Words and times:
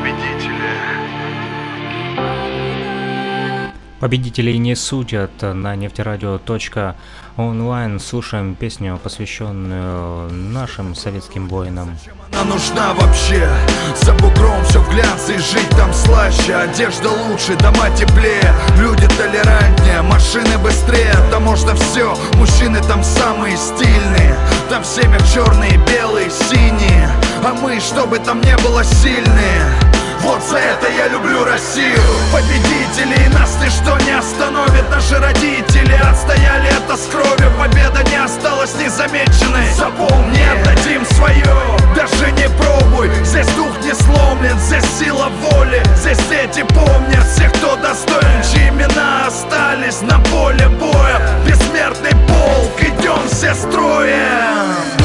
победители. 0.00 0.70
Победителей 4.00 4.58
не 4.58 4.74
судят. 4.74 5.30
На 5.42 5.76
нефтерадио.онлайн. 5.76 8.00
Слушаем 8.00 8.54
песню, 8.54 8.98
посвященную 9.02 10.32
нашим 10.32 10.94
советским 10.94 11.48
воинам. 11.48 11.98
Она 12.32 12.44
нужна 12.44 12.94
вообще. 12.94 13.46
За 13.96 14.14
бугром 14.14 14.64
все 14.64 14.80
в 14.80 14.88
глянце 14.90 15.34
и 15.34 15.38
жить 15.38 15.68
там 15.76 15.92
слаще. 15.92 16.54
Одежда 16.54 17.10
лучше, 17.10 17.54
дома 17.56 17.90
теплее. 17.90 18.54
Люди 18.78 19.06
толерантнее, 19.18 20.00
машины 20.00 20.56
быстрее. 20.58 21.14
Там 21.30 21.42
можно 21.42 21.74
все, 21.74 22.16
мужчины 22.36 22.80
там 22.88 23.04
самые 23.04 23.58
стильные. 23.58 24.34
Там 24.70 24.82
в 24.82 24.86
семьях 24.86 25.20
черные, 25.30 25.76
белые, 25.86 26.30
синие. 26.30 27.10
А 27.44 27.52
мы, 27.52 27.78
чтобы 27.80 28.18
там 28.18 28.40
не 28.40 28.56
было 28.58 28.82
сильные 28.82 29.89
вот 30.22 30.42
за 30.42 30.58
это 30.58 30.88
я 30.90 31.08
люблю 31.08 31.44
Россию. 31.44 32.00
Победителей 32.32 33.28
нас 33.38 33.56
ничто 33.62 33.98
не 34.04 34.12
остановит 34.12 34.88
Наши 34.90 35.18
родители 35.18 35.94
отстояли 35.94 36.68
это 36.68 36.96
с 36.96 37.06
кровью. 37.06 37.50
Победа 37.58 38.02
не 38.10 38.16
осталась 38.16 38.74
незамеченной. 38.74 39.72
Запомни, 39.76 40.40
отдадим 40.40 41.04
свое. 41.06 41.44
Даже 41.94 42.32
не 42.32 42.48
пробуй. 42.58 43.10
Здесь 43.24 43.48
дух 43.56 43.72
не 43.82 43.94
сломлен, 43.94 44.58
здесь 44.58 44.84
сила 44.98 45.30
воли. 45.40 45.82
Здесь 45.96 46.18
дети 46.28 46.64
помнят 46.74 47.26
всех, 47.26 47.52
кто 47.52 47.76
достоин. 47.76 48.42
Чьи 48.52 48.68
имена 48.68 49.26
остались 49.26 50.00
на 50.02 50.18
поле 50.30 50.68
боя. 50.68 51.20
Бессмертный 51.46 52.12
полк, 52.28 52.80
идем 52.80 53.26
все 53.28 53.54
строем 53.54 54.99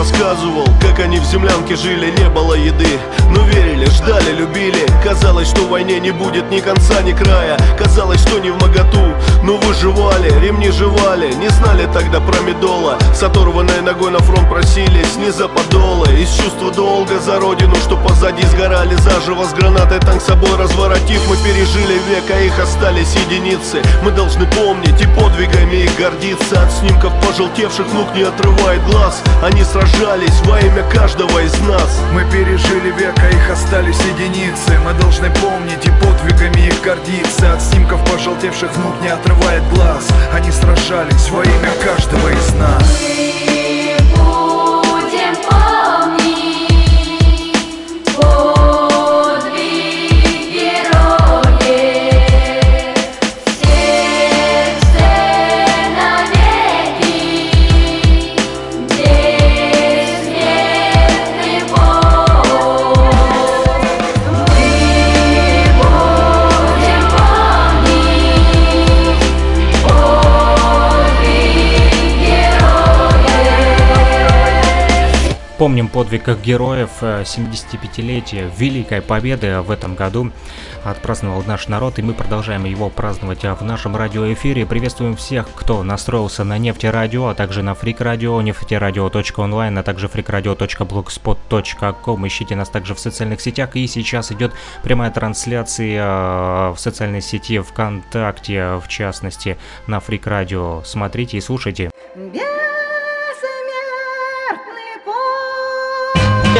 рассказывал, 0.00 0.64
как 0.80 0.98
они 1.00 1.18
в 1.18 1.24
землянке 1.24 1.76
жили, 1.76 2.10
не 2.10 2.30
было 2.30 2.54
еды 2.54 2.86
Но 3.30 3.42
верили, 3.44 3.86
ждали, 3.86 4.32
любили. 4.32 4.86
Казалось, 5.04 5.48
что 5.48 5.62
в 5.62 5.70
войне 5.70 6.00
не 6.00 6.10
будет 6.10 6.50
ни 6.50 6.60
конца, 6.60 7.00
ни 7.02 7.12
края. 7.12 7.56
Казалось, 7.78 8.20
что 8.20 8.38
не 8.38 8.50
в 8.50 8.60
моготу, 8.60 9.14
но 9.42 9.56
выживали 9.56 10.30
Ремни 10.40 10.70
жевали, 10.70 11.32
не 11.34 11.48
знали 11.48 11.88
тогда 11.92 12.20
про 12.20 12.40
медола. 12.40 12.98
С 13.14 13.22
оторванной 13.22 13.80
ногой 13.82 14.10
на 14.10 14.18
фронт 14.18 14.48
просились, 14.48 15.16
не 15.16 15.30
за 15.30 15.48
подолы 15.48 16.08
Из 16.20 16.30
чувства 16.30 16.70
долга 16.70 17.18
за 17.18 17.38
родину, 17.40 17.74
что 17.76 17.96
позади 17.96 18.44
сгорали 18.46 18.94
Заживо. 18.96 19.44
С 19.44 19.52
гранатой 19.52 20.00
танк 20.00 20.22
собой 20.22 20.56
разворотив 20.56 21.20
Мы 21.28 21.36
пережили 21.36 21.98
век, 22.08 22.24
а 22.30 22.40
их 22.40 22.58
остались 22.58 23.14
единицы. 23.14 23.82
Мы 24.02 24.10
должны 24.10 24.46
помнить 24.46 25.00
и 25.00 25.06
подвигами 25.06 25.84
их 25.84 25.96
гордиться. 25.96 26.62
От 26.62 26.72
снимков 26.72 27.12
пожелтевших 27.26 27.86
внук 27.86 28.14
не 28.14 28.22
отрывает 28.22 28.84
глаз. 28.86 29.22
Они 29.42 29.62
сражались 29.64 30.40
во 30.44 30.60
имя 30.60 30.82
каждого 30.90 31.38
из 31.40 31.58
нас. 31.60 32.00
Мы 32.12 32.24
пережили 32.30 32.90
век, 32.98 33.14
а 33.22 33.28
их 33.28 33.50
остались 33.50 34.00
единицы. 34.00 34.78
Мы 34.84 34.92
должны 34.94 35.30
помнить 35.30 35.86
и 35.86 35.90
подвигами 35.90 36.68
их 36.68 36.80
гордиться. 36.82 37.52
От 37.52 37.62
снимков 37.62 38.04
пожелтевших 38.10 38.74
внук 38.76 38.94
не 39.02 39.08
отрывает 39.08 39.62
глаз. 39.72 40.08
Они 40.32 40.50
сражались 40.50 41.28
во 41.30 41.42
имя 41.42 41.72
каждого 41.84 42.28
из 42.28 42.54
нас 42.54 43.59
Помним 75.60 75.88
подвиг 75.88 76.26
героев 76.40 76.90
75-летия 77.02 78.46
э, 78.46 78.50
Великой 78.56 79.02
Победы 79.02 79.60
в 79.60 79.70
этом 79.70 79.94
году 79.94 80.32
отпраздновал 80.84 81.42
наш 81.46 81.68
народ, 81.68 81.98
и 81.98 82.02
мы 82.02 82.14
продолжаем 82.14 82.64
его 82.64 82.88
праздновать 82.88 83.42
в 83.42 83.62
нашем 83.62 83.94
радиоэфире. 83.94 84.64
Приветствуем 84.64 85.16
всех, 85.16 85.50
кто 85.54 85.82
настроился 85.82 86.44
на 86.44 86.56
нефтерадио, 86.56 87.26
а 87.26 87.34
также 87.34 87.62
на 87.62 87.74
фрикрадио, 87.74 88.40
нефтерадио.онлайн, 88.40 89.76
а 89.76 89.82
также 89.82 90.08
фрикрадио.блогспот.ком. 90.08 92.26
Ищите 92.26 92.56
нас 92.56 92.70
также 92.70 92.94
в 92.94 92.98
социальных 92.98 93.42
сетях, 93.42 93.76
и 93.76 93.86
сейчас 93.86 94.32
идет 94.32 94.54
прямая 94.82 95.10
трансляция 95.10 96.02
э, 96.02 96.70
в 96.70 96.78
социальной 96.78 97.20
сети 97.20 97.58
ВКонтакте, 97.58 98.80
в 98.82 98.88
частности, 98.88 99.58
на 99.86 100.00
фрикрадио. 100.00 100.80
Смотрите 100.86 101.36
и 101.36 101.42
слушайте. 101.42 101.90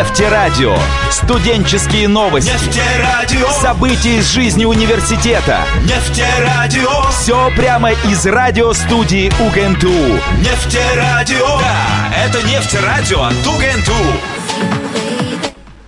Нефтерадио. 0.01 0.79
Студенческие 1.11 2.09
новости. 2.09 2.51
Нефтерадио. 2.51 3.47
События 3.51 4.17
из 4.17 4.33
жизни 4.33 4.65
университета. 4.65 5.59
Нефтерадио. 5.83 7.03
Все 7.11 7.51
прямо 7.55 7.91
из 7.93 8.25
радиостудии 8.25 9.29
УГНТУ. 9.29 9.91
Нефтерадио. 10.39 11.47
Да, 11.59 12.15
это 12.17 12.43
Нефтерадио 12.49 13.25
от 13.25 13.47
УГНТУ. 13.47 13.93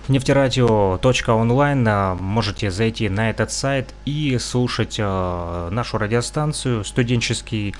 Нефтерадио.онлайн 0.09 1.87
а, 1.87 2.13
можете 2.13 2.69
зайти 2.69 3.09
на 3.09 3.31
этот 3.31 3.51
сайт 3.51 3.95
и 4.05 4.37
слушать 4.37 4.97
э, 4.99 5.69
нашу 5.71 5.97
радиостанцию 5.97 6.83
студенческий 6.83 7.73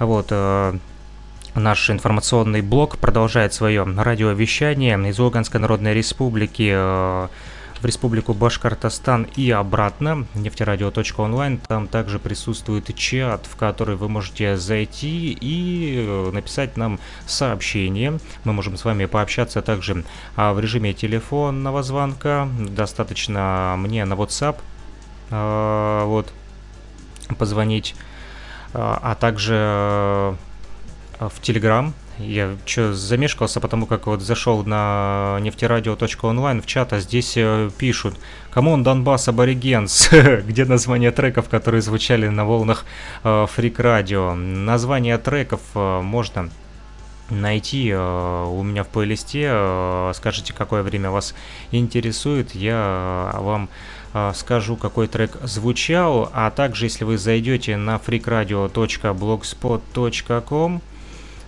вот 0.00 0.26
э, 0.30 0.76
Наш 1.58 1.90
информационный 1.90 2.62
блок 2.62 2.98
продолжает 2.98 3.52
свое 3.52 3.82
радиовещание 3.82 4.96
из 5.08 5.18
Луганской 5.18 5.58
Народной 5.58 5.92
Республики 5.92 6.70
э, 6.72 7.28
в 7.80 7.84
Республику 7.84 8.32
Башкортостан 8.32 9.24
и 9.34 9.50
обратно, 9.50 10.26
нефтерадио.онлайн. 10.34 11.58
Там 11.58 11.88
также 11.88 12.20
присутствует 12.20 12.94
чат, 12.94 13.46
в 13.46 13.56
который 13.56 13.96
вы 13.96 14.08
можете 14.08 14.56
зайти 14.56 15.32
и 15.32 16.06
э, 16.06 16.30
написать 16.32 16.76
нам 16.76 17.00
сообщение. 17.26 18.20
Мы 18.44 18.52
можем 18.52 18.76
с 18.76 18.84
вами 18.84 19.06
пообщаться 19.06 19.60
также 19.60 20.04
а, 20.36 20.52
в 20.52 20.60
режиме 20.60 20.92
телефонного 20.92 21.82
звонка. 21.82 22.48
Достаточно 22.60 23.74
мне 23.76 24.04
на 24.04 24.14
WhatsApp 24.14 24.58
э, 25.30 26.02
вот, 26.04 26.32
позвонить, 27.36 27.96
а 28.72 29.16
также 29.18 30.36
в 31.20 31.40
Телеграм. 31.40 31.94
Я 32.18 32.56
что 32.66 32.92
замешкался, 32.94 33.60
потому 33.60 33.86
как 33.86 34.08
вот 34.08 34.22
зашел 34.22 34.64
на 34.64 35.38
нефтерадио.онлайн 35.40 36.60
в 36.60 36.66
чат, 36.66 36.92
а 36.92 36.98
здесь 36.98 37.34
э, 37.36 37.70
пишут 37.78 38.18
«Come 38.50 38.71
on, 38.71 38.82
Донбасс, 38.82 39.28
Aborigines», 39.28 40.10
где 40.46 40.64
названия 40.64 41.12
треков, 41.12 41.48
которые 41.48 41.80
звучали 41.80 42.26
на 42.26 42.44
волнах 42.44 42.84
э, 43.22 43.46
Freak 43.48 43.78
Radio. 43.78 44.34
Название 44.34 45.16
треков 45.18 45.60
э, 45.76 46.00
можно 46.00 46.50
найти 47.30 47.90
э, 47.90 48.46
у 48.48 48.64
меня 48.64 48.82
в 48.82 48.88
плейлисте. 48.88 49.46
Э, 49.48 50.10
скажите, 50.14 50.52
какое 50.52 50.82
время 50.82 51.12
вас 51.12 51.36
интересует, 51.70 52.52
я 52.54 53.30
э, 53.32 53.40
вам 53.40 53.68
э, 54.12 54.32
скажу, 54.34 54.76
какой 54.76 55.06
трек 55.06 55.36
звучал. 55.44 56.30
А 56.32 56.50
также, 56.50 56.86
если 56.86 57.04
вы 57.04 57.16
зайдете 57.16 57.76
на 57.76 57.94
freakradio.blogspot.com, 57.96 60.82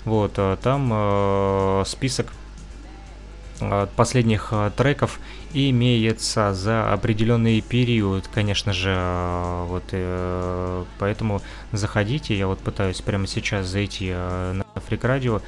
вот, 0.05 0.33
э, 0.37 0.57
там 0.63 0.91
э, 0.93 1.85
список 1.87 2.33
э, 3.61 3.87
последних 3.97 4.53
треков 4.77 5.21
имеется 5.53 6.55
за 6.55 6.93
определенный 6.93 7.61
период, 7.61 8.29
конечно 8.29 8.73
же, 8.73 8.95
вот, 9.67 9.85
э, 9.93 10.85
поэтому 10.99 11.43
заходите, 11.73 12.37
я 12.37 12.47
вот 12.47 12.59
пытаюсь 12.61 13.01
прямо 13.01 13.27
сейчас 13.27 13.67
зайти 13.67 14.13
на 14.13 14.65
Фрик 14.87 15.05
Радио. 15.05 15.41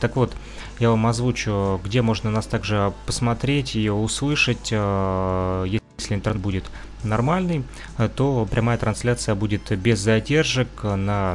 Так 0.00 0.16
вот, 0.16 0.34
я 0.80 0.90
вам 0.90 1.06
озвучу, 1.06 1.80
где 1.84 2.02
можно 2.02 2.28
нас 2.30 2.46
также 2.46 2.92
посмотреть 3.06 3.76
и 3.76 3.88
услышать, 3.88 4.70
э, 4.72 5.78
если 5.98 6.14
интернет 6.14 6.42
будет 6.42 6.64
нормальный, 7.04 7.64
то 8.16 8.46
прямая 8.50 8.78
трансляция 8.78 9.34
будет 9.34 9.76
без 9.78 9.98
задержек 9.98 10.68
на, 10.82 11.34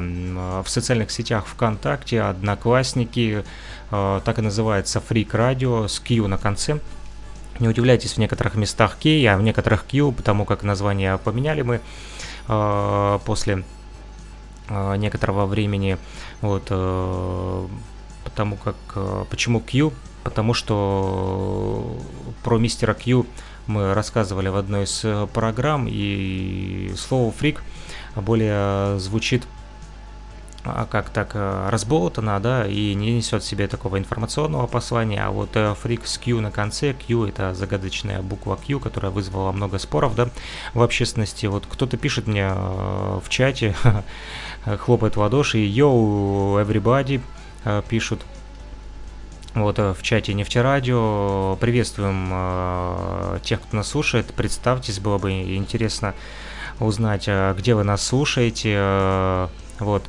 в 0.64 0.68
социальных 0.68 1.12
сетях 1.12 1.46
ВКонтакте, 1.48 2.22
Одноклассники, 2.22 3.44
так 3.90 4.40
и 4.40 4.42
называется 4.42 5.02
Freak 5.08 5.32
Radio 5.32 5.88
с 5.88 6.00
Q 6.00 6.28
на 6.28 6.38
конце. 6.38 6.80
Не 7.60 7.68
удивляйтесь, 7.68 8.14
в 8.14 8.18
некоторых 8.20 8.56
местах 8.56 8.98
K, 9.02 9.10
а 9.28 9.38
в 9.38 9.42
некоторых 9.42 9.86
Q, 9.88 10.12
потому 10.12 10.46
как 10.46 10.64
название 10.64 11.18
поменяли 11.18 11.64
мы 11.64 11.82
э, 12.48 13.20
после 13.26 13.64
э, 14.70 14.96
некоторого 14.98 15.48
времени. 15.48 15.98
Вот, 16.42 16.68
э, 16.70 17.68
потому 18.24 18.58
как... 18.58 18.76
Э, 18.96 19.26
почему 19.30 19.60
Q? 19.60 19.92
Потому 20.24 20.54
что 20.54 21.98
про 22.44 22.60
мистера 22.60 22.94
Q 22.94 23.26
мы 23.68 23.94
рассказывали 23.94 24.50
в 24.50 24.56
одной 24.56 24.86
из 24.86 25.06
программ, 25.34 25.88
и 25.90 26.94
слово 26.98 27.32
фрик 27.32 27.64
более 28.16 29.00
звучит 29.00 29.48
а 30.70 30.86
как 30.86 31.10
так 31.10 31.32
э, 31.34 31.70
разболтана, 31.70 32.40
да, 32.40 32.68
и 32.68 32.94
не 32.94 33.14
несет 33.14 33.44
в 33.44 33.46
себе 33.46 33.68
такого 33.68 33.98
информационного 33.98 34.68
послания, 34.68 35.24
а 35.24 35.32
вот 35.32 35.58
фрик 35.82 36.06
с 36.06 36.18
Q 36.18 36.42
на 36.42 36.52
конце, 36.52 36.94
Q 36.94 37.28
это 37.28 37.54
загадочная 37.54 38.22
буква 38.22 38.58
Q, 38.58 38.80
которая 38.80 39.12
вызвала 39.12 39.52
много 39.52 39.80
споров, 39.80 40.16
да, 40.16 40.30
в 40.74 40.82
общественности. 40.82 41.46
Вот 41.46 41.66
кто-то 41.68 41.98
пишет 41.98 42.28
мне 42.28 42.50
э, 42.54 43.20
в 43.24 43.30
чате, 43.30 43.76
хлопает 44.66 45.16
в 45.16 45.20
ладоши, 45.20 45.60
йоу, 45.60 46.60
everybody, 46.60 47.22
э, 47.64 47.82
пишут, 47.88 48.22
вот 49.64 49.80
в 49.80 50.02
чате 50.02 50.34
Нефтерадио. 50.34 51.58
Приветствуем 51.60 52.30
э, 52.32 53.40
тех, 53.44 53.62
кто 53.62 53.78
нас 53.78 53.88
слушает. 53.88 54.34
Представьтесь, 54.34 55.00
было 55.00 55.18
бы 55.18 55.32
интересно 55.32 56.14
узнать, 56.80 57.28
где 57.58 57.76
вы 57.76 57.84
нас 57.84 58.06
слушаете. 58.06 58.76
Э, 58.78 59.48
вот. 59.80 60.04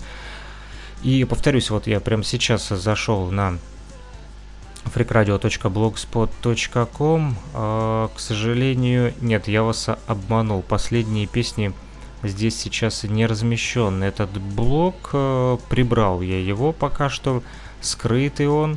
И 1.02 1.24
повторюсь, 1.24 1.70
вот 1.70 1.86
я 1.86 2.00
прямо 2.00 2.24
сейчас 2.24 2.68
зашел 2.68 3.30
на 3.30 3.58
freakradio.blogspot.com. 4.88 7.36
А, 7.54 8.08
к 8.08 8.18
сожалению, 8.18 9.14
нет, 9.20 9.46
я 9.48 9.62
вас 9.62 9.88
обманул. 10.06 10.62
Последние 10.62 11.26
песни 11.26 11.72
здесь 12.22 12.58
сейчас 12.58 13.04
не 13.04 13.26
размещен. 13.26 14.02
Этот 14.02 14.30
блог 14.30 15.10
э, 15.12 15.58
прибрал 15.68 16.22
я 16.22 16.40
его 16.40 16.72
пока 16.72 17.08
что. 17.08 17.44
Скрытый 17.80 18.48
он. 18.48 18.76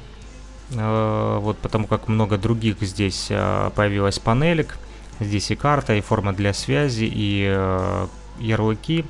Э, 0.72 1.40
вот 1.40 1.58
потому 1.58 1.88
как 1.88 2.08
много 2.08 2.38
других 2.38 2.82
здесь 2.82 3.28
э, 3.30 3.72
появилась 3.76 4.20
панелек. 4.20 4.78
Здесь 5.20 5.52
и 5.52 5.56
карта, 5.56 5.94
и 5.94 6.02
форма 6.02 6.34
для 6.34 6.52
связи, 6.52 7.08
и 7.12 7.46
ярлыки 8.40 9.06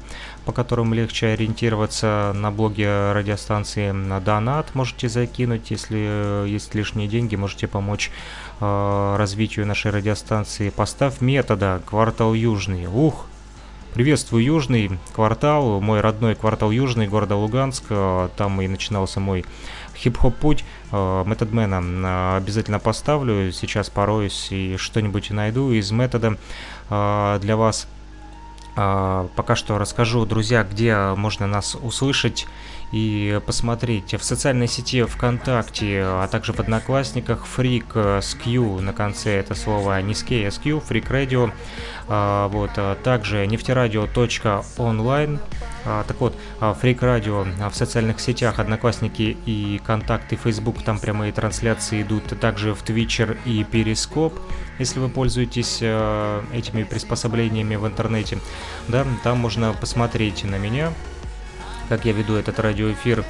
по 0.46 0.52
которым 0.52 0.94
легче 0.94 1.28
ориентироваться 1.28 2.34
на 2.36 2.52
блоге 2.52 3.12
радиостанции. 3.12 3.92
На 3.92 4.20
донат 4.20 4.74
можете 4.74 5.08
закинуть, 5.08 5.72
если 5.72 6.48
есть 6.48 6.74
лишние 6.74 7.08
деньги, 7.08 7.36
можете 7.36 7.68
помочь 7.68 8.12
э, 8.60 9.16
развитию 9.18 9.68
нашей 9.68 9.92
радиостанции. 9.92 10.70
Поставь 10.70 11.22
метода 11.22 11.82
«Квартал 11.86 12.34
Южный». 12.34 12.88
Ух, 12.88 13.26
Приветствую 13.94 14.42
Южный 14.42 14.90
квартал, 15.14 15.82
мой 15.82 16.00
родной 16.00 16.36
квартал 16.36 16.72
Южный 16.72 17.10
города 17.10 17.36
Луганск. 17.36 17.84
Э, 17.90 18.30
там 18.38 18.62
и 18.62 18.68
начинался 18.68 19.20
мой 19.20 19.46
хип-хоп 19.96 20.36
путь. 20.36 20.64
Методмена 20.92 21.82
э, 21.82 22.38
обязательно 22.38 22.80
поставлю. 22.80 23.52
Сейчас 23.52 23.90
пороюсь 23.90 24.48
и 24.52 24.78
что-нибудь 24.78 25.32
найду 25.32 25.72
из 25.72 25.92
метода 25.92 26.38
э, 26.90 27.40
для 27.42 27.56
вас. 27.58 27.88
Пока 28.74 29.58
что 29.58 29.78
расскажу, 29.78 30.26
друзья, 30.26 30.64
где 30.64 30.96
можно 31.18 31.46
нас 31.46 31.76
услышать 31.76 32.48
и 32.92 33.40
посмотреть 33.46 34.14
в 34.14 34.24
социальной 34.24 34.68
сети 34.68 35.04
ВКонтакте, 35.04 36.04
а 36.04 36.28
также 36.28 36.54
в 36.54 36.60
Одноклассниках 36.60 37.46
Freak 37.46 37.86
э, 37.96 38.22
с 38.22 38.36
Q 38.36 38.82
на 38.82 38.94
конце 38.94 39.40
это 39.40 39.56
слово 39.56 40.02
не 40.02 40.14
с 40.14 40.24
K, 40.24 40.48
а 40.48 40.52
Q, 40.52 40.82
Freak 40.88 41.10
Radio. 41.10 41.52
А, 42.08 42.50
вот, 42.50 42.72
а 42.76 42.96
также 42.96 43.48
нефтерадио.онлайн. 43.48 45.40
Так 45.84 46.20
вот, 46.20 46.36
Freak 46.60 47.00
Radio 47.00 47.70
в 47.70 47.76
социальных 47.76 48.20
сетях, 48.20 48.60
Одноклассники 48.60 49.36
и 49.46 49.82
Контакты, 49.84 50.36
Facebook, 50.36 50.84
там 50.84 51.00
прямые 51.00 51.32
трансляции 51.32 52.04
идут, 52.04 52.40
также 52.40 52.76
в 52.76 52.84
Twitcher 52.84 53.38
и 53.46 53.64
Перископ, 53.64 54.38
если 54.78 55.00
вы 55.00 55.10
пользуетесь 55.10 55.80
э, 55.82 56.44
этими 56.54 56.84
приспособлениями 56.84 57.78
в 57.78 57.88
интернете. 57.88 58.38
Да, 58.90 59.08
там 59.24 59.40
можно 59.40 59.74
посмотреть 59.74 60.44
на 60.44 60.58
меня, 60.58 60.92
как 61.92 62.06
я 62.06 62.14
веду 62.14 62.36
этот 62.36 62.58
радиоэфир. 62.58 63.26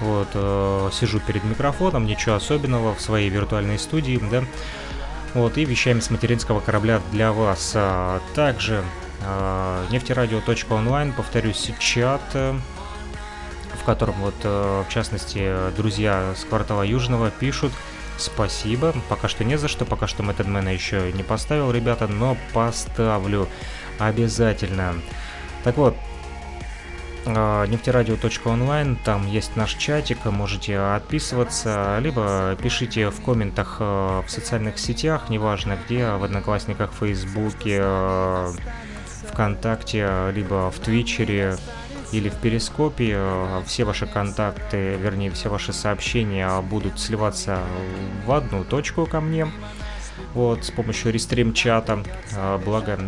Вот, 0.00 0.26
э, 0.34 0.90
сижу 0.92 1.20
перед 1.20 1.44
микрофоном, 1.44 2.06
ничего 2.06 2.34
особенного, 2.34 2.92
в 2.92 3.00
своей 3.00 3.28
виртуальной 3.28 3.78
студии, 3.78 4.20
да. 4.32 4.42
Вот, 5.34 5.56
и 5.58 5.64
вещаем 5.64 6.00
с 6.00 6.10
материнского 6.10 6.58
корабля 6.58 7.00
для 7.12 7.30
вас. 7.30 7.70
А, 7.76 8.20
также 8.34 8.82
э, 9.22 9.86
нефтерадио.онлайн, 9.92 11.12
повторюсь, 11.12 11.70
чат, 11.78 12.22
э, 12.34 12.58
в 13.80 13.84
котором 13.84 14.14
вот, 14.14 14.34
э, 14.42 14.82
в 14.88 14.92
частности, 14.92 15.54
друзья 15.76 16.34
с 16.36 16.44
квартала 16.44 16.82
Южного 16.82 17.30
пишут, 17.30 17.72
Спасибо. 18.18 18.92
Пока 19.08 19.28
что 19.28 19.44
не 19.44 19.56
за 19.56 19.66
что, 19.66 19.86
пока 19.86 20.06
что 20.06 20.22
Мэтедмена 20.22 20.68
еще 20.68 21.10
не 21.12 21.22
поставил, 21.22 21.70
ребята, 21.70 22.06
но 22.06 22.36
поставлю 22.52 23.48
обязательно. 23.98 24.96
Так 25.64 25.78
вот, 25.78 25.96
а, 25.96 26.09
нефтерадио.онлайн, 27.26 28.96
там 29.04 29.26
есть 29.26 29.56
наш 29.56 29.74
чатик, 29.74 30.24
можете 30.24 30.78
отписываться, 30.78 31.98
либо 32.00 32.56
пишите 32.62 33.10
в 33.10 33.20
комментах 33.22 33.76
а, 33.80 34.22
в 34.22 34.30
социальных 34.30 34.78
сетях, 34.78 35.28
неважно 35.28 35.78
где, 35.84 36.10
в 36.10 36.24
Одноклассниках, 36.24 36.92
Фейсбуке, 36.98 37.80
а, 37.82 38.52
ВКонтакте, 39.32 40.30
либо 40.34 40.70
в 40.70 40.78
Твичере 40.78 41.56
или 42.12 42.28
в 42.28 42.36
Перископе. 42.36 43.18
Все 43.66 43.84
ваши 43.84 44.06
контакты, 44.06 44.96
вернее, 44.96 45.30
все 45.30 45.48
ваши 45.48 45.72
сообщения 45.72 46.60
будут 46.62 46.98
сливаться 46.98 47.60
в 48.26 48.32
одну 48.32 48.64
точку 48.64 49.06
ко 49.06 49.20
мне 49.20 49.46
вот, 50.34 50.64
с 50.64 50.70
помощью 50.70 51.12
рестрим-чата. 51.12 52.04
А, 52.36 52.58
благо, 52.58 52.98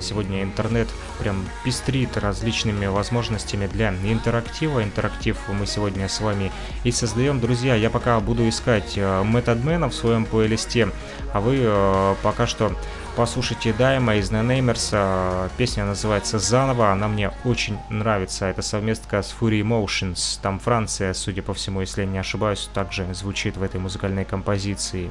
сегодня 0.00 0.42
интернет 0.42 0.88
прям 1.18 1.44
пестрит 1.64 2.16
различными 2.16 2.86
возможностями 2.86 3.66
для 3.66 3.90
интерактива. 3.90 4.82
Интерактив 4.82 5.38
мы 5.48 5.66
сегодня 5.66 6.08
с 6.08 6.20
вами 6.20 6.50
и 6.84 6.90
создаем. 6.90 7.40
Друзья, 7.40 7.74
я 7.74 7.90
пока 7.90 8.18
буду 8.20 8.48
искать 8.48 8.96
методмена 8.96 9.88
в 9.88 9.94
своем 9.94 10.24
плейлисте, 10.24 10.88
а 11.32 11.40
вы 11.40 11.58
а, 11.62 12.16
пока 12.22 12.46
что 12.46 12.72
послушайте 13.16 13.74
Дайма 13.74 14.16
из 14.16 14.30
Namers. 14.30 15.50
Песня 15.58 15.84
называется 15.84 16.38
«Заново». 16.38 16.90
Она 16.92 17.08
мне 17.08 17.30
очень 17.44 17.78
нравится. 17.90 18.46
Это 18.46 18.62
совместка 18.62 19.22
с 19.22 19.34
Fury 19.38 19.60
Emotions. 19.60 20.38
Там 20.40 20.58
Франция, 20.58 21.12
судя 21.12 21.42
по 21.42 21.52
всему, 21.52 21.80
если 21.80 22.02
я 22.02 22.06
не 22.06 22.18
ошибаюсь, 22.18 22.70
также 22.72 23.12
звучит 23.12 23.56
в 23.58 23.62
этой 23.62 23.80
музыкальной 23.80 24.24
композиции. 24.24 25.10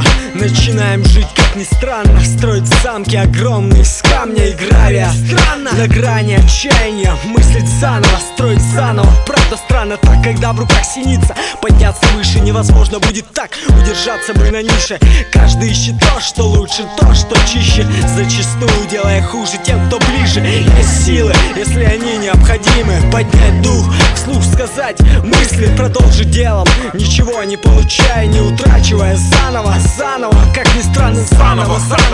Начинаем 0.41 1.05
жить, 1.05 1.27
как 1.35 1.55
ни 1.55 1.63
странно 1.63 2.19
Строить 2.19 2.65
замки 2.81 3.15
огромные 3.15 3.83
из 3.83 4.01
камня 4.01 4.47
и 4.47 4.53
гравия. 4.53 5.11
Странно. 5.11 5.71
На 5.73 5.87
грани 5.87 6.33
отчаяния 6.33 7.13
Мыслить 7.25 7.67
заново, 7.79 8.17
строить 8.33 8.61
заново. 8.73 9.07
Правда 9.27 9.55
странно 9.55 9.97
так, 9.97 10.23
когда 10.23 10.51
в 10.53 10.59
руках 10.59 10.83
синица. 10.83 11.35
Подняться 11.61 12.07
выше 12.15 12.39
невозможно 12.39 12.99
будет 12.99 13.27
так 13.35 13.51
Удержаться 13.67 14.33
бы 14.33 14.49
на 14.49 14.63
нише. 14.63 14.97
Каждый 15.31 15.69
ищет 15.69 15.99
то, 15.99 16.19
что 16.19 16.47
лучше, 16.47 16.87
то, 16.97 17.13
что 17.13 17.35
чище. 17.45 17.85
Зачастую 18.15 18.89
делая 18.89 19.21
хуже 19.21 19.59
тем, 19.63 19.79
кто 19.87 19.99
ближе. 19.99 20.39
Есть 20.39 21.05
силы, 21.05 21.35
если 21.55 21.83
они 21.83 22.17
необходимы. 22.17 22.95
Поднять 23.11 23.61
дух, 23.61 23.93
вслух 24.15 24.43
сказать 24.43 24.99
Мысли 25.23 25.67
продолжить 25.77 26.31
делом. 26.31 26.65
Ничего 26.93 27.43
не 27.43 27.57
получая, 27.57 28.25
не 28.25 28.39
утрачивая 28.39 29.15
Заново, 29.15 29.75
заново 29.97 30.30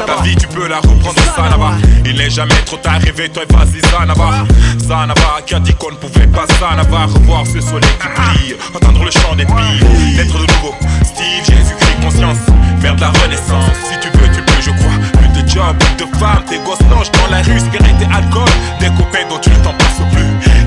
Ta 0.06 0.22
vie 0.24 0.36
tu 0.36 0.48
peux 0.48 0.68
la 0.68 0.78
reprendre 0.78 1.20
Sanava 1.36 1.72
Il 2.06 2.18
n'est 2.18 2.30
jamais 2.30 2.56
trop 2.66 2.78
tard, 2.78 3.00
réveille-toi 3.00 3.44
et 3.50 3.54
vas-y 3.54 3.82
Sanava 3.90 4.46
Sanava 4.80 5.42
qui 5.46 5.56
a 5.56 5.60
dit 5.60 5.74
qu'on 5.76 5.92
ne 5.92 5.98
pouvait 5.98 6.28
pas 6.28 6.46
Sanava 6.60 7.06
Revoir 7.06 7.46
ce 7.46 7.62
soleil 7.62 7.90
qui 8.00 8.08
brille, 8.08 8.56
entendre 8.76 9.04
le 9.04 9.12
chant 9.12 9.36
des 9.36 9.46
billes 9.46 10.16
Naître 10.16 10.34
de 10.34 10.52
nouveau, 10.54 10.76
Steve, 11.04 11.46
Jésus-Christ 11.46 11.88
conscience, 12.02 12.38
faire 12.80 12.96
de 12.96 13.02
la 13.02 13.10
renaissance. 13.10 13.72
Si 13.90 14.00
tu 14.00 14.10
veux, 14.18 14.28
tu 14.34 14.42
peux, 14.42 14.62
je 14.62 14.72
crois. 14.72 14.98
Plus 15.14 15.42
de 15.42 15.48
job, 15.48 15.76
plus 15.78 16.06
de 16.06 16.18
femmes, 16.18 16.44
tes 16.48 16.60
gosses 16.60 16.82
noches 16.90 17.12
dans 17.12 17.30
la 17.30 17.42
rue, 17.42 17.60
cigarettes 17.60 18.02
et 18.02 18.16
alcool. 18.16 18.50
Des 18.80 18.88
copains 18.88 19.28
dont 19.30 19.40
tu 19.40 19.50
ne 19.50 19.56
t'en 19.64 19.74
passes 19.74 20.02
plus. 20.12 20.17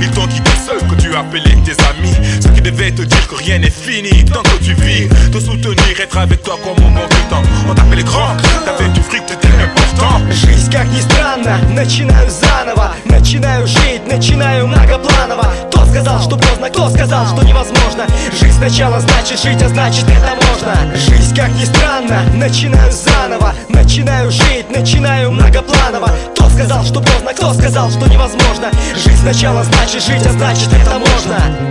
Ils 0.01 0.11
t'ont 0.11 0.27
quitté 0.27 0.51
seul 0.67 0.81
que 0.89 0.95
tu 1.01 1.15
appelais 1.15 1.57
tes 1.65 1.77
amis. 1.91 2.15
Ceux 2.43 2.51
qui 2.51 2.61
devaient 2.61 2.91
te 2.91 3.03
dire 3.03 3.29
que 3.29 3.37
rien 3.37 3.59
n'est 3.59 3.71
fini 3.71 4.25
tant 4.25 4.43
que 4.43 4.65
tu 4.65 4.75
vis. 4.75 5.09
Te 5.31 5.39
soutenir, 5.39 6.01
être 6.01 6.19
avec 6.19 6.43
toi 6.43 6.59
comme 6.63 6.85
au 6.85 6.91
bon 6.91 7.07
temps. 7.29 7.43
On 7.69 7.75
t'appelait 7.75 8.03
grand, 8.03 8.37
t'avais 8.65 8.91
du 8.91 9.01
fric, 9.01 9.25
t'étais 9.27 9.49
important. 9.49 10.21
Жизнь, 10.31 10.71
как 10.71 10.87
ни 10.89 11.01
странно, 11.01 11.59
начинаю 11.75 12.31
заново 12.31 12.93
Начинаю 13.05 13.67
жить, 13.67 14.07
начинаю 14.07 14.67
многопланово 14.67 15.47
Кто 15.71 15.85
сказал, 15.87 16.21
что 16.21 16.37
поздно, 16.37 16.71
кто 16.71 16.89
сказал, 16.89 17.27
что 17.27 17.43
невозможно 17.43 18.07
Жизнь 18.33 18.57
сначала 18.57 19.01
значит 19.01 19.43
жить, 19.43 19.63
а 19.63 19.69
значит 19.69 20.05
это 20.09 20.37
можно 20.47 20.97
Жизнь, 20.97 21.35
как 21.35 21.51
ни 21.51 21.65
странно, 21.65 22.23
начинаю 22.35 22.91
заново 22.93 23.55
Начинаю 23.69 24.31
жить, 24.31 24.71
начинаю 24.71 25.33
многопланово 25.33 26.11
Кто 26.35 26.49
сказал, 26.49 26.85
что 26.85 27.01
поздно, 27.01 27.33
кто 27.35 27.53
сказал, 27.55 27.91
что 27.91 28.07
невозможно 28.07 28.71
Жизнь 28.95 29.21
сначала 29.21 29.65
значит 29.65 29.90
жить, 29.99 30.25
а 30.25 30.33
значит 30.33 30.73
это 30.73 30.99
можно 30.99 31.71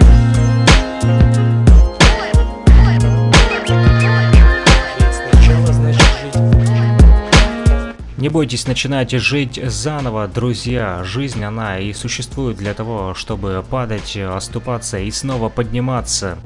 Не 8.18 8.28
бойтесь 8.28 8.68
начинать 8.68 9.12
жить 9.12 9.62
заново, 9.64 10.28
друзья. 10.28 11.02
Жизнь, 11.06 11.42
она 11.42 11.80
и 11.80 11.94
существует 11.94 12.58
для 12.58 12.74
того, 12.74 13.14
чтобы 13.14 13.64
падать, 13.70 14.18
оступаться 14.18 15.00
и 15.00 15.10
снова 15.10 15.48
подниматься. 15.48 16.38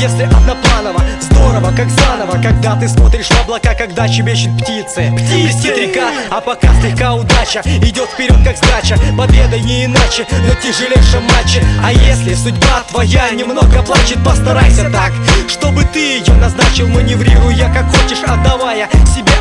Если 0.00 0.24
однопланово. 0.24 1.02
Здорово, 1.20 1.72
как 1.76 1.90
заново, 1.90 2.40
когда 2.42 2.74
ты 2.76 2.88
смотришь 2.88 3.26
в 3.26 3.40
облака 3.42 3.74
Когда 3.74 4.08
чебещут 4.08 4.56
птицы. 4.58 5.10
Блестит 5.10 5.76
река, 5.76 6.10
а 6.30 6.40
пока 6.40 6.68
слегка 6.80 7.14
удача. 7.14 7.60
Идет 7.64 8.08
вперед, 8.08 8.38
как 8.44 8.56
сдача, 8.56 8.96
победа 9.16 9.58
не 9.58 9.84
иначе 9.84 10.26
Но 10.30 10.54
тяжелейшем 10.54 11.22
матче 11.24 11.62
А 11.82 11.92
если 11.92 12.34
судьба 12.34 12.82
твоя 12.88 13.30
немного 13.30 13.82
плачет 13.82 14.22
Постарайся 14.24 14.90
так, 14.90 15.12
чтобы 15.48 15.84
ты 15.84 16.18
ее 16.18 16.32
назначил 16.34 16.88
Маневрируя 16.88 17.72
как 17.72 17.88
хочешь, 17.90 18.22
отдавая 18.26 18.88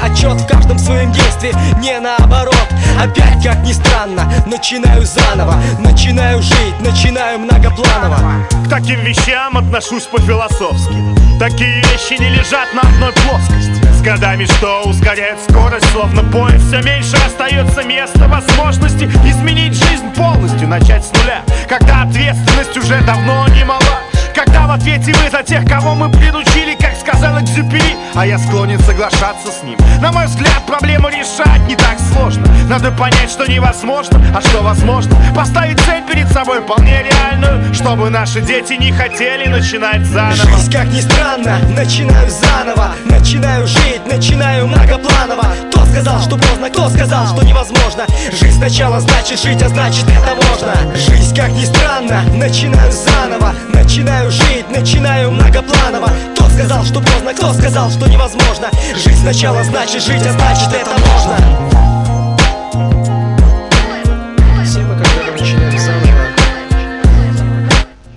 отчет 0.01 0.41
В 0.41 0.48
каждом 0.48 0.79
своем 0.79 1.12
действии, 1.12 1.53
не 1.79 2.00
наоборот. 2.00 2.56
Опять, 3.00 3.44
как 3.44 3.60
ни 3.60 3.72
странно, 3.72 4.32
начинаю 4.46 5.06
заново 5.06 5.56
Начинаю 5.79 6.41
жить, 6.41 6.79
начинаю 6.82 7.39
многопланово. 7.39 8.20
К 8.65 8.70
таким 8.70 9.00
вещам 9.01 9.58
отношусь 9.58 10.03
по-философски. 10.03 10.96
Такие 11.39 11.77
вещи 11.77 12.20
не 12.20 12.29
лежат 12.29 12.74
на 12.74 12.82
одной 12.82 13.13
плоскости. 13.13 13.79
С 13.94 14.01
годами 14.01 14.46
что 14.46 14.84
ускоряет 14.86 15.39
скорость, 15.50 15.86
словно 15.91 16.24
поезд 16.24 16.65
Все 16.68 16.82
меньше 16.82 17.18
остается 17.25 17.84
места, 17.84 18.27
возможности 18.27 19.06
Изменить 19.25 19.74
жизнь 19.74 20.10
полностью, 20.15 20.68
начать 20.68 21.06
с 21.06 21.12
нуля. 21.12 21.44
Когда 21.68 22.03
ответственность 22.03 22.77
уже 22.77 23.01
давно 23.01 23.48
не 23.50 23.63
мала 23.65 24.08
когда 24.46 24.67
в 24.67 24.72
ответе 24.72 25.12
вы 25.12 25.29
за 25.29 25.43
тех, 25.43 25.65
кого 25.65 25.96
мы 25.96 26.10
приручили, 26.10 26.74
как 26.79 26.96
сказал 26.96 27.38
Экзюпери 27.41 27.98
А 28.15 28.25
я 28.25 28.38
склонен 28.38 28.79
соглашаться 28.79 29.51
с 29.51 29.63
ним. 29.63 29.77
На 30.01 30.13
мой 30.13 30.27
взгляд, 30.27 30.65
проблему 30.65 31.10
решать 31.10 31.62
не 31.67 31.75
так 31.75 31.98
сложно. 32.13 32.48
Надо 32.69 32.91
понять, 32.91 33.29
что 33.29 33.46
невозможно, 33.46 34.22
а 34.34 34.39
что 34.39 34.62
возможно. 34.62 35.13
Поставить 35.36 35.79
цель 35.81 36.03
перед 36.03 36.31
собой 36.31 36.62
вполне 36.62 37.03
реальную 37.03 37.74
Чтобы 37.74 38.10
наши 38.10 38.39
дети 38.39 38.74
не 38.74 38.93
хотели 38.93 39.50
начинать 39.50 40.05
заново. 40.05 40.36
Жизнь, 40.36 40.72
как 40.72 40.88
ни 40.88 41.01
странно, 41.01 41.60
начинаю 41.75 42.29
заново. 42.29 42.91
Начинаю 43.05 43.67
жить, 43.67 44.05
начинаю 44.05 44.67
многопланово. 44.67 45.48
Кто 45.69 45.86
сказал, 45.86 46.22
что 46.22 46.38
поздно, 46.38 46.69
кто 46.69 46.88
сказал, 46.89 47.27
что 47.27 47.43
невозможно? 47.43 48.05
Жизнь 48.31 48.58
сначала 48.58 49.01
значит 49.01 49.41
жить, 49.41 49.62
а 49.62 49.67
значит 49.67 50.05
это 50.05 50.36
можно. 50.36 50.74
Жизнь, 50.96 51.36
как 51.36 51.50
ни 51.50 51.65
странно, 51.65 52.24
начинаю 52.36 52.91
заново. 52.91 53.53
Начинаю 53.74 54.28
жить, 54.31 54.69
начинаю 54.69 55.31
многопланово. 55.31 56.09
Кто 56.33 56.50
сказал, 56.50 56.83
что 56.83 57.01
поздно, 57.01 57.33
кто 57.33 57.53
сказал, 57.53 57.89
что 57.89 58.07
невозможно? 58.07 58.69
Жизнь 58.95 59.21
сначала 59.21 59.63
значит 59.63 60.03
жить, 60.03 60.25
а 60.25 60.31
значит 60.31 60.74
это 60.74 60.91
можно. 60.91 61.38
Все 64.63 64.79
мы 64.81 64.95
когда-то 64.95 65.31
начинаем 65.31 65.79
заново. 65.79 66.19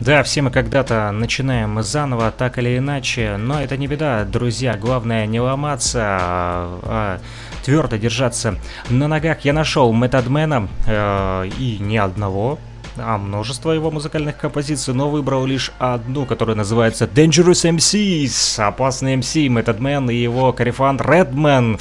Да, 0.01 0.23
все 0.25 0.43
мы 0.43 0.51
когда-то 0.51 1.13
начинаем 1.13 1.83
заново, 1.83 2.33
так 2.33 2.59
или 2.59 2.77
иначе, 2.77 3.37
но 3.37 3.63
это 3.63 3.77
не 3.77 3.87
беда, 3.87 4.25
друзья. 4.25 4.77
Главное 4.77 5.27
не 5.27 5.41
ломаться, 5.41 6.01
а, 6.03 6.81
а 6.85 7.21
твердо 7.65 7.97
держаться 7.97 8.57
на 8.91 9.07
ногах. 9.07 9.45
Я 9.45 9.53
нашел 9.53 9.93
Метадмена 9.93 10.69
э, 10.87 11.51
и 11.59 11.79
не 11.79 11.99
одного, 11.99 12.59
а 12.97 13.19
множество 13.19 13.73
его 13.73 13.91
музыкальных 13.91 14.37
композиций, 14.37 14.95
но 14.95 15.09
выбрал 15.09 15.47
лишь 15.47 15.73
одну, 15.79 16.27
которая 16.27 16.57
называется 16.57 17.07
Dangerous 17.07 17.69
MCs. 17.77 18.63
Опасный 18.67 19.17
MC, 19.17 19.47
Method 19.47 19.79
Man 19.79 20.13
и 20.13 20.17
его 20.17 20.53
корефан 20.53 20.99
Redman. 20.99 21.81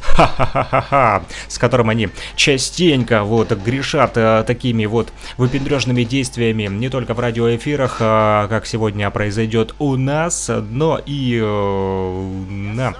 Ха-ха-ха-ха, 0.00 1.24
с 1.48 1.58
которым 1.58 1.90
они 1.90 2.08
частенько 2.36 3.24
вот 3.24 3.50
грешат 3.50 4.12
э, 4.16 4.44
такими 4.46 4.86
вот 4.86 5.12
выпендрежными 5.38 6.04
действиями 6.04 6.68
не 6.68 6.88
только 6.88 7.14
в 7.14 7.20
радиоэфирах, 7.20 7.96
э, 7.98 8.46
как 8.48 8.64
сегодня 8.66 9.10
произойдет 9.10 9.74
у 9.80 9.96
нас, 9.96 10.48
но 10.70 11.00
и 11.04 11.40
э, 11.42 12.44
на 12.48 12.94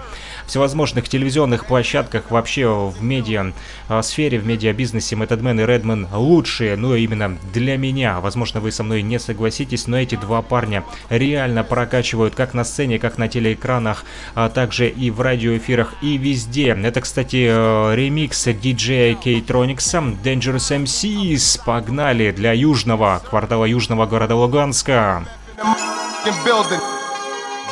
всевозможных 0.46 1.08
телевизионных 1.08 1.66
площадках, 1.66 2.30
вообще 2.30 2.66
в 2.66 3.02
медиа 3.02 3.52
а, 3.88 4.02
сфере, 4.02 4.38
в 4.38 4.46
медиабизнесе 4.46 5.16
Методмен 5.16 5.60
и 5.60 5.66
Редман 5.66 6.08
лучшие, 6.12 6.76
но 6.76 6.94
именно 6.94 7.38
для 7.52 7.76
меня. 7.76 8.20
Возможно, 8.20 8.60
вы 8.60 8.72
со 8.72 8.82
мной 8.82 9.02
не 9.02 9.18
согласитесь, 9.18 9.86
но 9.86 9.98
эти 9.98 10.16
два 10.16 10.42
парня 10.42 10.84
реально 11.08 11.64
прокачивают 11.64 12.34
как 12.34 12.54
на 12.54 12.64
сцене, 12.64 12.98
как 12.98 13.18
на 13.18 13.28
телеэкранах, 13.28 14.04
а 14.34 14.48
также 14.48 14.88
и 14.88 15.10
в 15.10 15.20
радиоэфирах, 15.20 15.94
и 16.02 16.16
везде. 16.16 16.76
Это, 16.82 17.00
кстати, 17.00 17.46
э, 17.48 17.94
ремикс 17.94 18.44
диджея 18.44 19.14
Кейтроникса 19.14 19.98
Dangerous 20.22 20.84
MCs. 20.84 21.60
Погнали 21.64 22.30
для 22.30 22.52
южного, 22.52 23.22
квартала 23.28 23.64
южного 23.64 24.06
города 24.06 24.34
Луганска. 24.34 25.24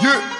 Yeah. 0.00 0.31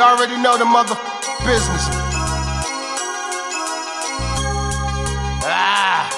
You 0.00 0.06
already 0.06 0.40
know 0.40 0.56
the 0.56 0.64
mother 0.64 0.94
business. 1.44 1.84
Ah. 5.44 6.08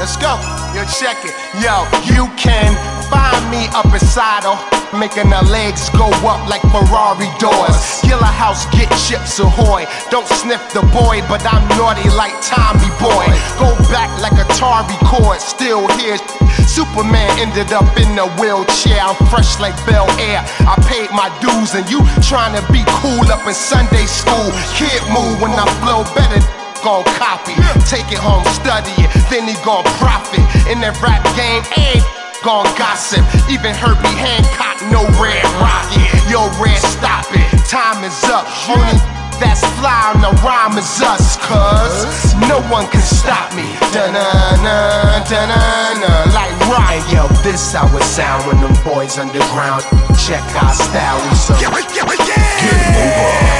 Let's 0.00 0.16
go. 0.16 0.40
Yo, 0.72 0.82
check 0.88 1.18
it. 1.22 1.36
Yo, 1.60 1.84
you 2.08 2.32
can 2.38 2.72
find 3.12 3.44
me 3.52 3.68
up 3.76 3.92
inside 3.92 4.48
her, 4.48 4.56
making 4.96 5.28
her 5.28 5.44
legs 5.52 5.92
go 5.92 6.08
up 6.24 6.48
like 6.48 6.64
Ferrari 6.72 7.28
doors. 7.36 8.00
Killer 8.00 8.24
house, 8.24 8.64
get 8.72 8.88
chips 8.96 9.38
ahoy. 9.38 9.84
Don't 10.08 10.26
sniff 10.26 10.64
the 10.72 10.80
boy, 10.96 11.20
but 11.28 11.44
I'm 11.44 11.62
naughty 11.76 12.08
like 12.16 12.32
Tommy 12.40 12.88
Boy. 12.96 13.28
Go 13.60 13.76
back 13.92 14.08
like 14.24 14.32
a 14.40 14.48
Atari 14.48 14.96
cord, 15.04 15.40
still 15.40 15.86
here. 16.00 16.16
Superman 16.64 17.28
ended 17.38 17.72
up 17.72 17.86
in 18.00 18.16
a 18.16 18.26
wheelchair. 18.40 19.00
I'm 19.04 19.18
fresh 19.28 19.60
like 19.60 19.76
Bel 19.84 20.08
Air. 20.18 20.40
I 20.64 20.74
paid 20.88 21.12
my 21.12 21.28
dues, 21.44 21.76
and 21.76 21.84
you 21.92 22.00
trying 22.24 22.56
to 22.56 22.64
be 22.72 22.82
cool 23.02 23.28
up 23.28 23.44
in 23.46 23.54
Sunday 23.54 24.06
school. 24.06 24.48
Kid 24.72 25.02
move 25.12 25.40
when 25.42 25.52
I 25.52 25.68
flow 25.84 26.02
better 26.16 26.40
gon' 26.82 27.04
copy. 27.14 27.54
Take 27.86 28.10
it 28.10 28.18
home, 28.18 28.42
study 28.58 28.90
it, 28.98 29.10
then 29.30 29.46
he 29.46 29.54
gon' 29.64 29.84
profit. 30.02 30.42
In 30.66 30.80
that 30.82 30.98
rap 30.98 31.22
game, 31.38 31.62
ain't 31.78 32.02
gon' 32.42 32.66
gossip. 32.76 33.22
Even 33.48 33.74
Herbie 33.74 34.14
Hancock, 34.18 34.82
no 34.90 35.06
red 35.22 35.46
rocket. 35.62 36.10
Yo, 36.28 36.50
red, 36.58 36.78
stop 36.78 37.26
it. 37.30 37.46
Time 37.70 38.02
is 38.04 38.18
up. 38.24 38.46
Only 38.68 38.98
that's 39.38 39.64
fly 39.78 40.12
on 40.14 40.20
the 40.20 40.30
rhyme 40.42 40.76
is 40.78 41.02
us, 41.02 41.36
cuz 41.38 42.34
no 42.46 42.60
one 42.70 42.86
can 42.88 43.00
stop 43.00 43.54
me. 43.54 43.66
Da-na-na, 43.94 45.24
da-na-na, 45.24 46.30
like 46.34 46.54
rock. 46.68 46.90
Hey 46.90 47.02
yo, 47.14 47.26
this 47.42 47.72
how 47.72 47.88
it 47.96 48.02
sound 48.02 48.46
when 48.46 48.60
them 48.60 48.74
boys 48.84 49.18
underground 49.18 49.82
check 50.18 50.42
our 50.62 50.74
style. 50.74 51.18
We 51.28 51.34
so 51.34 51.54
get 51.58 51.72
get 51.72 52.06
it, 52.06 52.20
yeah. 52.28 52.62
Game 52.62 52.94
over. 53.02 53.52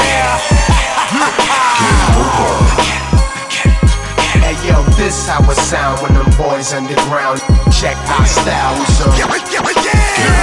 Game 1.22 2.16
over. 2.20 3.01
Hey 4.72 4.78
yo, 4.78 4.84
this 4.96 5.28
how 5.28 5.50
it 5.50 5.56
sound 5.56 6.00
when 6.00 6.14
them 6.14 6.24
boys 6.38 6.72
underground 6.72 7.40
check 7.70 7.96
our 8.08 8.24
style. 8.24 8.78
We 8.78 8.86
so 8.86 9.04
get 9.12 9.28
it, 9.28 9.44
get 9.50 9.64
it, 9.68 9.76
yeah. 9.84 9.92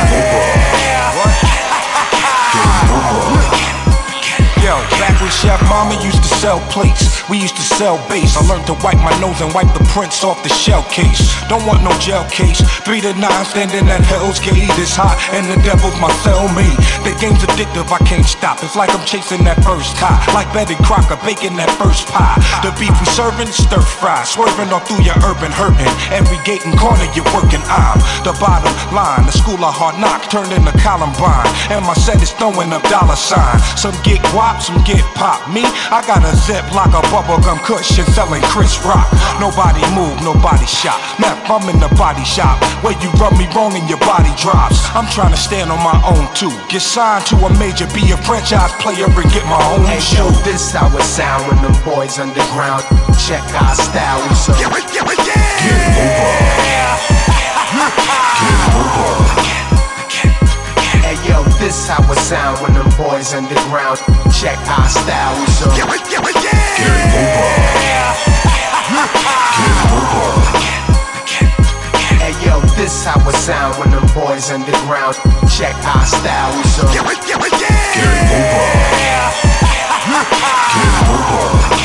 Game 0.05 0.21
over. 0.21 0.69
What? 1.17 1.33
Game 2.53 3.41
over. 3.41 3.48
Yo, 4.69 4.77
back 5.01 5.17
when 5.17 5.33
Chef 5.33 5.57
Mama 5.65 5.97
used 6.05 6.21
to 6.21 6.29
sell 6.37 6.61
plates, 6.69 7.25
we 7.25 7.41
used 7.41 7.57
to 7.57 7.65
sell 7.65 7.97
bass. 8.05 8.37
I 8.37 8.45
learned 8.45 8.69
to 8.69 8.77
wipe 8.85 9.01
my 9.01 9.09
nose 9.17 9.41
and 9.41 9.49
wipe 9.49 9.73
the 9.73 9.81
prints 9.89 10.21
off 10.21 10.45
the 10.45 10.53
shell 10.53 10.85
case. 10.93 11.25
Don't 11.49 11.65
want 11.65 11.81
no 11.81 11.89
gel 11.97 12.21
case. 12.29 12.61
Three 12.85 13.01
to 13.01 13.17
nine 13.17 13.45
standing 13.49 13.89
at 13.89 14.05
Hell's 14.05 14.37
Gate. 14.37 14.69
It's 14.77 14.93
hot 14.93 15.17
and 15.33 15.49
the 15.49 15.57
devil's 15.65 15.97
my 15.97 16.13
cellmate. 16.21 16.77
The 17.01 17.17
game's 17.17 17.41
addictive, 17.41 17.89
I 17.89 17.97
can't 18.05 18.21
stop. 18.21 18.61
It's 18.61 18.77
like 18.77 18.93
I'm 18.93 19.01
chasing 19.09 19.41
that 19.49 19.57
first 19.65 19.97
high. 19.97 20.21
Like 20.37 20.45
Betty 20.53 20.77
Crocker 20.85 21.17
baking 21.25 21.57
that 21.57 21.73
first 21.81 22.05
pie. 22.05 22.37
The 22.61 22.69
beef 22.77 22.93
we 22.93 23.09
serving, 23.09 23.49
stir 23.49 23.81
fry. 23.81 24.21
Swerving 24.21 24.69
all 24.69 24.85
through 24.85 25.01
your 25.01 25.17
urban 25.25 25.49
hurting. 25.49 25.89
Every 26.13 26.37
gate 26.45 26.61
and 26.69 26.77
corner 26.77 27.09
you're 27.17 27.25
working. 27.33 27.65
I'm 27.65 27.97
the 28.21 28.37
bottom 28.37 28.69
line. 28.93 29.25
The 29.25 29.33
school 29.33 29.57
of 29.65 29.73
hard 29.73 29.97
knocks 29.97 30.29
turned 30.29 30.53
into 30.53 30.77
Columbine. 30.77 31.49
And 31.73 31.81
my 31.89 31.97
set 31.97 32.21
is 32.21 32.29
throwing 32.37 32.69
up 32.69 32.85
dollar 32.85 33.17
signs. 33.17 33.65
Some 33.73 33.97
get 34.05 34.21
guap, 34.29 34.58
some 34.61 34.81
get 34.83 35.03
pop. 35.15 35.39
Me, 35.49 35.63
I 35.89 36.03
got 36.05 36.23
a 36.23 36.33
zip 36.35 36.63
like 36.75 36.91
a 36.93 37.01
bubblegum 37.09 37.59
cushion 37.65 38.05
selling 38.13 38.41
Chris 38.51 38.79
Rock. 38.85 39.07
Nobody 39.39 39.81
move, 39.95 40.19
nobody 40.21 40.65
shop. 40.67 40.99
Meth, 41.19 41.39
I'm 41.49 41.67
in 41.69 41.79
the 41.79 41.89
body 41.95 42.23
shop. 42.23 42.59
Where 42.83 42.95
you 43.01 43.09
rub 43.19 43.33
me 43.37 43.47
wrong 43.55 43.73
and 43.73 43.87
your 43.89 43.99
body 44.03 44.31
drops. 44.37 44.83
I'm 44.95 45.07
trying 45.11 45.31
to 45.31 45.39
stand 45.39 45.71
on 45.71 45.79
my 45.83 45.97
own 46.05 46.27
too. 46.35 46.51
Get 46.69 46.81
signed 46.81 47.25
to 47.27 47.35
a 47.45 47.49
major, 47.57 47.87
be 47.95 48.11
a 48.11 48.17
franchise 48.23 48.71
player 48.83 49.05
and 49.07 49.29
get 49.31 49.45
my 49.45 49.59
own 49.73 49.85
Hey 49.85 49.99
show. 49.99 50.27
yo, 50.27 50.31
this 50.43 50.71
how 50.71 50.87
it 50.95 51.03
sound 51.03 51.47
when 51.47 51.59
them 51.63 51.75
boys 51.83 52.19
underground 52.19 52.83
check 53.19 53.43
our 53.61 53.75
style. 53.75 54.21
We 54.27 54.35
so 54.35 54.53
get 54.55 54.71
it, 54.71 54.85
get 54.93 55.05
it, 55.05 55.19
yeah. 55.25 55.63
Game 55.63 55.95
over. 55.99 56.59
Over. 58.79 59.09
Hey 61.03 61.17
yo, 61.27 61.43
this 61.59 61.87
how 61.87 61.99
it 62.11 62.17
sound 62.17 62.61
when 62.61 62.73
them 62.73 62.78
boys 63.19 63.33
underground 63.33 63.97
check 64.31 64.57
our 64.69 64.87
style. 64.87 65.39
We 65.41 65.47
so 65.51 65.65
get 65.75 65.89
it, 65.89 66.03
get 66.09 66.23
it, 66.23 66.35
yeah. 66.39 66.55
Game 66.79 67.19
over. 67.19 67.59
Game 68.87 69.91
over. 69.91 70.39
Hey 72.15 72.33
yo, 72.45 72.61
this 72.77 73.03
how 73.03 73.19
it 73.27 73.35
sound 73.35 73.75
when 73.75 73.91
them 73.91 74.07
boys 74.15 74.51
underground 74.51 75.15
check 75.51 75.75
our 75.85 76.05
style. 76.05 76.55
We 76.55 76.63
so 76.63 76.87
get 76.93 77.03
it, 77.11 77.19
get 77.27 77.41
it, 77.43 77.51
yeah. 77.59 77.75
Game 77.93 78.31
over. 78.31 78.79
Game 80.75 81.73
over. 81.73 81.78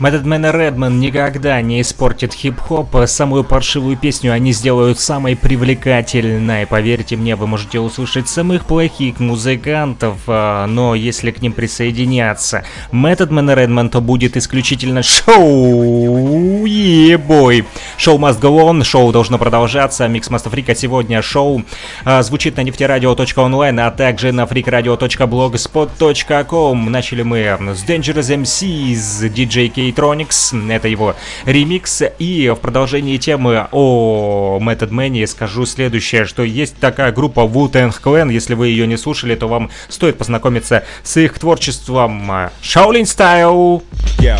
Man 0.00 0.16
и 0.16 0.20
Redman 0.52 0.98
никогда 0.98 1.60
не 1.60 1.80
испортят 1.80 2.32
хип-хоп. 2.32 2.94
Самую 3.06 3.42
паршивую 3.42 3.96
песню 3.96 4.32
они 4.32 4.52
сделают 4.52 5.00
самой 5.00 5.34
привлекательной. 5.34 6.66
Поверьте 6.66 7.16
мне, 7.16 7.34
вы 7.34 7.48
можете 7.48 7.80
услышать 7.80 8.28
самых 8.28 8.66
плохих 8.66 9.18
музыкантов, 9.18 10.18
а, 10.28 10.66
но 10.66 10.94
если 10.94 11.32
к 11.32 11.42
ним 11.42 11.52
присоединяться 11.52 12.62
Man 12.92 13.14
и 13.14 13.56
Redman, 13.56 13.88
то 13.88 14.00
будет 14.00 14.36
исключительно 14.36 15.02
шоу. 15.02 16.64
Yeah, 16.64 17.20
boy. 17.20 17.64
Show 17.96 18.18
must 18.18 18.40
go 18.40 18.70
on, 18.70 18.84
шоу 18.84 19.10
должно 19.10 19.36
продолжаться. 19.38 20.06
Mixmasta 20.06 20.30
Freak 20.30 20.48
а 20.48 20.76
сегодня 20.76 21.20
шоу 21.22 21.64
а, 22.04 22.22
звучит 22.22 22.56
на 22.56 22.60
нефтерадио.онлайн, 22.60 23.80
а 23.80 23.90
также 23.90 24.30
на 24.30 24.44
freakradio.blogspot.com. 24.44 26.88
Начали 26.88 27.22
мы 27.22 27.58
с 27.74 27.84
Dangerous 27.84 28.42
MCs, 28.42 29.28
DJ 29.28 29.87
K-Tronics, 29.92 30.70
это 30.70 30.88
его 30.88 31.16
ремикс. 31.44 32.02
И 32.18 32.52
в 32.54 32.60
продолжении 32.60 33.16
темы 33.16 33.66
о 33.72 34.58
Method 34.60 34.90
Man 34.90 35.26
скажу 35.26 35.66
следующее, 35.66 36.24
что 36.24 36.42
есть 36.42 36.76
такая 36.78 37.12
группа 37.12 37.40
Wu-Tang 37.40 37.94
Clan, 38.02 38.32
если 38.32 38.54
вы 38.54 38.68
ее 38.68 38.86
не 38.86 38.96
слушали, 38.96 39.34
то 39.34 39.48
вам 39.48 39.70
стоит 39.88 40.18
познакомиться 40.18 40.84
с 41.02 41.16
их 41.16 41.38
творчеством. 41.38 42.30
Shaolin 42.62 43.04
Style. 43.04 43.82
Yo. 44.18 44.36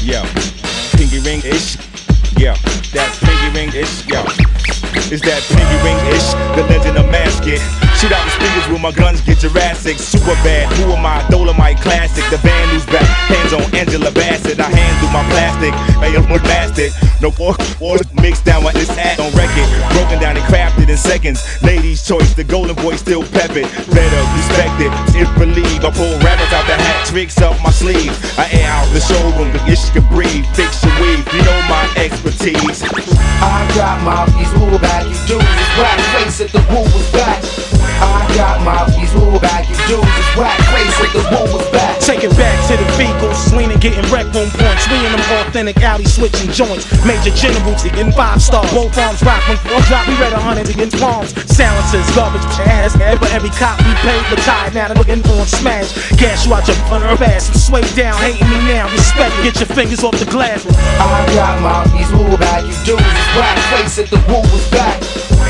Yo. 0.00 0.22
Is 5.10 5.20
that 5.22 5.40
pinky 5.50 5.76
ring 5.84 5.98
ish? 6.14 6.34
The 6.56 6.62
legend 6.68 6.98
of 6.98 7.10
mask 7.10 7.46
it. 7.46 7.85
Shoot 7.96 8.12
out 8.12 8.28
the 8.28 8.36
speakers 8.36 8.68
with 8.68 8.82
my 8.84 8.92
guns, 8.92 9.22
get 9.22 9.38
Jurassic. 9.40 9.96
Super 9.96 10.36
bad. 10.44 10.68
Who 10.76 10.92
am 10.92 11.06
I? 11.06 11.24
Dolomite 11.32 11.80
classic. 11.80 12.28
The 12.28 12.36
band 12.44 12.68
who's 12.68 12.84
back. 12.84 13.08
Hands 13.32 13.56
on 13.56 13.64
Angela 13.74 14.12
Bassett. 14.12 14.60
I 14.60 14.68
hand 14.68 14.94
through 15.00 15.16
my 15.16 15.24
plastic. 15.32 15.72
Hey, 16.04 16.12
I'm 16.12 16.28
a 16.28 16.36
bastard. 16.44 16.92
No 17.24 17.32
more, 17.40 17.56
more 17.80 17.96
mixed 18.20 18.44
down 18.44 18.68
with 18.68 18.76
this 18.76 18.92
ass 19.00 19.16
on 19.16 19.32
record. 19.32 19.64
Broken 19.96 20.20
down 20.20 20.36
and 20.36 20.44
crafted 20.44 20.92
in 20.92 20.96
seconds. 21.00 21.40
Ladies' 21.62 22.04
choice. 22.04 22.34
The 22.34 22.44
golden 22.44 22.76
boy 22.76 22.96
still 22.96 23.24
pep 23.32 23.56
it. 23.56 23.64
Better 23.88 24.20
respect 24.36 24.76
it. 24.76 24.92
If 25.16 25.32
believe, 25.40 25.80
I 25.80 25.88
pull 25.88 26.12
rabbits 26.20 26.52
out 26.52 26.68
the 26.68 26.76
hat. 26.76 27.08
Tricks 27.08 27.40
up 27.40 27.56
my 27.64 27.72
sleeve. 27.72 28.12
I 28.36 28.44
air 28.52 28.68
out 28.76 28.92
the 28.92 29.00
showroom. 29.00 29.48
The 29.56 29.72
ish 29.72 29.88
can 29.96 30.04
breathe. 30.12 30.44
Fix 30.52 30.84
your 30.84 30.92
weave. 31.00 31.24
You 31.32 31.40
know 31.48 31.60
my 31.64 31.88
expertise. 31.96 32.84
I 33.40 33.64
got 33.72 34.04
my 34.04 34.28
piece, 34.36 34.52
who 34.52 34.76
back 34.84 35.08
dudes 35.24 35.48
is 35.48 35.70
whack 35.80 35.96
face 36.12 36.40
if 36.40 36.52
the 36.52 36.60
woo 36.68 36.84
was 36.92 37.08
back. 37.12 37.40
I 38.00 38.28
got 38.36 38.60
my 38.62 38.84
piece, 38.92 39.12
who 39.12 39.38
back 39.40 39.68
you 39.68 39.76
dudes 39.88 40.04
is 40.04 40.30
whack 40.36 40.58
face 40.72 40.96
if 41.00 41.12
the 41.16 41.24
woo 41.32 41.48
was 41.56 41.66
back. 41.70 41.98
Take 42.00 42.22
it 42.22 42.34
back 42.36 42.54
to 42.68 42.76
the 42.76 42.86
vehicles, 42.94 43.52
leaning, 43.52 43.78
getting 43.80 44.04
wrecked 44.12 44.36
on 44.36 44.48
points. 44.52 44.84
We 44.88 45.00
in 45.00 45.12
them 45.12 45.24
authentic 45.40 45.80
alley 45.82 46.04
switching 46.04 46.50
joints. 46.52 46.86
Major 47.04 47.34
generals 47.34 47.82
getting 47.82 48.12
five 48.12 48.42
stars. 48.42 48.70
Both 48.72 48.96
arms 48.98 49.22
rock 49.22 49.42
when 49.48 49.56
four 49.64 49.80
drop. 49.88 50.06
We 50.06 50.14
read 50.20 50.32
a 50.32 50.40
hundred 50.40 50.68
against 50.68 50.98
palms. 50.98 51.32
Silencers, 51.50 52.06
garbage 52.14 52.44
ass. 52.68 52.94
For 52.96 53.30
every 53.32 53.50
cop 53.50 53.78
we 53.80 53.92
paid, 54.04 54.22
but 54.28 54.38
tired 54.44 54.74
now. 54.74 54.88
They're 54.88 54.98
looking 54.98 55.24
on 55.26 55.46
smash. 55.46 55.90
Gas 56.16 56.46
you 56.46 56.54
out 56.54 56.68
your 56.68 56.76
under 56.92 57.10
ass 57.24 57.48
and 57.48 57.58
sway 57.58 57.82
down. 57.96 58.14
Hating 58.20 58.48
me 58.48 58.58
now. 58.68 58.90
Respect. 58.92 59.34
Get 59.42 59.56
your 59.56 59.70
fingers 59.72 60.04
off 60.04 60.18
the 60.18 60.28
glass. 60.30 60.66
I 61.00 61.26
got 61.34 61.60
my 61.62 61.82
piece, 61.90 62.10
who 62.10 62.36
back 62.36 62.62
you 62.62 62.76
dudes 62.84 63.02
is 63.02 63.28
whack 63.34 63.58
face 63.72 63.98
if 63.98 64.10
the 64.10 64.20
woo 64.28 64.44
was 64.52 64.68
back. 64.70 65.00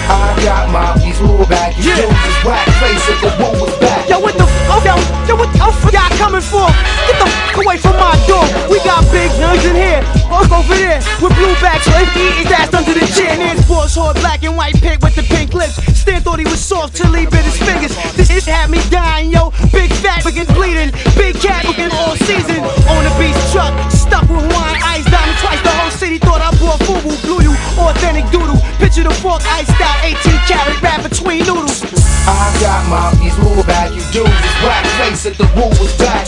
I 0.09 0.39
got 0.45 0.71
my 0.71 0.95
who 1.19 1.45
back 1.47 1.77
you 1.79 1.91
Yeah. 1.91 2.07
dudes 2.07 2.27
is 2.29 2.39
whack 2.45 2.69
face 2.81 3.09
if 3.09 3.19
the 3.21 3.31
woo 3.39 3.65
was 3.65 3.75
back. 3.79 4.09
Yo, 4.09 4.21
what 4.21 4.35
the 4.37 4.45
f? 4.45 4.55
Oh, 4.73 4.81
yo, 4.85 4.95
yo, 5.29 5.35
what 5.37 5.51
the 5.53 5.65
f 5.65 5.93
y'all 5.93 6.11
coming 6.19 6.41
for? 6.41 6.69
Get 7.07 7.17
the 7.19 7.29
f 7.29 7.57
away 7.57 7.79
from 7.79 7.97
my 7.97 8.15
door. 8.27 8.45
We 8.69 8.79
got 8.85 9.03
big 9.11 9.31
guns 9.41 9.65
in 9.65 9.77
here. 9.77 10.03
Fuck 10.29 10.53
over 10.53 10.75
there 10.75 11.01
with 11.23 11.35
blue 11.35 11.55
backs. 11.65 11.87
He 11.87 12.05
eat 12.21 12.35
his 12.45 12.53
ass 12.53 12.73
under 12.75 12.93
the 12.93 13.07
chin, 13.17 13.41
his 13.41 13.65
boss 13.67 13.95
hard 13.97 14.17
black 14.17 14.43
and 14.45 14.57
white 14.57 14.77
pig 14.77 15.03
with 15.03 15.15
the 15.15 15.23
pink 15.23 15.55
lips. 15.55 15.77
Stan 15.97 16.21
thought 16.23 16.39
he 16.39 16.45
was 16.45 16.61
soft 16.61 16.95
till 16.95 17.13
he 17.13 17.27
bit 17.27 17.45
his 17.45 17.59
fingers. 17.59 17.95
This 18.15 18.31
is 18.31 18.45
had 18.47 18.71
me 18.71 18.79
dying, 18.91 19.31
yo. 19.31 19.51
Big 19.73 19.91
fat 19.93 20.25
begin 20.25 20.47
bleeding. 20.55 20.93
Big 21.17 21.35
cat 21.41 21.65
looking 21.65 21.91
all 21.93 22.15
season. 22.17 22.61
Picture 29.37 29.53
iced 29.53 29.81
out, 29.85 30.01
18 30.01 30.16
carat 30.49 30.81
wrap 30.81 31.03
between 31.03 31.44
noodles. 31.44 31.85
I 32.25 32.49
got 32.57 32.88
my 32.88 33.12
piece, 33.20 33.37
who 33.37 33.61
back 33.68 33.92
you 33.92 34.01
dudes 34.09 34.33
is 34.33 34.57
whack 34.64 34.85
face 34.96 35.27
if 35.27 35.37
the 35.37 35.44
woo 35.53 35.68
was 35.77 35.92
back. 36.01 36.25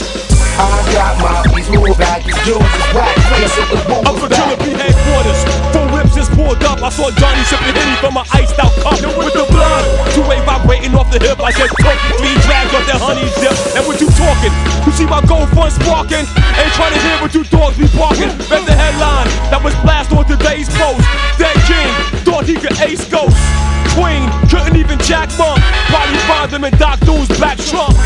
I 0.60 0.68
got 0.92 1.16
my 1.24 1.40
piece, 1.48 1.68
who 1.72 1.80
back 1.96 2.26
you 2.26 2.36
dudes 2.44 2.68
is 2.68 2.88
whack 2.92 3.16
face 3.32 3.56
if 3.56 3.68
the 3.72 3.80
woo 3.88 4.04
Up 4.04 4.12
was 4.12 4.22
for 4.22 4.28
Killer 4.28 4.56
back. 4.56 4.66
P 4.66 4.76
headquarters. 4.76 5.40
Four 5.72 5.88
whips 5.88 6.16
is 6.20 6.28
poured 6.36 6.60
up. 6.68 6.84
I 6.84 6.90
saw 6.92 7.08
Johnny 7.16 7.40
sipping 7.48 7.72
Henny 7.72 7.96
from 7.96 8.20
an 8.20 8.28
iced 8.36 8.60
out 8.60 8.76
cup 8.84 9.00
with 9.00 9.32
the 9.32 9.48
blood. 9.48 9.84
Two 10.12 10.24
way 10.28 10.44
vibrating 10.44 10.92
off 10.92 11.08
the 11.08 11.16
hip. 11.16 11.40
I 11.40 11.48
just 11.48 11.72
took 11.80 11.98
me 12.20 12.36
dragged 12.44 12.76
off 12.76 12.84
that 12.92 13.00
honey 13.00 13.24
dip. 13.40 13.56
And 13.72 13.88
what 13.88 14.04
you 14.04 14.12
talking? 14.20 14.52
You 14.84 14.92
see 14.92 15.08
my 15.08 15.24
gold 15.24 15.48
front 15.56 15.72
sparking? 15.72 16.28
Ain't 16.60 16.74
trying 16.76 16.92
to 16.92 17.00
hear 17.00 17.16
what 17.24 17.32
you 17.32 17.42
dogs 17.48 17.80
be 17.80 17.88
barking. 17.96 18.28
Read 18.52 18.68
the 18.68 18.76
headline 18.76 19.32
that 19.48 19.64
was 19.64 19.72
blast 19.80 20.12
on 20.12 20.28
today's 20.28 20.68
post. 20.76 21.27
Dead 22.38 22.46
King, 22.46 22.46
dog 22.46 22.46
thought 22.46 22.46
he 22.46 22.54
could 22.54 22.78
ace 22.80 23.04
ghosts. 23.08 23.40
Queen, 23.96 24.30
couldn't 24.46 24.76
even 24.76 24.98
jack 25.00 25.26
monk. 25.38 25.58
Probably 25.90 26.18
find 26.30 26.50
them 26.50 26.64
in 26.64 26.74
Doc 26.78 27.00
Doom's 27.00 27.28
back 27.40 27.58
trunk. 27.58 27.96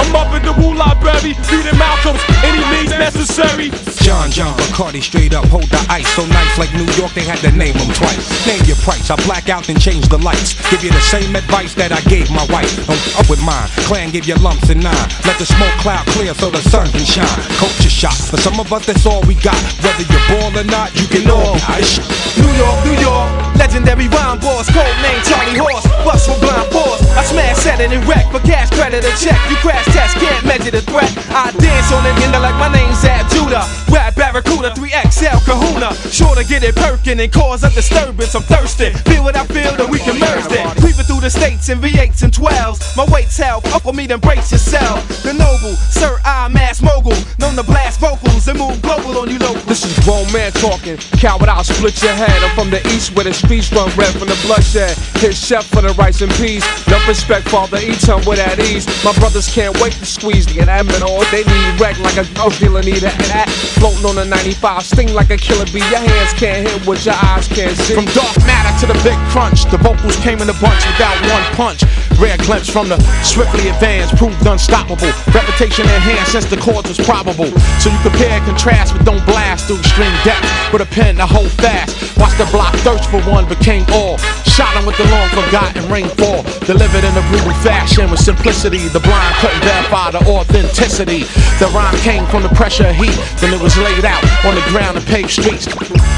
I'm 0.00 0.14
up 0.16 0.32
in 0.32 0.42
the 0.42 0.54
Wu 0.56 0.72
Library, 0.72 1.36
reading 1.52 1.76
Malcolm's, 1.76 2.22
any 2.40 2.62
means 2.72 2.90
necessary. 2.90 3.68
John 4.00 4.30
John 4.30 4.56
Bacardi 4.56 5.02
straight 5.02 5.34
up 5.34 5.44
hold 5.46 5.68
the 5.68 5.78
ice 5.90 6.08
so 6.16 6.24
nice 6.26 6.58
like 6.58 6.72
New 6.72 6.88
York 6.96 7.12
they 7.12 7.22
had 7.22 7.38
to 7.44 7.52
name 7.52 7.74
him 7.74 7.92
twice. 7.92 8.46
Name 8.46 8.64
your 8.64 8.80
price, 8.80 9.10
I 9.10 9.16
black 9.26 9.48
out 9.50 9.68
and 9.68 9.78
change 9.80 10.08
the 10.08 10.18
lights. 10.18 10.56
Give 10.70 10.82
you 10.82 10.90
the 10.90 11.04
same 11.12 11.36
advice 11.36 11.74
that 11.74 11.92
I 11.92 12.00
gave 12.08 12.30
my 12.30 12.46
wife. 12.48 12.72
I'm 12.88 12.98
up 13.20 13.28
with 13.28 13.42
mine. 13.44 13.68
Clan 13.84 14.10
give 14.10 14.26
you 14.26 14.36
lumps 14.36 14.70
and 14.70 14.82
nine. 14.82 15.08
Let 15.26 15.36
the 15.38 15.46
smoke 15.46 15.76
cloud 15.84 16.06
clear 16.16 16.32
so 16.34 16.48
the 16.50 16.62
sun 16.72 16.88
can 16.92 17.04
shine. 17.04 17.42
Culture 17.60 17.92
shock. 17.92 18.16
For 18.16 18.38
some 18.38 18.58
of 18.58 18.72
us 18.72 18.86
that's 18.86 19.04
all 19.04 19.20
we 19.28 19.34
got. 19.34 19.60
Whether 19.84 20.08
you're 20.08 20.26
ball 20.32 20.56
or 20.56 20.64
not, 20.64 20.96
you 20.96 21.06
can 21.08 21.28
all 21.28 21.60
ice. 21.68 22.00
New 22.40 22.48
York, 22.56 22.78
New 22.88 22.96
York, 22.96 23.51
legendary 23.62 24.08
rhyme 24.08 24.42
boss, 24.42 24.66
code 24.74 24.98
name 25.06 25.22
Charlie 25.22 25.54
Horse, 25.54 25.86
bust 26.02 26.26
for 26.26 26.34
blind 26.42 26.66
force. 26.74 26.98
I 27.14 27.22
smash, 27.22 27.62
set 27.62 27.78
it 27.78 27.94
and 27.94 28.02
wreck, 28.10 28.26
for 28.34 28.42
cash 28.42 28.66
credit 28.74 29.06
a 29.06 29.12
check. 29.22 29.38
You 29.46 29.54
crash 29.62 29.86
test, 29.94 30.18
can't 30.18 30.42
measure 30.44 30.74
the 30.74 30.82
threat. 30.82 31.14
I 31.30 31.54
dance 31.62 31.92
on 31.94 32.02
it, 32.02 32.18
hinder 32.18 32.42
like 32.42 32.58
my 32.58 32.66
name's 32.74 33.04
Ab 33.06 33.30
Judah. 33.30 33.62
Rap 33.86 34.16
Barracuda, 34.16 34.74
3XL 34.74 35.38
Kahuna. 35.46 35.94
Sure 36.10 36.34
to 36.34 36.42
get 36.42 36.64
it 36.64 36.74
perking 36.74 37.20
and 37.20 37.30
cause 37.30 37.62
a 37.62 37.70
disturbance. 37.70 38.34
I'm 38.34 38.42
thirsty. 38.42 38.90
Feel 39.06 39.22
what 39.22 39.36
I 39.36 39.46
feel, 39.46 39.70
that 39.78 39.88
we 39.88 39.98
can 40.02 40.18
merge 40.18 40.50
it. 40.50 40.66
Creeping 40.82 41.06
through 41.06 41.22
the 41.22 41.30
states 41.30 41.68
in 41.68 41.78
V8s 41.78 42.26
and 42.26 42.32
12s. 42.32 42.96
My 42.96 43.06
weight's 43.14 43.36
held, 43.38 43.64
Uncle 43.70 43.92
me, 43.92 44.06
then 44.08 44.18
brace 44.18 44.50
yourself. 44.50 45.06
The 45.22 45.34
noble, 45.38 45.78
Sir 45.94 46.18
I 46.24 46.48
Mass 46.48 46.82
Mogul. 46.82 47.14
Known 47.38 47.54
to 47.54 47.62
blast 47.62 48.00
vocals 48.00 48.48
and 48.48 48.58
move 48.58 48.82
global 48.82 49.22
on 49.22 49.30
you 49.30 49.38
local. 49.38 49.62
This 49.70 49.84
is 49.86 49.94
grown 50.04 50.26
man 50.32 50.50
talking. 50.58 50.96
Coward, 51.22 51.48
I'll 51.48 51.62
split 51.62 52.02
your 52.02 52.14
head. 52.18 52.42
I'm 52.42 52.50
from 52.58 52.70
the 52.70 52.82
east 52.90 53.14
where 53.14 53.24
the 53.24 53.34
streets 53.52 53.72
run 53.72 53.90
red 53.98 54.12
from 54.16 54.28
the 54.28 54.38
bloodshed. 54.46 54.96
Hit 55.20 55.34
chef 55.34 55.66
for 55.66 55.82
the 55.82 55.92
rice 56.00 56.22
and 56.22 56.32
peas. 56.40 56.64
Enough 56.86 57.06
respect, 57.06 57.48
father, 57.48 57.76
eat 57.76 58.00
him 58.00 58.20
with 58.24 58.38
at 58.38 58.58
ease. 58.60 58.86
My 59.04 59.12
brothers 59.20 59.52
can't 59.52 59.76
wait 59.80 59.92
to 59.92 60.06
squeeze 60.06 60.46
the 60.46 60.64
admin 60.64 61.02
all. 61.02 61.20
They 61.28 61.44
need 61.44 61.80
wreck 61.80 61.98
like 62.00 62.16
a 62.16 62.24
drug 62.32 62.56
dealer 62.56 62.82
need 62.82 63.02
a 63.02 63.12
hat. 63.28 63.50
Floating 63.76 64.06
on 64.08 64.16
a 64.18 64.24
95, 64.24 64.82
sting 64.82 65.12
like 65.12 65.28
a 65.28 65.36
killer 65.36 65.66
bee. 65.66 65.84
Your 65.92 66.00
hands 66.00 66.32
can't 66.34 66.66
hit 66.66 66.86
what 66.86 67.04
your 67.04 67.14
eyes 67.20 67.46
can't 67.48 67.76
see. 67.76 67.94
From 67.94 68.06
dark 68.16 68.36
matter 68.48 68.72
to 68.80 68.86
the 68.88 68.98
big 69.04 69.18
crunch, 69.28 69.68
the 69.68 69.76
vocals 69.76 70.16
came 70.24 70.40
in 70.40 70.48
a 70.48 70.56
bunch 70.56 70.80
without 70.88 71.16
one 71.28 71.44
punch. 71.52 71.84
Rare 72.16 72.38
glimpse 72.38 72.70
from 72.70 72.88
the 72.88 72.96
swiftly 73.24 73.68
advanced, 73.68 74.16
proved 74.16 74.46
unstoppable. 74.46 75.12
Reputation 75.34 75.84
enhanced 75.92 76.32
since 76.32 76.46
the 76.46 76.56
cause 76.56 76.88
was 76.88 76.98
probable. 76.98 77.50
So 77.82 77.90
you 77.90 77.98
compare 78.00 78.32
and 78.32 78.44
contrast, 78.46 78.94
but 78.96 79.04
don't 79.04 79.24
blast 79.26 79.66
through 79.66 79.80
extreme 79.80 80.14
depth. 80.24 80.46
With 80.72 80.82
a 80.82 80.86
pen 80.86 81.16
to 81.16 81.26
hold 81.26 81.50
fast. 81.60 82.16
Watch 82.16 82.38
the 82.38 82.46
block 82.54 82.74
thirst 82.86 83.10
for 83.10 83.20
one, 83.26 83.41
became 83.48 83.84
all. 83.92 84.18
Shot 84.46 84.76
him 84.76 84.84
with 84.86 84.96
the 84.96 85.08
long 85.08 85.28
forgotten 85.30 85.88
rainfall. 85.90 86.42
Delivered 86.66 87.04
in 87.04 87.14
a 87.16 87.24
brutal 87.30 87.54
fashion 87.64 88.10
with 88.10 88.20
simplicity. 88.20 88.88
The 88.88 89.00
blind 89.00 89.34
couldn't 89.40 89.62
verify 89.64 90.10
the 90.10 90.22
authenticity. 90.28 91.24
The 91.58 91.70
rhyme 91.74 91.96
came 92.04 92.26
from 92.26 92.42
the 92.42 92.52
pressure 92.54 92.86
of 92.86 92.96
heat. 92.96 93.16
Then 93.40 93.54
it 93.54 93.60
was 93.60 93.76
laid 93.78 94.04
out 94.04 94.22
on 94.44 94.54
the 94.54 94.64
ground 94.70 94.96
and 94.96 95.06
paved 95.06 95.30
streets. 95.30 95.66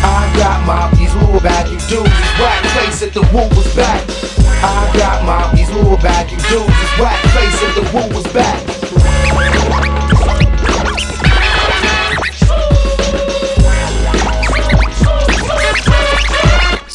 I 0.05 0.29
got 0.37 0.67
my 0.67 0.91
these 0.99 1.15
little 1.17 1.41
bag 1.41 1.71
you 1.71 1.79
dudes 1.89 2.11
whack 2.41 2.63
place 2.75 3.03
at 3.03 3.13
the 3.15 3.23
woo 3.33 3.49
was 3.57 3.69
back. 3.75 4.03
I 4.63 4.91
got 4.99 5.25
my 5.25 5.55
these 5.55 5.71
little 5.71 5.97
bag 5.97 6.31
you 6.31 6.39
dudes 6.49 6.91
whack 6.99 7.21
place 7.33 7.59
at 7.63 7.75
the 7.75 7.85
woo 7.93 8.15
was 8.15 8.27
back. 8.33 8.84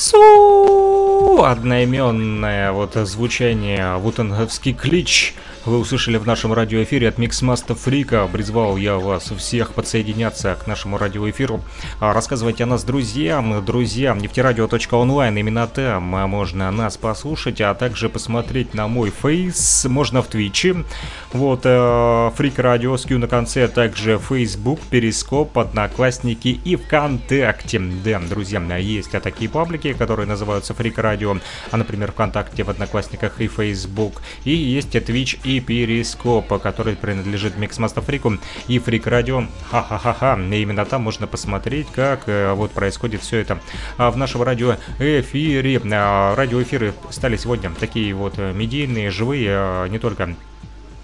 Су! 0.09 1.43
Одноименное 1.43 2.71
вот 2.71 2.95
звучание, 2.95 3.95
вутанговский 3.97 4.73
клич 4.73 5.35
вы 5.69 5.77
услышали 5.77 6.17
в 6.17 6.25
нашем 6.25 6.51
радиоэфире 6.51 7.07
от 7.09 7.19
Mixmasta 7.19 7.75
Freak 7.75 8.12
а. 8.12 8.27
Призвал 8.31 8.75
я 8.75 8.95
вас 8.95 9.31
всех 9.37 9.75
подсоединяться 9.75 10.55
к 10.55 10.65
нашему 10.65 10.97
радиоэфиру. 10.97 11.61
А, 11.99 12.11
Рассказывайте 12.11 12.63
о 12.63 12.65
нас 12.65 12.83
друзьям. 12.83 13.63
Друзья, 13.63 14.15
нефтерадио.онлайн. 14.15 15.37
Именно 15.37 15.67
там 15.67 16.03
можно 16.03 16.71
нас 16.71 16.97
послушать, 16.97 17.61
а 17.61 17.75
также 17.75 18.09
посмотреть 18.09 18.73
на 18.73 18.87
мой 18.87 19.11
face. 19.11 19.85
Можно 19.85 20.23
в 20.23 20.27
Твиче. 20.27 20.85
Вот, 21.33 21.61
Freak 21.61 22.57
Radio 22.57 22.97
с 22.97 23.07
на 23.07 23.27
конце, 23.27 23.65
а 23.65 23.67
также 23.67 24.17
Facebook, 24.17 24.79
Перископ, 24.89 25.57
Одноклассники 25.59 26.59
и 26.65 26.75
ВКонтакте. 26.77 27.79
Да, 27.79 28.19
друзья, 28.27 28.59
есть 28.77 29.13
а 29.13 29.19
такие 29.19 29.49
паблики, 29.49 29.93
которые 29.93 30.25
называются 30.25 30.73
Freak 30.73 30.97
Radio, 30.97 31.37
а, 31.69 31.77
например, 31.77 32.11
ВКонтакте, 32.11 32.63
в 32.63 32.69
Одноклассниках 32.69 33.39
и 33.39 33.47
Facebook. 33.47 34.23
И 34.45 34.51
есть 34.51 34.95
Twitch 34.95 35.39
и 35.43 35.58
Перископ, 35.59 36.47
который 36.61 36.95
принадлежит 36.95 37.57
Mixmaster 37.57 38.01
Freak 38.01 38.31
у 38.31 38.37
и 38.67 38.79
Freak 38.79 39.07
Radio. 39.07 39.43
Ха-ха-ха-ха. 39.69 40.39
Именно 40.39 40.85
там 40.85 41.03
можно 41.03 41.27
посмотреть, 41.27 41.87
как 41.91 42.23
э, 42.27 42.53
вот 42.53 42.71
происходит 42.71 43.21
все 43.21 43.37
это 43.37 43.59
а, 43.97 44.11
в 44.11 44.17
нашем 44.17 44.43
радиоэфире. 44.43 45.81
А, 45.93 46.35
Радиоэфиры 46.35 46.93
стали 47.09 47.37
сегодня 47.37 47.71
такие 47.71 48.13
вот 48.13 48.35
э, 48.37 48.53
медийные, 48.53 49.11
живые, 49.11 49.49
а, 49.51 49.87
не 49.87 49.99
только 49.99 50.35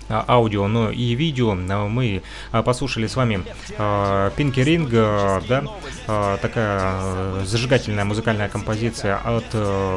аудио, 0.10 0.68
но 0.68 0.92
и 0.92 1.16
видео. 1.16 1.52
А, 1.52 1.88
Мы 1.88 2.22
а, 2.52 2.64
послушали 2.64 3.08
с 3.08 3.16
вами 3.16 3.44
Pinky 4.36 4.60
Ring, 4.60 4.90
да, 4.90 5.64
а, 6.08 6.38
такая 6.38 7.46
зажигательная 7.46 8.06
музыкальная 8.06 8.50
композиция 8.50 9.18
от 9.18 9.46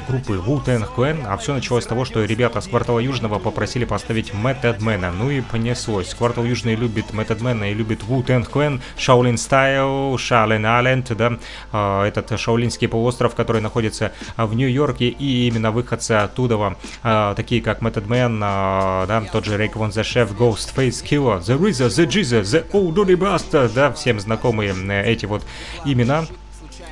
группы 0.08 0.34
Wu-Tang 0.34 0.86
Clan. 0.94 1.24
А 1.26 1.36
все 1.36 1.54
началось 1.54 1.84
с 1.84 1.86
того, 1.86 2.04
что 2.04 2.24
ребята 2.24 2.60
с 2.60 2.68
квартала 2.68 2.98
Южного 2.98 3.38
попросили 3.38 3.84
поставить 3.84 4.30
Method 4.30 4.78
Man. 4.78 5.10
Ну 5.12 5.30
и 5.30 5.40
понеслось. 5.40 6.14
Квартал 6.14 6.44
Южный 6.44 6.74
любит 6.74 7.06
Method 7.10 7.40
Man 7.40 7.70
и 7.70 7.74
любит 7.74 8.02
Wu-Tang 8.02 8.50
Clan, 8.50 8.80
Shaolin 8.96 9.34
Style, 9.34 10.14
Shaolin 10.16 10.62
Island, 10.62 11.14
да, 11.14 11.38
а, 11.72 12.06
этот 12.06 12.38
шаолинский 12.38 12.88
полуостров, 12.88 13.34
который 13.34 13.60
находится 13.60 14.12
а, 14.36 14.46
в 14.46 14.54
Нью-Йорке, 14.54 15.08
и 15.08 15.48
именно 15.48 15.70
выходцы 15.70 16.12
оттуда, 16.12 16.76
а, 17.02 17.34
такие 17.34 17.60
как 17.60 17.82
Method 17.82 18.06
Man, 18.06 18.40
а, 18.42 19.06
да, 19.06 19.22
тот 19.32 19.44
же 19.44 19.56
Рейк 19.56 19.76
Вон 19.76 19.92
The 19.98 20.04
Chef, 20.04 20.32
Ghostface 20.32 21.02
Killer, 21.02 21.40
The 21.40 21.58
RZA, 21.58 21.88
The 21.88 22.06
Jesus, 22.06 22.52
The 22.52 22.64
Old 22.72 22.94
Dirty 22.94 23.16
Bastard, 23.16 23.72
да, 23.74 23.90
всем 23.90 24.20
знакомые 24.20 24.72
э, 24.72 25.02
эти 25.04 25.26
вот 25.26 25.42
имена. 25.84 26.24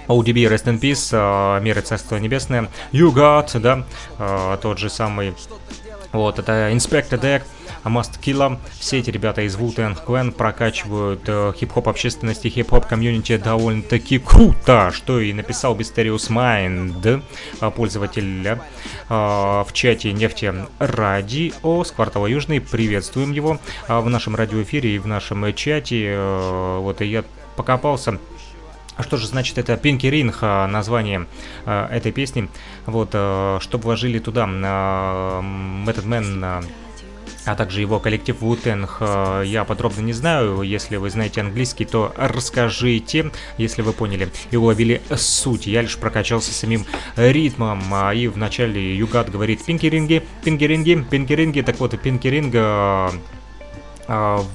ODB, 0.08 0.48
Rest 0.48 0.64
in 0.64 0.80
Peace, 0.80 1.10
э, 1.12 1.60
Мир 1.62 1.78
и 1.78 1.82
Царство 1.82 2.16
Небесное, 2.16 2.68
You 2.90 3.14
Got, 3.14 3.60
да, 3.60 3.84
э, 4.18 4.58
тот 4.60 4.78
же 4.78 4.90
самый, 4.90 5.34
вот, 6.12 6.38
это 6.38 6.70
Inspector 6.72 7.20
Deck, 7.20 7.42
Must 7.84 8.20
Killa. 8.20 8.58
Все 8.78 8.98
эти 8.98 9.10
ребята 9.10 9.42
из 9.42 9.56
Wu-Tang 9.56 9.96
Clan 10.04 10.32
прокачивают 10.32 11.22
э, 11.26 11.52
хип-хоп 11.56 11.88
общественности, 11.88 12.48
хип-хоп 12.48 12.86
комьюнити 12.86 13.36
довольно-таки 13.36 14.18
круто, 14.18 14.90
что 14.92 15.20
и 15.20 15.32
написал 15.32 15.76
Mysterious 15.76 16.30
Mind, 16.30 17.22
э, 17.60 17.70
пользователь 17.70 18.46
э, 18.46 18.56
в 19.08 19.68
чате 19.72 20.12
нефти 20.12 20.52
Радио 20.78 21.84
с 21.84 21.90
квартала 21.90 22.26
Южный. 22.26 22.60
Приветствуем 22.60 23.32
его 23.32 23.58
э, 23.88 23.98
в 23.98 24.08
нашем 24.08 24.34
радиоэфире 24.34 24.96
и 24.96 24.98
в 24.98 25.06
нашем 25.06 25.54
чате. 25.54 26.06
Э, 26.08 26.78
вот 26.80 27.00
и 27.00 27.06
я 27.06 27.24
покопался 27.56 28.18
а 28.96 29.02
что 29.02 29.16
же 29.16 29.26
значит 29.26 29.58
это 29.58 29.76
Пинки 29.76 30.06
Ринг, 30.06 30.38
а, 30.40 30.66
название 30.66 31.26
э, 31.66 31.88
этой 31.90 32.12
песни? 32.12 32.48
Вот, 32.86 33.10
э, 33.12 33.58
чтобы 33.60 33.84
вложили 33.84 34.18
туда 34.18 34.44
э, 34.44 34.48
Method 34.48 36.06
Man, 36.06 36.62
э, 36.62 36.66
а 37.44 37.54
также 37.54 37.80
его 37.80 38.00
коллектив 38.00 38.40
Вутенг, 38.40 39.00
я 39.00 39.64
подробно 39.64 40.00
не 40.00 40.12
знаю. 40.12 40.62
Если 40.62 40.96
вы 40.96 41.10
знаете 41.10 41.42
английский, 41.42 41.84
то 41.84 42.12
расскажите, 42.16 43.30
если 43.56 43.82
вы 43.82 43.92
поняли 43.92 44.30
и 44.50 44.56
уловили 44.56 45.00
суть. 45.14 45.68
Я 45.68 45.82
лишь 45.82 45.96
прокачался 45.96 46.52
самим 46.52 46.86
ритмом, 47.14 47.84
а, 47.92 48.12
и 48.12 48.26
вначале 48.26 48.96
Югат 48.96 49.30
говорит 49.30 49.64
Пинки 49.64 49.86
Ринги, 49.86 50.24
Пинки 50.42 50.64
Ринги, 50.64 51.06
Пинки 51.08 51.34
Ринги. 51.34 51.60
Так 51.60 51.78
вот, 51.78 51.96
Пинки 52.00 52.26
Ринга 52.26 53.12
в 54.08 54.46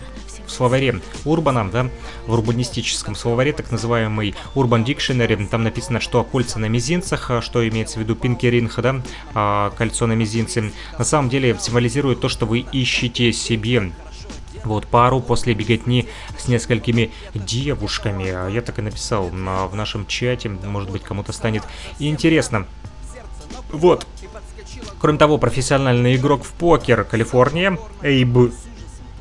словаре 0.52 1.02
Урбана, 1.26 1.70
да, 1.70 1.90
в 2.28 2.34
урбанистическом 2.34 3.16
словаре, 3.16 3.54
так 3.54 3.72
называемый 3.72 4.36
Urban 4.56 4.86
Dictionary, 4.86 5.48
там 5.48 5.64
написано, 5.64 6.00
что 6.00 6.24
кольца 6.24 6.60
на 6.60 6.66
мизинцах, 6.66 7.32
а, 7.32 7.42
что 7.42 7.68
имеется 7.68 7.98
в 7.98 8.02
виду 8.02 8.16
пинкеринг, 8.16 8.76
да, 8.82 9.02
а, 9.34 9.72
кольцо 9.72 10.08
на 10.08 10.14
мизинце, 10.14 10.72
на 10.98 11.06
самом 11.06 11.30
деле 11.30 11.58
символизирует 11.60 12.20
то, 12.20 12.30
что 12.30 12.46
вы 12.46 12.60
ищете 12.60 13.34
себе 13.34 13.92
вот 14.64 14.88
пару 14.88 15.22
после 15.22 15.54
беготни 15.54 16.08
с 16.38 16.48
несколькими 16.48 17.12
девушками. 17.34 18.30
А 18.30 18.48
Я 18.48 18.62
так 18.62 18.80
и 18.80 18.82
написал 18.82 19.30
в 19.30 19.76
нашем 19.76 20.06
чате, 20.06 20.50
может 20.50 20.92
быть 20.92 21.04
кому-то 21.04 21.32
станет 21.32 21.64
интересно. 22.00 22.68
Вот. 23.72 24.06
Кроме 25.00 25.18
того, 25.18 25.38
профессиональный 25.38 26.16
игрок 26.16 26.44
в 26.44 26.52
покер 26.52 27.04
Калифорния, 27.04 27.78
Эйб, 28.02 28.54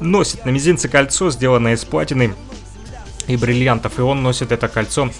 носит 0.01 0.45
на 0.45 0.51
мизинце 0.51 0.89
кольцо, 0.89 1.31
сделанное 1.31 1.75
из 1.75 1.85
платины. 1.85 2.35
и 3.27 3.37
бриллиантов. 3.37 3.99
И 3.99 4.03
он 4.03 4.23
носит 4.23 4.51
это 4.51 4.67
кольцо 4.67 5.11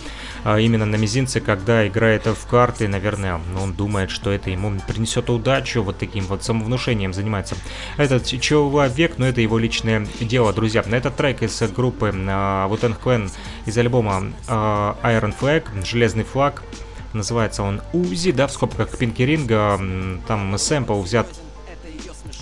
а, 0.43 0.59
именно 0.59 0.87
на 0.87 0.97
мизинце, 0.97 1.41
когда 1.41 1.87
играет 1.87 2.27
в 2.27 2.47
карты. 2.47 2.89
Наверное, 2.89 3.41
он 3.61 3.73
думает, 3.75 4.11
что 4.11 4.31
это 4.31 4.51
ему 4.51 4.81
принесет 4.87 5.31
удачу. 5.31 5.83
Вот 5.83 5.99
таким 5.99 6.25
вот 6.25 6.43
самовнушением 6.43 7.13
занимается 7.13 7.57
этот 7.99 8.27
человек, 8.27 9.15
но 9.19 9.27
это 9.27 9.41
его 9.41 9.59
личное 9.59 10.07
дело, 10.21 10.53
друзья. 10.53 10.83
На 10.87 10.97
этот 10.97 11.17
трек 11.17 11.43
из 11.43 11.61
группы 11.71 12.09
Wu-Tang 12.09 12.97
Clan 13.03 13.31
из 13.67 13.79
альбома 13.79 14.33
а, 14.49 14.97
Iron 15.05 15.35
Flag, 15.39 15.65
Железный 15.85 16.25
флаг. 16.25 16.63
Называется 17.13 17.65
он 17.65 17.83
Узи, 17.93 18.31
да, 18.31 18.47
в 18.47 18.53
скобках 18.53 18.97
Пинки 18.97 19.23
Ринга. 19.23 19.81
Там 20.27 20.57
сэмпл 20.57 21.01
взят 21.01 21.27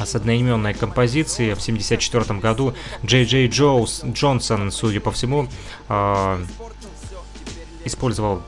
с 0.05 0.15
одноименной 0.15 0.75
композиции 0.75 1.55
в 1.55 1.61
1974 1.61 2.41
году 2.41 2.75
Джей 3.05 3.25
Джей 3.25 3.49
Джоус 3.49 4.05
Джонсон, 4.05 4.71
судя 4.71 5.01
по 5.01 5.11
всему, 5.11 5.49
э, 5.89 6.45
использовал 7.85 8.43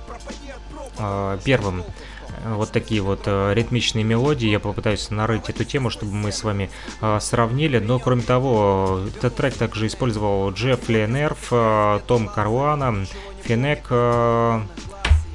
э, 0.99 1.39
первым 1.45 1.85
вот 2.45 2.71
такие 2.73 3.03
вот 3.03 3.23
э, 3.27 3.53
ритмичные 3.55 4.05
мелодии. 4.05 4.49
Я 4.49 4.61
попытаюсь 4.61 5.11
нарыть 5.11 5.49
эту 5.49 5.65
тему, 5.65 5.91
чтобы 5.91 6.13
мы 6.13 6.33
с 6.33 6.43
вами 6.43 6.71
э, 7.01 7.19
сравнили. 7.21 7.79
Но 7.79 7.99
кроме 7.99 8.23
того, 8.23 9.01
этот 9.17 9.37
трек 9.37 9.55
также 9.55 9.87
использовал 9.87 10.51
Джефф 10.53 10.89
Ленерф, 10.89 11.49
э, 11.51 12.01
Том 12.07 12.29
Каруана, 12.29 13.07
Финек, 13.43 13.89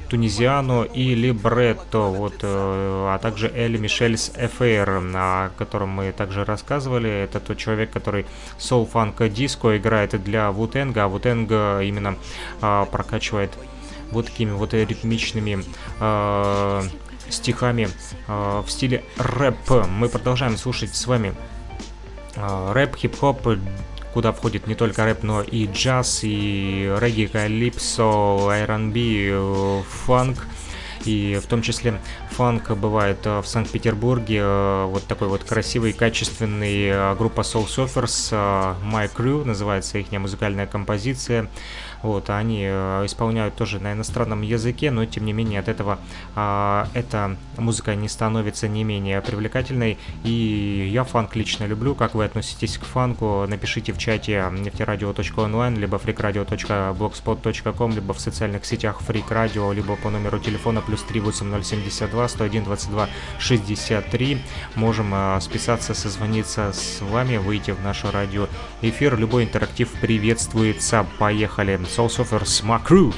э, 0.06 0.10
Тунизиану 0.10 0.84
и 0.84 1.14
Либретто, 1.14 1.98
вот, 2.10 2.34
э, 2.42 2.46
а 2.46 3.18
также 3.18 3.48
Элли 3.48 3.78
Мишельс 3.78 4.32
Эфейр, 4.36 5.02
о 5.14 5.50
котором 5.58 5.90
мы 5.90 6.12
также 6.12 6.44
рассказывали. 6.44 7.10
Это 7.10 7.40
тот 7.40 7.58
человек, 7.58 7.90
который 7.90 8.26
соул 8.58 8.86
фанк 8.86 9.26
диско 9.28 9.76
играет 9.76 10.22
для 10.22 10.50
Вутенга, 10.50 11.04
а 11.04 11.08
Вутенга 11.08 11.80
именно 11.82 12.16
а, 12.60 12.84
прокачивает 12.86 13.50
вот 14.10 14.26
такими 14.26 14.50
вот 14.50 14.74
ритмичными 14.74 15.64
а, 16.00 16.82
стихами 17.28 17.88
а, 18.28 18.62
в 18.62 18.70
стиле 18.70 19.04
рэп. 19.18 19.86
Мы 19.88 20.08
продолжаем 20.08 20.56
слушать 20.56 20.94
с 20.94 21.06
вами 21.06 21.34
рэп, 22.36 22.96
хип-хоп, 22.96 23.58
куда 24.16 24.32
входит 24.32 24.66
не 24.66 24.74
только 24.74 25.04
рэп, 25.04 25.24
но 25.24 25.42
и 25.42 25.66
джаз, 25.66 26.20
и 26.22 26.90
регги, 26.98 27.26
калипсо, 27.26 28.50
R&B, 28.50 29.82
фанк. 29.86 30.38
И 31.04 31.38
в 31.42 31.46
том 31.46 31.60
числе 31.60 32.00
фанк 32.30 32.70
бывает 32.70 33.18
э, 33.26 33.40
в 33.40 33.46
Санкт-Петербурге. 33.46 34.38
Э, 34.40 34.86
вот 34.86 35.04
такой 35.04 35.28
вот 35.28 35.44
красивый, 35.44 35.92
качественный 35.92 36.86
э, 36.86 37.14
группа 37.14 37.42
Soul 37.42 37.66
Surfers, 37.66 38.32
My 38.82 39.14
Crew 39.14 39.44
называется 39.44 39.98
их 39.98 40.10
музыкальная 40.12 40.66
композиция. 40.66 41.50
Вот, 42.02 42.30
они 42.30 42.62
э, 42.64 43.04
исполняют 43.06 43.56
тоже 43.56 43.80
на 43.80 43.92
иностранном 43.92 44.42
языке, 44.42 44.90
но 44.90 45.04
тем 45.06 45.24
не 45.24 45.32
менее 45.32 45.60
от 45.60 45.68
этого 45.68 45.98
а, 46.34 46.88
эта 46.94 47.36
музыка 47.56 47.94
не 47.94 48.08
становится 48.08 48.68
не 48.68 48.84
менее 48.84 49.20
привлекательной. 49.20 49.98
И 50.24 50.88
я 50.92 51.04
фанк 51.04 51.36
лично 51.36 51.64
люблю. 51.64 51.94
Как 51.94 52.14
вы 52.14 52.24
относитесь 52.24 52.78
к 52.78 52.84
фанку? 52.84 53.46
Напишите 53.48 53.92
в 53.92 53.98
чате 53.98 54.44
нефтерадио.онлайн, 54.52 55.76
либо 55.76 55.98
freakradio.blogspot.com, 55.98 57.92
либо 57.92 58.12
в 58.14 58.20
социальных 58.20 58.64
сетях 58.64 59.00
Freak 59.06 59.28
Radio, 59.28 59.74
либо 59.74 59.96
по 59.96 60.10
номеру 60.10 60.38
телефона 60.38 60.80
плюс 60.80 61.02
38072 61.02 62.28
101 62.28 62.64
22 62.64 63.08
63. 63.38 64.42
Можем 64.74 65.10
а, 65.12 65.40
списаться, 65.40 65.94
созвониться 65.94 66.72
с 66.72 67.00
вами, 67.00 67.36
выйти 67.36 67.70
в 67.70 67.82
наш 67.82 68.04
радио 68.04 68.48
эфир. 68.82 69.18
Любой 69.18 69.44
интерактив 69.44 69.90
приветствуется. 70.00 71.06
Поехали! 71.18 71.80
Soul 71.88 72.08
my 72.62 72.78
crew. 72.78 73.12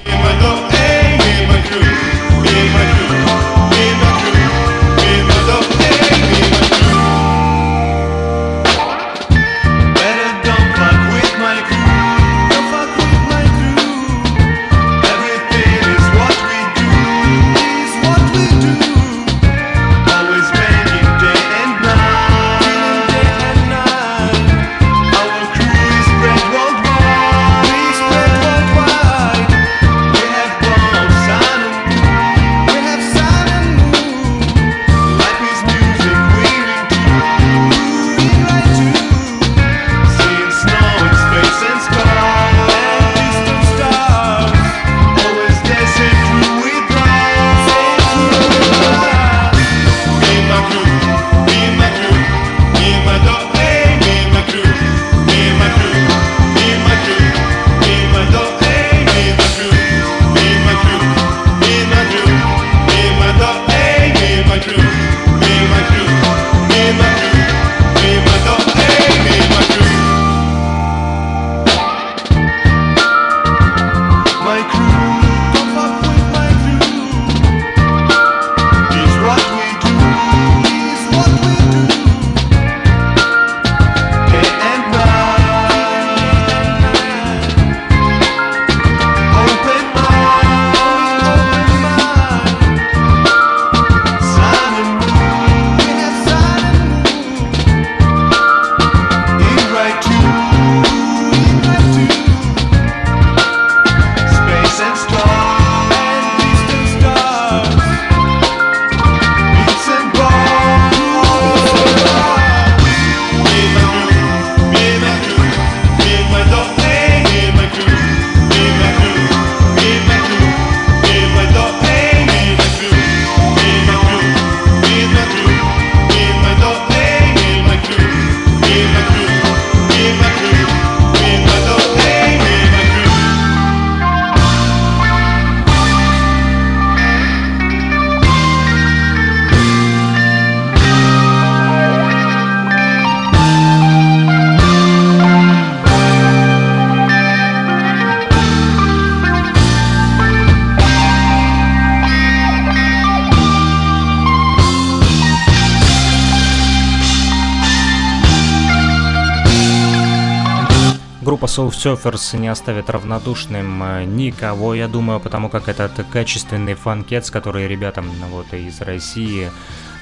Surfers 161.89 162.37
не 162.37 162.49
оставит 162.49 162.91
равнодушным 162.91 163.83
э, 163.83 164.05
никого, 164.05 164.75
я 164.75 164.89
думаю, 164.89 165.21
потому 165.21 165.49
как 165.49 165.71
этот 165.71 165.93
качественный 166.13 166.75
фанкет, 166.75 167.31
который 167.31 167.67
ребятам 167.67 168.11
вот 168.31 168.53
из 168.53 168.83
России 168.83 169.51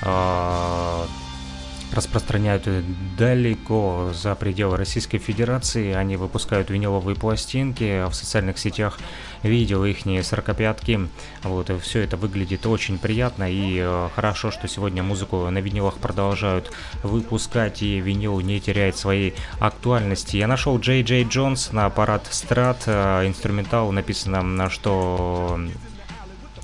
э, 0.02 1.04
распространяют 1.92 2.68
далеко 3.16 4.10
за 4.12 4.34
пределы 4.34 4.76
Российской 4.76 5.18
Федерации. 5.18 5.92
Они 5.92 6.16
выпускают 6.16 6.70
виниловые 6.70 7.14
пластинки 7.14 8.04
в 8.08 8.14
социальных 8.14 8.58
сетях, 8.58 8.98
видел 9.42 9.84
их 9.84 10.06
45-ки. 10.06 11.08
Вот, 11.42 11.70
все 11.82 12.00
это 12.00 12.16
выглядит 12.16 12.66
очень 12.66 12.98
приятно 12.98 13.50
и 13.50 13.78
э, 13.80 14.08
хорошо, 14.14 14.50
что 14.50 14.68
сегодня 14.68 15.02
музыку 15.02 15.48
на 15.50 15.58
винилах 15.58 15.98
продолжают 15.98 16.72
выпускать 17.02 17.82
и 17.82 18.00
винил 18.00 18.40
не 18.40 18.60
теряет 18.60 18.96
своей 18.96 19.34
актуальности. 19.58 20.36
Я 20.36 20.46
нашел 20.46 20.78
Джей 20.78 21.02
Джей 21.02 21.24
Джонс 21.24 21.72
на 21.72 21.86
аппарат 21.86 22.26
Strat, 22.30 22.78
э, 22.86 23.26
инструментал 23.26 23.92
написано, 23.92 24.70
что 24.70 25.58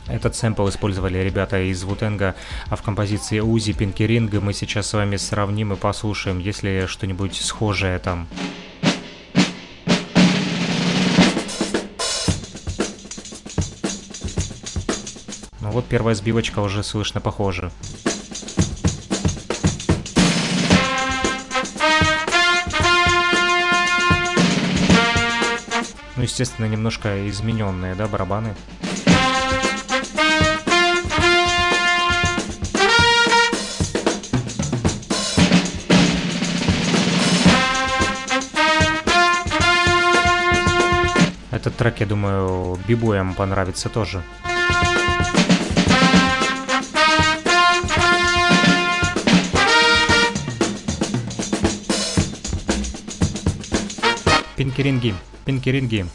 этот 0.08 0.34
сэмпл 0.34 0.68
использовали 0.68 1.18
ребята 1.18 1.60
из 1.60 1.84
Вутенга 1.84 2.34
а 2.68 2.76
в 2.76 2.82
композиции 2.82 3.40
Узи 3.40 3.72
Пинки 3.72 4.02
Ринга. 4.02 4.40
Мы 4.40 4.52
сейчас 4.52 4.88
с 4.88 4.92
вами 4.92 5.16
сравним 5.16 5.72
и 5.72 5.76
послушаем, 5.76 6.38
если 6.38 6.86
что-нибудь 6.86 7.36
схожее 7.36 7.98
там. 7.98 8.26
Вот 15.72 15.86
первая 15.86 16.14
сбивочка 16.14 16.60
уже 16.60 16.82
слышно 16.82 17.20
похоже. 17.22 17.72
Ну, 26.16 26.22
естественно, 26.22 26.66
немножко 26.66 27.28
измененные, 27.28 27.94
да, 27.94 28.06
барабаны. 28.06 28.54
Этот 41.50 41.76
трек, 41.76 42.00
я 42.00 42.06
думаю, 42.06 42.78
бибоям 42.86 43.34
понравится 43.34 43.88
тоже. 43.88 44.22
Пинкеринги, 54.72 55.14
пинкеринги. 55.44 56.06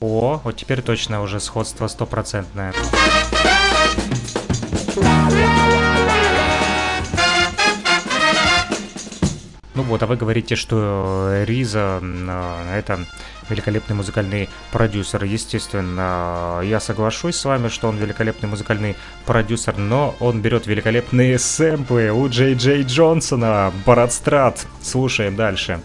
О, 0.00 0.40
вот 0.42 0.56
теперь 0.56 0.82
точно 0.82 1.22
уже 1.22 1.38
сходство 1.38 1.86
стопроцентное. 1.86 2.74
Ну 9.76 9.82
вот, 9.84 10.02
а 10.02 10.06
вы 10.08 10.16
говорите, 10.16 10.56
что 10.56 11.44
Риза 11.46 12.02
это 12.74 12.98
великолепный 13.50 13.96
музыкальный 13.96 14.48
продюсер. 14.72 15.24
Естественно, 15.24 16.60
я 16.62 16.80
соглашусь 16.80 17.36
с 17.36 17.44
вами, 17.44 17.68
что 17.68 17.88
он 17.88 17.96
великолепный 17.96 18.48
музыкальный 18.48 18.96
продюсер, 19.26 19.76
но 19.76 20.14
он 20.20 20.40
берет 20.40 20.66
великолепные 20.66 21.38
сэмплы 21.38 22.10
у 22.10 22.28
Джей 22.28 22.54
Джей 22.54 22.82
Джонсона, 22.82 23.72
Баратстрат. 23.84 24.66
Слушаем 24.82 25.36
дальше. 25.36 25.80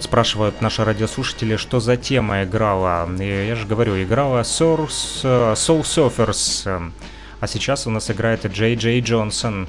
Вот 0.00 0.04
спрашивают 0.04 0.62
наши 0.62 0.82
радиослушатели, 0.82 1.56
что 1.56 1.78
за 1.78 1.98
тема 1.98 2.44
играла. 2.44 3.06
Я 3.18 3.54
же 3.54 3.66
говорю, 3.66 4.02
играла 4.02 4.40
Source, 4.40 5.22
Soul 5.22 5.82
Surfers. 5.82 6.90
А 7.38 7.46
сейчас 7.46 7.86
у 7.86 7.90
нас 7.90 8.10
играет 8.10 8.46
Джей 8.46 8.76
Джей 8.76 9.02
Джонсон. 9.02 9.68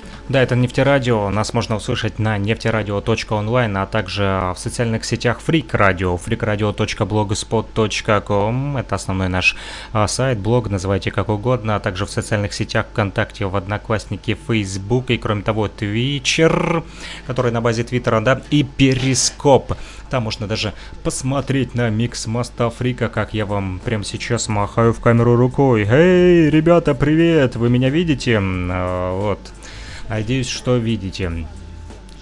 Да, 0.31 0.41
это 0.41 0.55
нефтерадио. 0.55 1.29
Нас 1.29 1.53
можно 1.53 1.75
услышать 1.75 2.17
на 2.17 2.37
нефтерадио.онлайн, 2.37 3.75
а 3.75 3.85
также 3.85 4.53
в 4.55 4.57
социальных 4.57 5.03
сетях 5.03 5.41
Freak 5.45 5.71
Radio, 5.71 6.17
freakradio.blogspot.com. 6.17 8.77
Это 8.77 8.95
основной 8.95 9.27
наш 9.27 9.57
а, 9.91 10.07
сайт, 10.07 10.39
блог, 10.39 10.69
называйте 10.69 11.11
как 11.11 11.27
угодно, 11.27 11.75
а 11.75 11.81
также 11.81 12.05
в 12.05 12.09
социальных 12.09 12.53
сетях 12.53 12.85
ВКонтакте, 12.93 13.45
в 13.45 13.57
Одноклассники, 13.57 14.37
Facebook 14.47 15.09
и, 15.09 15.17
кроме 15.17 15.41
того, 15.41 15.67
Твичер, 15.67 16.85
который 17.27 17.51
на 17.51 17.59
базе 17.59 17.83
Твиттера, 17.83 18.21
да, 18.21 18.41
и 18.51 18.63
Перископ. 18.63 19.73
Там 20.09 20.23
можно 20.23 20.47
даже 20.47 20.73
посмотреть 21.03 21.75
на 21.75 21.89
микс 21.89 22.25
Моста 22.25 22.69
Фрика, 22.69 23.09
как 23.09 23.33
я 23.33 23.45
вам 23.45 23.81
прямо 23.83 24.05
сейчас 24.05 24.47
махаю 24.47 24.93
в 24.93 25.01
камеру 25.01 25.35
рукой. 25.35 25.85
Эй, 25.89 26.49
ребята, 26.49 26.95
привет! 26.95 27.57
Вы 27.57 27.69
меня 27.69 27.89
видите? 27.89 28.39
А, 28.41 29.19
вот. 29.19 29.51
Надеюсь, 30.11 30.49
что 30.49 30.75
видите. 30.75 31.31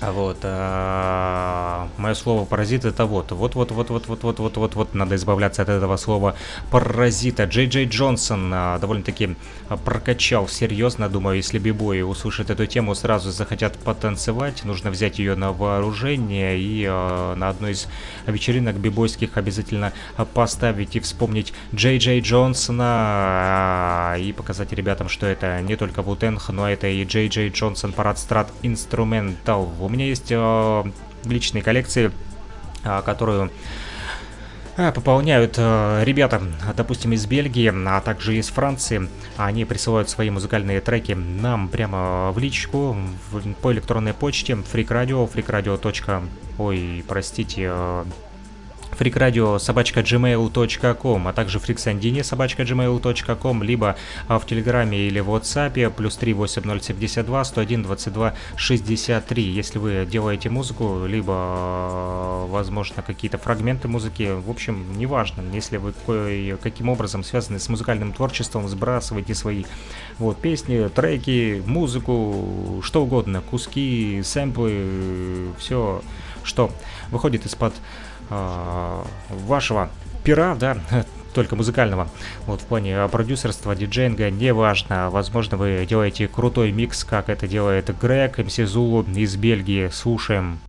А 0.01 0.13
вот, 0.13 0.37
а, 0.43 1.89
мое 1.97 2.13
слово 2.13 2.45
паразит 2.45 2.85
это 2.85 3.05
вот, 3.05 3.33
вот, 3.33 3.55
вот, 3.55 3.71
вот, 3.71 3.89
вот, 3.89 4.07
вот, 4.07 4.23
вот, 4.23 4.39
вот, 4.39 4.57
вот, 4.57 4.75
вот, 4.75 4.93
надо 4.93 5.15
избавляться 5.15 5.61
от 5.61 5.67
этого 5.67 5.97
слова 5.97 6.35
паразита. 6.71 7.43
Джей 7.43 7.67
Джей 7.67 7.85
Джонсон 7.85 8.49
а, 8.53 8.79
довольно-таки 8.79 9.35
прокачал 9.83 10.47
серьезно, 10.47 11.09
думаю, 11.09 11.35
если 11.35 11.59
бибои 11.59 11.99
услышат 11.99 12.49
эту 12.49 12.65
тему, 12.65 12.95
сразу 12.95 13.31
захотят 13.31 13.77
потанцевать, 13.77 14.63
нужно 14.63 14.89
взять 14.89 15.19
ее 15.19 15.35
на 15.35 15.51
вооружение 15.51 16.57
и 16.57 16.85
а, 16.87 17.35
на 17.35 17.49
одной 17.49 17.73
из 17.73 17.89
вечеринок 18.25 18.77
бибойских 18.77 19.35
обязательно 19.35 19.91
поставить 20.33 20.95
и 20.95 21.01
вспомнить 21.01 21.53
Джей 21.75 21.97
Джей 21.97 22.21
Джонсона 22.21 22.85
а, 22.85 24.15
и 24.17 24.31
показать 24.31 24.71
ребятам, 24.71 25.09
что 25.09 25.25
это 25.25 25.59
не 25.61 25.75
только 25.75 26.01
Вутенг, 26.01 26.47
но 26.49 26.69
это 26.69 26.87
и 26.87 27.03
Джей 27.03 27.27
Джей 27.27 27.49
Джонсон 27.49 27.91
Парад 27.91 28.17
Страт 28.17 28.49
Инструментал. 28.61 29.65
У 29.89 29.91
меня 29.91 30.05
есть 30.05 30.31
э, 30.31 30.35
в 30.35 31.31
личной 31.31 31.61
коллекции, 31.61 32.11
э, 32.83 33.01
которую 33.03 33.49
э, 34.77 34.91
пополняют 34.91 35.55
э, 35.57 36.03
ребята, 36.05 36.43
допустим, 36.77 37.13
из 37.13 37.25
Бельгии, 37.25 37.73
а 37.87 37.99
также 38.01 38.37
из 38.37 38.49
Франции. 38.49 39.09
Они 39.35 39.65
присылают 39.65 40.07
свои 40.07 40.29
музыкальные 40.29 40.79
треки 40.81 41.13
нам 41.13 41.69
прямо 41.69 42.31
в 42.31 42.37
личку 42.37 42.95
по 43.63 43.73
электронной 43.73 44.13
почте 44.13 44.53
freakradio, 44.53 45.27
freakradio. 45.27 46.23
Ой, 46.59 47.03
простите, 47.07 47.71
freakradio 48.91 49.59
собачка 49.59 50.01
gmail.com, 50.01 51.27
а 51.27 51.33
также 51.33 51.57
freaksandini 51.59 52.23
собачка 52.23 52.63
gmail.com, 52.63 53.63
либо 53.63 53.95
в 54.27 54.45
Телеграме 54.45 54.97
или 55.07 55.19
в 55.19 55.29
WhatsApp 55.29 55.89
плюс 55.91 56.17
3 56.17 56.33
8072 56.33 57.43
101 57.43 57.83
22 57.83 58.33
63. 58.55 59.43
Если 59.43 59.79
вы 59.79 60.07
делаете 60.09 60.49
музыку, 60.49 61.05
либо, 61.05 62.45
возможно, 62.49 63.01
какие-то 63.01 63.37
фрагменты 63.37 63.87
музыки, 63.87 64.31
в 64.31 64.49
общем, 64.49 64.97
неважно, 64.97 65.43
если 65.53 65.77
вы 65.77 65.93
каким 66.61 66.89
образом 66.89 67.23
связаны 67.23 67.59
с 67.59 67.69
музыкальным 67.69 68.13
творчеством, 68.13 68.67
сбрасывайте 68.67 69.35
свои 69.35 69.65
вот, 70.17 70.41
песни, 70.41 70.87
треки, 70.89 71.63
музыку, 71.65 72.81
что 72.83 73.03
угодно, 73.03 73.41
куски, 73.41 74.21
сэмплы, 74.23 75.53
все, 75.57 76.01
что 76.43 76.71
выходит 77.11 77.45
из-под 77.45 77.73
э, 78.29 79.03
вашего 79.29 79.89
пера, 80.23 80.55
да, 80.55 80.77
только 81.33 81.55
музыкального. 81.55 82.09
Вот 82.45 82.61
в 82.61 82.65
плане 82.65 83.07
продюсерства, 83.07 83.75
диджейнга, 83.75 84.29
неважно. 84.29 85.09
Возможно, 85.09 85.57
вы 85.57 85.85
делаете 85.87 86.27
крутой 86.27 86.71
микс, 86.71 87.03
как 87.03 87.29
это 87.29 87.47
делает 87.47 87.89
Грег, 87.99 88.37
МС 88.37 88.55
Зулу 88.55 89.03
из 89.03 89.35
Бельгии. 89.35 89.89
Слушаем. 89.89 90.59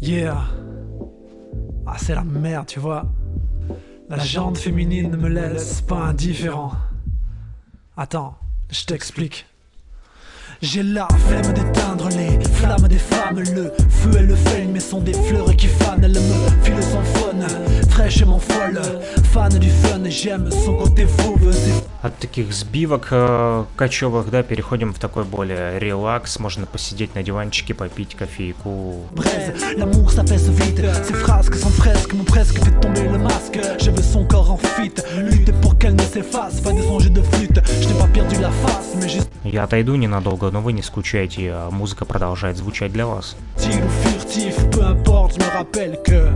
Yeah. 0.00 0.40
Ah, 1.86 1.96
c'est 1.98 2.14
la 2.14 2.24
merde, 2.24 2.66
tu 2.66 2.80
vois. 2.80 3.04
La 4.08 4.18
jante 4.18 4.58
féminine 4.58 5.10
ne 5.10 5.16
me 5.16 5.28
laisse 5.28 5.82
pas 5.82 6.06
indifférent. 6.06 6.72
Attends, 7.96 8.34
je 8.70 8.84
t'explique. 8.86 9.46
J'ai 10.62 10.82
la 10.82 11.08
flemme 11.26 11.54
d'éteindre 11.54 12.10
les 12.10 12.38
flammes 12.44 12.86
des 12.86 12.98
femmes. 12.98 13.38
Le 13.38 13.72
feu 13.88 14.18
et 14.18 14.22
le 14.22 14.34
fame 14.34 14.72
mais 14.72 14.80
sont 14.80 15.00
des 15.00 15.14
fleurs 15.14 15.56
qui 15.56 15.66
fanent. 15.66 16.04
Elle 16.04 16.12
me 16.12 16.82
son 16.82 17.02
phone, 17.14 17.46
fraîchement 18.00 18.38
folle 18.38 18.80
Fan 19.32 19.52
du 19.58 19.68
fun, 19.68 20.08
j'aime 20.08 20.50
son 20.50 20.74
côté 20.74 21.06
fauve 21.06 21.54
От 22.02 22.16
таких 22.18 22.50
сбивок 22.52 23.08
э, 23.10 23.64
кочевых, 23.76 24.30
да, 24.30 24.42
переходим 24.42 24.94
в 24.94 24.98
такой 24.98 25.24
более 25.24 25.78
релакс. 25.78 26.38
Можно 26.38 26.64
посидеть 26.64 27.14
на 27.14 27.22
диванчике, 27.22 27.74
попить 27.74 28.14
кофейку. 28.14 29.04
L'amour 29.76 30.10
ça 30.10 30.24
pèse 30.24 30.48
vite, 30.48 30.82
ces 31.04 31.12
frasques 31.12 31.56
sont 31.56 31.68
fresques, 31.68 32.14
m'ont 32.14 32.24
presque 32.24 32.58
fait 32.64 32.80
tomber 32.80 33.06
le 33.06 33.18
masque. 33.18 33.58
Je 33.78 33.90
veux 33.90 34.02
son 34.02 34.24
corps 34.24 34.50
en 34.50 34.56
fuite, 34.56 35.04
lutter 35.18 35.52
pour 35.60 35.76
qu'elle 35.78 35.94
ne 35.94 36.06
s'efface. 36.14 36.60
Fin 36.60 36.72
de 36.72 36.82
son 36.82 37.00
jeu 37.00 37.10
de 37.10 37.20
flûte, 37.20 37.60
je 37.82 37.88
n'ai 37.88 37.98
pas 37.98 38.08
perdu 38.08 38.36
la 38.40 38.50
face, 38.62 38.94
mais 38.98 39.08
juste. 39.08 39.28
Я 39.44 39.64
отойду 39.64 39.96
ненадолго, 39.96 40.50
но 40.50 40.62
вы 40.62 40.72
не 40.72 40.82
скучайте, 40.82 41.50
а 41.52 41.70
музыка 41.70 42.06
продолжает 42.06 42.56
звучать 42.56 42.92
для 42.92 43.06
вас. 43.06 43.36
Peu 44.70 44.82
importe, 44.82 45.34
je 45.34 45.44
me 45.44 45.50
rappelle 45.50 45.98
que 46.04 46.28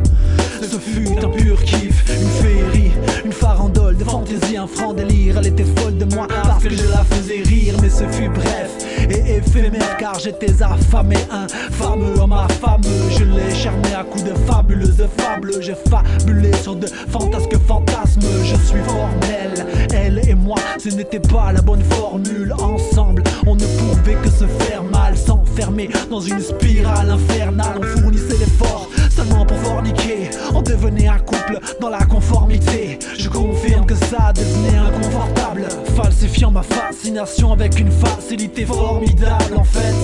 ce 0.63 0.79
fut 0.79 1.09
un 1.23 1.29
pur 1.29 1.63
kiff, 1.63 2.05
une 2.09 2.29
féerie, 2.43 2.84
une 3.25 3.33
farandole 3.33 3.97
de 3.97 4.05
fantaisie, 4.05 4.57
un 4.57 4.67
franc 4.67 4.93
délire. 4.93 5.39
Elle 5.39 5.49
était 5.49 5.65
folle 5.65 5.97
de 5.97 6.05
moi 6.15 6.27
parce 6.29 6.63
que 6.63 6.71
je 6.71 6.89
la 6.89 7.05
faisais 7.05 7.43
rire, 7.45 7.75
mais 7.81 7.89
ce 7.89 8.05
fut 8.09 8.29
bref 8.29 8.71
et 9.11 9.37
éphémère 9.37 9.97
car 9.99 10.19
j'étais 10.19 10.63
affamé, 10.63 11.17
un 11.31 11.47
fameux 11.49 12.19
homme 12.19 12.35
fameux 12.61 13.11
Je 13.11 13.25
l'ai 13.25 13.55
charmé 13.55 13.95
à 13.95 14.05
coups 14.05 14.25
de 14.25 14.35
fabuleuses 14.47 15.07
fables, 15.17 15.53
j'ai 15.61 15.75
fabulé 15.75 16.51
sur 16.63 16.77
de 16.77 16.87
fantasques 16.87 17.57
fantasmes. 17.67 18.23
Je 18.43 18.57
suis 18.57 18.83
formel, 18.87 19.67
elle 19.95 20.29
et 20.29 20.35
moi, 20.35 20.57
ce 20.79 20.89
n'était 20.91 21.21
pas 21.21 21.53
la 21.53 21.61
bonne 21.61 21.83
formule. 21.83 22.55
Ensemble, 22.61 23.23
on 23.47 23.55
ne 23.55 23.65
pouvait 23.65 24.17
que 24.23 24.29
se 24.29 24.47
faire 24.65 24.83
mal, 24.85 25.17
s'enfermer 25.17 25.89
dans 26.11 26.21
une 26.21 26.41
spirale 26.41 27.11
infernale. 27.11 27.79
On 27.81 28.01
fournissait 28.01 28.39
l'effort 28.39 28.89
seulement 29.15 29.47
pour 29.47 29.57
forniquer. 29.59 30.31
On 30.55 30.63
devenait 30.63 31.09
un 31.09 31.19
couple 31.19 31.59
dans 31.81 31.89
la 31.89 32.05
conformité. 32.05 32.99
Je 33.19 33.29
confirme 33.29 33.87
que 33.87 33.95
ça 33.95 34.33
devenait 34.33 34.77
inconfortable, 34.77 35.67
falsifiant 35.97 36.51
ma 36.51 36.63
fascination 36.63 37.53
avec 37.53 37.79
une 37.79 37.91
facilité 37.91 38.65
formidable 38.65 39.57
en 39.57 39.65
fait. 39.65 39.95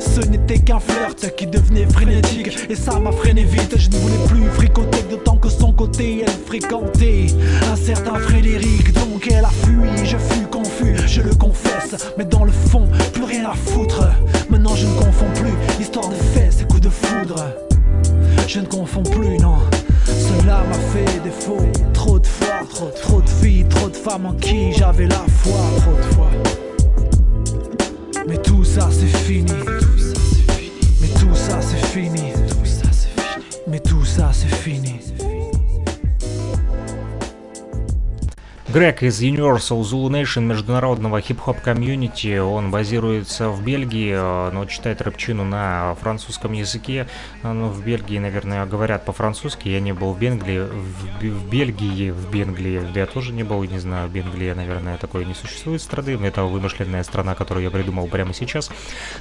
Ce 0.00 0.20
n'était 0.20 0.58
qu'un 0.58 0.80
flirt 0.80 1.34
qui 1.36 1.46
devenait 1.46 1.86
frénétique. 1.86 2.56
Et 2.68 2.74
ça 2.74 2.98
m'a 2.98 3.12
freiné 3.12 3.44
vite, 3.44 3.76
je 3.76 3.88
ne 3.88 3.96
voulais 3.96 4.26
plus 4.28 4.48
fricoter 4.50 5.02
D'autant 5.10 5.36
que 5.36 5.48
son 5.48 5.72
côté 5.72 6.24
elle 6.26 6.46
fréquentait 6.46 7.26
Un 7.72 7.76
certain 7.76 8.14
Frédéric. 8.14 8.92
Donc 8.92 9.28
elle 9.30 9.44
a 9.44 9.50
fui, 9.50 10.04
je 10.04 10.16
fus 10.16 10.46
confus, 10.50 10.96
je 11.06 11.22
le 11.22 11.34
confesse 11.34 12.12
Mais 12.18 12.24
dans 12.24 12.44
le 12.44 12.52
fond, 12.52 12.88
plus 13.12 13.24
rien 13.24 13.50
à 13.50 13.54
foutre. 13.54 14.02
Maintenant 14.50 14.74
je 14.74 14.86
ne 14.86 14.94
confonds 14.94 15.32
plus, 15.34 15.82
histoire 15.82 16.08
de 16.08 16.14
fesses 16.14 16.62
et 16.62 16.64
coups 16.64 16.82
de 16.82 16.90
foudre 16.90 17.44
Je 18.46 18.60
ne 18.60 18.66
confonds 18.66 19.02
plus, 19.02 19.38
non. 19.38 19.58
Cela 20.06 20.62
m'a 20.64 20.78
fait 20.92 21.20
défaut. 21.22 21.58
Trop 21.92 22.18
de 22.18 22.26
fois, 22.26 22.60
trop, 22.68 22.90
trop 23.02 23.20
de 23.20 23.28
filles, 23.28 23.66
trop 23.68 23.88
de 23.88 23.96
femmes 23.96 24.26
en 24.26 24.34
qui 24.34 24.72
j'avais 24.72 25.06
la 25.06 25.24
foi. 25.42 25.58
Trop 25.78 25.96
de 25.96 26.14
fois. 26.14 26.30
Mais 28.28 28.36
tout 28.38 28.64
ça 28.64 28.88
c'est 28.90 29.06
fini. 29.06 29.52
Mais 31.00 31.08
tout 31.18 31.34
ça 31.34 31.60
c'est 31.60 31.86
fini. 31.86 32.32
Mais 33.66 33.80
tout 33.80 34.04
ça 34.04 34.30
c'est 34.32 34.54
fini 34.54 35.00
Грег 38.74 39.04
из 39.04 39.22
Universal 39.22 39.82
Zulu 39.82 40.10
Nation 40.10 40.40
международного 40.46 41.20
хип-хоп 41.20 41.60
комьюнити. 41.60 42.38
Он 42.38 42.72
базируется 42.72 43.48
в 43.48 43.62
Бельгии, 43.62 44.12
э, 44.12 44.50
но 44.50 44.64
читает 44.66 45.00
рэпчину 45.00 45.44
на 45.44 45.94
французском 46.00 46.50
языке. 46.50 47.06
Ну, 47.44 47.68
в 47.68 47.84
Бельгии, 47.84 48.18
наверное, 48.18 48.66
говорят 48.66 49.04
по-французски. 49.04 49.68
Я 49.68 49.78
не 49.78 49.92
был 49.92 50.12
в 50.12 50.18
Бельгии, 50.18 50.58
в, 50.58 51.22
в 51.22 51.48
Бельгии, 51.48 52.10
в 52.10 52.28
Бенглии. 52.32 52.82
Я 52.96 53.06
тоже 53.06 53.32
не 53.32 53.44
был, 53.44 53.62
не 53.62 53.78
знаю, 53.78 54.08
Бенглия, 54.08 54.56
наверное, 54.56 54.96
такой 54.96 55.24
не 55.24 55.34
существует 55.34 55.80
страны. 55.80 56.18
Это 56.26 56.42
вымышленная 56.42 57.04
страна, 57.04 57.36
которую 57.36 57.62
я 57.62 57.70
придумал 57.70 58.08
прямо 58.08 58.34
сейчас. 58.34 58.72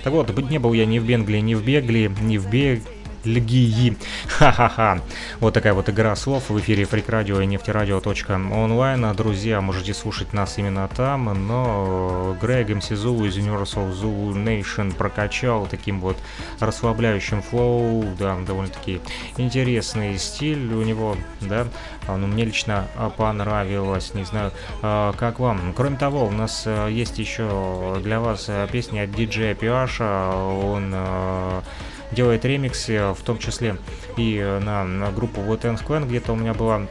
Так 0.03 0.13
вот, 0.13 0.35
не 0.49 0.57
был 0.57 0.73
я 0.73 0.87
ни 0.87 0.97
в 0.97 1.05
Бенглии, 1.05 1.37
ни 1.41 1.53
в 1.53 1.63
Беглии, 1.63 2.11
ни 2.21 2.39
в 2.39 2.49
Бельгии 2.49 3.02
Льгии. 3.23 3.97
Ха-ха-ха. 4.27 4.99
Вот 5.39 5.53
такая 5.53 5.73
вот 5.73 5.89
игра 5.89 6.15
слов 6.15 6.49
в 6.49 6.59
эфире 6.59 6.85
Фрик 6.85 7.09
Радио 7.09 7.41
и 7.41 7.45
нефтерадио.онлайн. 7.45 9.15
Друзья, 9.15 9.61
можете 9.61 9.93
слушать 9.93 10.33
нас 10.33 10.57
именно 10.57 10.87
там, 10.87 11.47
но 11.47 12.37
Грег 12.41 12.69
МС 12.69 12.89
Зулу 12.89 13.25
из 13.25 13.37
Universal 13.37 13.93
Zulu 13.93 14.33
Nation 14.33 14.93
прокачал 14.93 15.67
таким 15.67 15.99
вот 15.99 16.17
расслабляющим 16.59 17.41
флоу, 17.41 18.05
да, 18.19 18.37
довольно-таки 18.45 19.01
интересный 19.37 20.17
стиль 20.17 20.73
у 20.73 20.83
него, 20.83 21.15
да, 21.41 21.67
ну, 22.07 22.27
мне 22.27 22.45
лично 22.45 22.87
понравилось, 23.17 24.13
не 24.13 24.25
знаю, 24.25 24.51
а, 24.81 25.13
как 25.13 25.39
вам. 25.39 25.73
Кроме 25.75 25.97
того, 25.97 26.25
у 26.25 26.31
нас 26.31 26.67
есть 26.89 27.19
еще 27.19 27.99
для 28.03 28.19
вас 28.19 28.49
песни 28.71 28.99
от 28.99 29.11
диджея 29.11 29.55
Пиаша, 29.55 30.31
он 30.35 30.93
делает 32.13 32.45
ремиксы, 32.45 33.13
в 33.13 33.21
том 33.23 33.37
числе 33.37 33.77
и 34.17 34.39
на, 34.61 34.83
на 34.83 35.11
группу 35.11 35.41
Вот 35.41 35.65
Square, 35.65 36.07
где-то 36.07 36.33
у 36.33 36.35
меня 36.35 36.53
была 36.53 36.87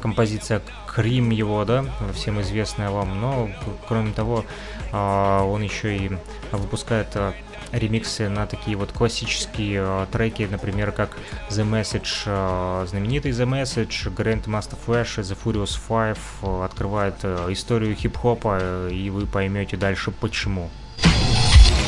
композиция 0.00 0.62
Крим 0.86 1.30
его, 1.30 1.64
да, 1.64 1.84
всем 2.14 2.40
известная 2.40 2.90
вам, 2.90 3.20
но 3.20 3.50
кроме 3.86 4.12
того, 4.12 4.46
а, 4.92 5.44
он 5.44 5.62
еще 5.62 5.94
и 5.94 6.10
выпускает 6.52 7.08
а, 7.16 7.34
ремиксы 7.72 8.30
на 8.30 8.46
такие 8.46 8.78
вот 8.78 8.92
классические 8.92 10.06
треки, 10.10 10.48
например, 10.50 10.92
как 10.92 11.18
The 11.50 11.68
Message, 11.68 12.86
знаменитый 12.86 13.32
The 13.32 13.46
Message, 13.46 14.14
Grand 14.14 14.44
Master 14.44 14.78
Flash, 14.86 15.20
The 15.20 15.36
Furious 15.44 15.78
Five 15.86 16.64
открывает 16.64 17.22
историю 17.50 17.94
хип-хопа, 17.94 18.88
и 18.88 19.10
вы 19.10 19.26
поймете 19.26 19.76
дальше 19.76 20.12
почему. 20.12 20.70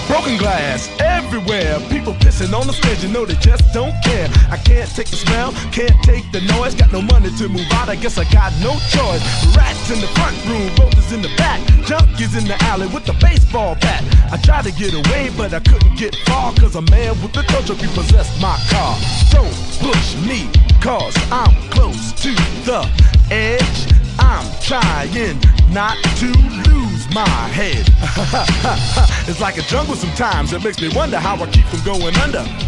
Broken 0.09 0.39
glass 0.39 0.89
everywhere. 1.01 1.79
People 1.91 2.15
pissing 2.15 2.59
on 2.59 2.67
the 2.67 2.73
stage, 2.73 3.05
you 3.05 3.11
know 3.13 3.27
they 3.27 3.35
just 3.35 3.63
don't 3.75 3.93
care. 4.03 4.27
I 4.51 4.57
can't 4.57 4.89
take 4.89 5.09
the 5.09 5.17
smell, 5.17 5.53
can't 5.71 5.95
take 6.03 6.25
the 6.33 6.41
noise. 6.57 6.75
Got 6.75 6.93
no 6.93 7.03
money 7.03 7.31
to 7.37 7.49
move 7.49 7.69
out, 7.73 7.91
I 7.91 7.97
guess 7.97 8.17
I 8.17 8.25
got 8.33 8.53
no 8.65 8.73
choice. 8.89 9.23
Rats 9.55 9.91
in 9.91 10.01
the 10.01 10.09
front 10.17 10.35
room, 10.49 10.65
roaches 10.81 11.13
in 11.13 11.21
the 11.21 11.29
back. 11.37 11.61
Junkies 11.85 12.37
in 12.41 12.49
the 12.49 12.57
alley 12.65 12.87
with 12.89 13.05
the 13.05 13.13
baseball 13.21 13.77
bat. 13.83 14.03
I 14.33 14.39
tried 14.39 14.65
to 14.65 14.73
get 14.73 14.95
away, 14.95 15.31
but 15.37 15.53
I 15.53 15.61
couldn't 15.61 15.97
get 15.97 16.17
far. 16.25 16.55
Cause 16.55 16.75
a 16.75 16.83
man 16.83 17.21
with 17.21 17.33
tow 17.33 17.43
truck 17.43 17.81
repossessed 17.81 18.41
my 18.41 18.57
car. 18.71 18.97
Don't 19.31 19.53
push 19.85 20.17
me, 20.25 20.49
cause 20.81 21.15
I'm 21.31 21.53
close 21.69 22.13
to 22.25 22.33
the 22.65 22.81
edge. 23.31 23.93
I'm 24.19 24.47
trying 24.63 25.39
not 25.73 25.97
to 26.17 26.27
lose 26.27 27.13
my 27.15 27.29
head. 27.53 27.89
it's 29.29 29.41
like 29.41 29.59
a 29.59 29.63
jungle 29.63 29.95
sometimes. 29.97 30.53
It 30.53 30.65
makes 30.65 30.81
me 30.81 30.89
wonder 30.95 31.19
how 31.19 31.37
I 31.37 31.47
keep 31.51 31.65
from 31.67 31.85
going 31.85 32.17
under. 32.17 32.68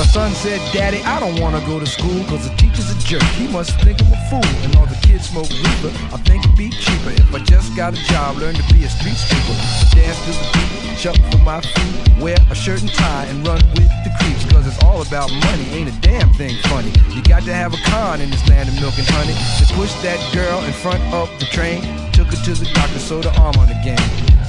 My 0.00 0.06
son 0.06 0.32
said, 0.32 0.56
Daddy, 0.72 1.02
I 1.04 1.20
don't 1.20 1.38
wanna 1.38 1.60
go 1.66 1.78
to 1.78 1.84
school 1.84 2.24
cause 2.24 2.48
the 2.48 2.56
teacher's 2.56 2.88
a 2.88 2.98
jerk. 3.04 3.22
He 3.36 3.46
must 3.48 3.78
think 3.84 4.00
I'm 4.00 4.10
a 4.10 4.16
fool. 4.32 4.54
And 4.64 4.74
all 4.76 4.86
the 4.86 4.96
kids 5.06 5.28
smoke 5.28 5.50
reefer. 5.50 5.92
I 6.08 6.16
think 6.24 6.42
it'd 6.42 6.56
be 6.56 6.70
cheaper 6.70 7.10
if 7.10 7.28
I 7.34 7.38
just 7.44 7.76
got 7.76 7.92
a 7.92 8.00
job, 8.08 8.38
learn 8.38 8.54
to 8.54 8.64
be 8.72 8.82
a 8.84 8.88
street 8.88 9.20
sweeper. 9.20 9.52
Dance 9.92 10.16
to 10.24 10.32
the 10.32 10.48
beat, 10.56 10.96
shuffle 10.96 11.30
for 11.30 11.44
my 11.44 11.60
feet, 11.60 12.18
wear 12.18 12.38
a 12.48 12.54
shirt 12.54 12.80
and 12.80 12.90
tie, 12.90 13.26
and 13.26 13.46
run 13.46 13.60
with 13.76 13.92
the 14.00 14.10
creeps. 14.16 14.42
Cause 14.50 14.66
it's 14.66 14.82
all 14.84 15.02
about 15.02 15.28
money, 15.44 15.68
ain't 15.76 15.92
a 15.92 16.00
damn 16.00 16.32
thing 16.32 16.56
funny. 16.72 16.92
You 17.12 17.20
got 17.20 17.42
to 17.42 17.52
have 17.52 17.74
a 17.74 17.80
con 17.92 18.22
in 18.22 18.30
this 18.30 18.48
land 18.48 18.70
of 18.70 18.80
milk 18.80 18.96
and 18.96 19.06
honey. 19.06 19.36
To 19.60 19.74
push 19.74 19.92
that 20.00 20.16
girl 20.32 20.64
in 20.64 20.72
front 20.72 21.04
of 21.12 21.28
the 21.38 21.44
train, 21.44 21.82
took 22.16 22.28
her 22.28 22.40
to 22.40 22.54
the 22.54 22.64
doctor, 22.72 22.98
sewed 22.98 23.26
her 23.26 23.36
arm 23.36 23.54
on 23.60 23.68
again. 23.68 24.29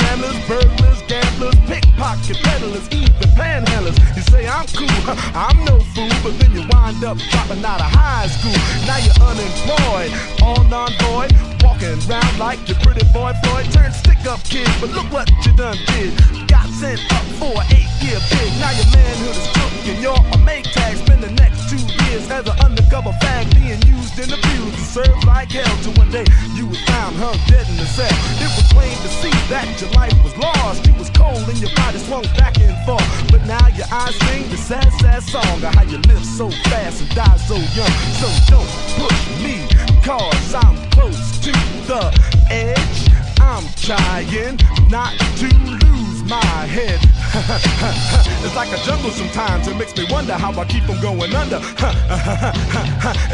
scramblers, 0.00 0.38
burglars, 0.48 1.02
gamblers, 1.02 1.54
pickpocket 1.66 2.36
peddlers, 2.42 2.88
even 2.90 3.28
panhandlers. 3.36 3.98
You 4.16 4.22
say 4.22 4.46
I'm 4.48 4.66
cool, 4.68 4.88
I'm 5.34 5.64
no 5.64 5.78
fool, 5.92 6.10
but 6.22 6.38
then 6.38 6.52
you 6.52 6.64
wind 6.72 7.04
up 7.04 7.18
dropping 7.18 7.64
out 7.64 7.80
of 7.80 7.90
high 7.92 8.26
school. 8.26 8.56
Now 8.86 8.98
you're 8.98 9.20
unemployed, 9.20 10.12
all 10.42 10.64
non-void, 10.64 11.32
walking 11.62 11.98
around 12.08 12.38
like 12.38 12.60
your 12.68 12.78
pretty 12.80 13.06
boy 13.12 13.32
Floyd. 13.42 13.66
Turned 13.72 13.94
stick-up 13.94 14.42
kid, 14.44 14.68
but 14.80 14.90
look 14.90 15.10
what 15.12 15.30
you 15.44 15.52
done 15.54 15.78
did. 15.86 16.14
Got 16.48 16.68
sent 16.70 17.00
up 17.12 17.24
for 17.40 17.54
an 17.60 17.66
eight-year 17.72 18.18
bid. 18.30 18.50
Now 18.60 18.72
your 18.72 18.88
manhood 18.92 19.36
is 19.36 19.48
took 19.52 19.72
and 19.88 19.98
you're 20.02 20.24
a 20.32 20.38
make 20.44 20.64
tag. 20.72 20.96
Spend 20.96 21.22
the 21.22 21.32
next 21.32 21.68
two 21.70 21.80
years 22.04 22.30
as 22.30 22.46
an 22.46 22.56
undercover 22.60 23.12
fag, 23.22 23.48
being 23.54 23.80
used 23.86 24.18
and 24.18 24.32
abused 24.32 24.76
and 24.76 24.86
served 24.86 25.24
like 25.24 25.52
hell. 25.52 25.76
Till 25.82 25.94
one 25.94 26.10
day 26.10 26.26
you 26.54 26.66
was 26.66 26.80
found 26.84 27.16
hung 27.16 27.38
dead 27.48 27.66
in 27.68 27.76
the 27.76 27.86
cell. 27.86 28.12
It 28.40 28.50
was 28.56 28.66
plain 28.72 28.96
to 28.96 29.10
see 29.20 29.34
that 29.48 29.66
your 29.80 29.90
life 29.92 30.16
was 30.22 30.36
lost. 30.36 30.86
You 30.86 30.94
was 30.94 31.10
cold 31.10 31.42
and 31.48 31.58
your 31.58 31.72
body 31.76 31.98
swung 31.98 32.24
back 32.36 32.58
and 32.58 32.76
forth. 32.84 33.06
But 33.30 33.44
now 33.46 33.66
your 33.68 33.86
eyes 33.90 34.14
sing 34.26 34.48
the 34.50 34.56
sad, 34.56 34.90
sad 35.00 35.22
song 35.22 35.62
of 35.62 35.74
how 35.74 35.84
you 35.84 35.98
live 36.10 36.24
so 36.24 36.50
fast 36.70 37.02
and 37.02 37.10
die 37.14 37.36
so 37.48 37.56
young. 37.76 37.94
So 38.20 38.28
don't 38.52 38.70
push 38.98 39.20
me, 39.42 39.66
cause 40.18 40.54
I'm 40.54 40.90
close 40.90 41.38
to 41.40 41.52
the 41.86 42.10
edge. 42.50 43.10
I'm 43.40 43.64
trying 43.76 44.58
not 44.90 45.16
to 45.38 45.46
lose 45.46 46.22
my 46.24 46.44
head. 46.66 46.98
it's 48.44 48.56
like 48.56 48.72
a 48.72 48.78
jungle 48.84 49.10
sometimes, 49.10 49.68
it 49.68 49.76
makes 49.76 49.96
me 49.96 50.04
wonder 50.10 50.34
how 50.34 50.50
I 50.58 50.64
keep 50.64 50.82
from 50.84 51.00
going 51.00 51.32
under. 51.34 51.58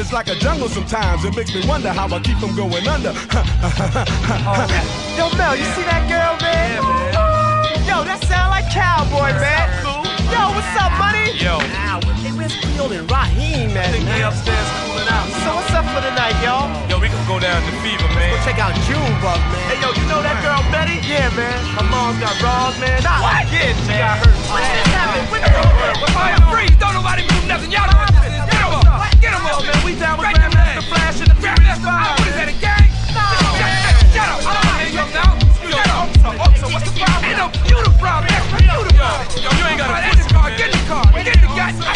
it's 0.00 0.12
like 0.12 0.28
a 0.28 0.34
jungle 0.36 0.68
sometimes, 0.68 1.24
it 1.24 1.34
makes 1.34 1.54
me 1.54 1.66
wonder 1.66 1.90
how 1.92 2.14
I 2.14 2.20
keep 2.20 2.36
from 2.38 2.54
going 2.54 2.86
under. 2.86 3.12
Yo, 5.16 5.30
Mel, 5.36 5.56
you 5.56 5.64
see 5.72 5.84
that 5.88 6.04
girl, 6.12 6.36
man? 6.44 6.84
Yo, 7.88 8.04
that 8.04 8.20
sound 8.28 8.50
like 8.50 8.68
cowboy, 8.70 9.32
man. 9.40 9.70
Yo, 10.28 10.52
what's 10.52 10.76
up, 10.76 10.92
money? 10.98 11.35
Check 18.46 18.62
out 18.62 18.74
Junebug, 18.86 19.42
man. 19.50 19.66
Hey, 19.66 19.82
yo, 19.82 19.90
you 19.90 20.06
know 20.06 20.22
that 20.22 20.38
girl 20.38 20.62
Betty? 20.70 21.02
Yeah, 21.02 21.34
man. 21.34 21.58
My 21.74 21.82
mom's 21.90 22.22
got 22.22 22.30
raws, 22.38 22.78
man. 22.78 23.02
Nah, 23.02 23.18
what? 23.18 23.42
she 23.50 23.58
man. 23.90 23.98
got 23.98 24.22
hurt. 24.22 24.38
What 24.46 24.62
just 24.62 24.86
happened? 24.94 25.26
What 25.34 25.42
what's 25.98 26.14
going 26.14 26.38
on? 26.38 26.50
Freeze! 26.54 26.78
Don't 26.78 26.94
nobody 26.94 27.26
move 27.26 27.42
nothing. 27.50 27.74
Y'all 27.74 27.90
know 27.90 27.98
what 27.98 28.14
this 28.14 28.22
is. 28.22 28.46
Get 28.46 28.62
'em 28.62 28.86
up. 28.86 29.02
Get 29.18 29.34
'em 29.34 29.50
up, 29.50 29.66
man. 29.66 29.78
We 29.82 29.98
down 29.98 30.14
with 30.22 30.30
Grandmaster 30.30 30.86
Flash 30.86 31.18
and 31.26 31.30
the 31.34 31.38
Furious 31.42 31.80
Five. 31.82 32.14
What 32.22 32.28
is 32.30 32.38
that, 32.38 32.46
a 32.46 32.56
gang? 32.62 32.86
No, 33.10 33.26
Shut 34.14 34.30
up. 34.30 34.38
I 34.38 34.50
don't 34.54 34.62
wanna 34.62 34.78
hear 34.78 34.94
you 34.94 35.06
now. 35.10 35.32
Yo, 35.66 35.98
so, 36.22 36.30
so 36.54 36.66
what's 36.70 36.86
the 36.86 36.94
problem? 36.94 37.26
Ain't 37.26 37.38
no 37.42 37.46
you 37.66 37.78
the 37.82 37.94
problem. 37.98 38.30
That's 38.30 38.46
you 38.62 38.78
the 38.86 38.94
problem. 38.94 39.26
Yo, 39.42 39.50
you 39.58 39.64
ain't 39.66 39.78
got 39.82 39.90
the 39.90 40.26
car. 40.30 40.46
Get 40.54 40.70
in 40.70 40.78
the 40.78 40.86
car. 40.86 41.02
Get 41.18 41.34
in 41.34 41.42
the 41.42 41.82
car. 41.82 41.95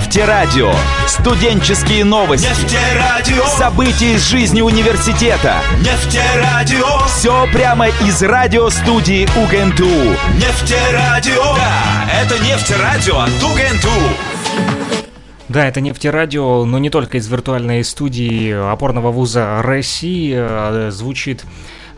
Нефтерадио. 0.00 0.72
Студенческие 1.06 2.06
новости. 2.06 2.46
Нефтерадио. 2.46 3.44
События 3.58 4.14
из 4.14 4.26
жизни 4.26 4.62
университета. 4.62 5.56
Нефтерадио. 5.80 7.06
Все 7.06 7.46
прямо 7.52 7.88
из 7.88 8.22
радиостудии 8.22 9.28
УГНТУ. 9.36 9.84
Нефтерадио. 10.36 11.54
Да, 11.54 12.08
это 12.18 12.38
нефтерадио 12.42 13.18
от 13.18 13.42
УГНТУ. 13.42 13.90
Да, 15.50 15.66
это 15.66 15.82
нефтерадио, 15.82 16.64
но 16.64 16.78
не 16.78 16.88
только 16.88 17.18
из 17.18 17.28
виртуальной 17.28 17.84
студии 17.84 18.52
опорного 18.72 19.12
вуза 19.12 19.60
России 19.60 20.34
э, 20.34 20.90
звучит 20.90 21.44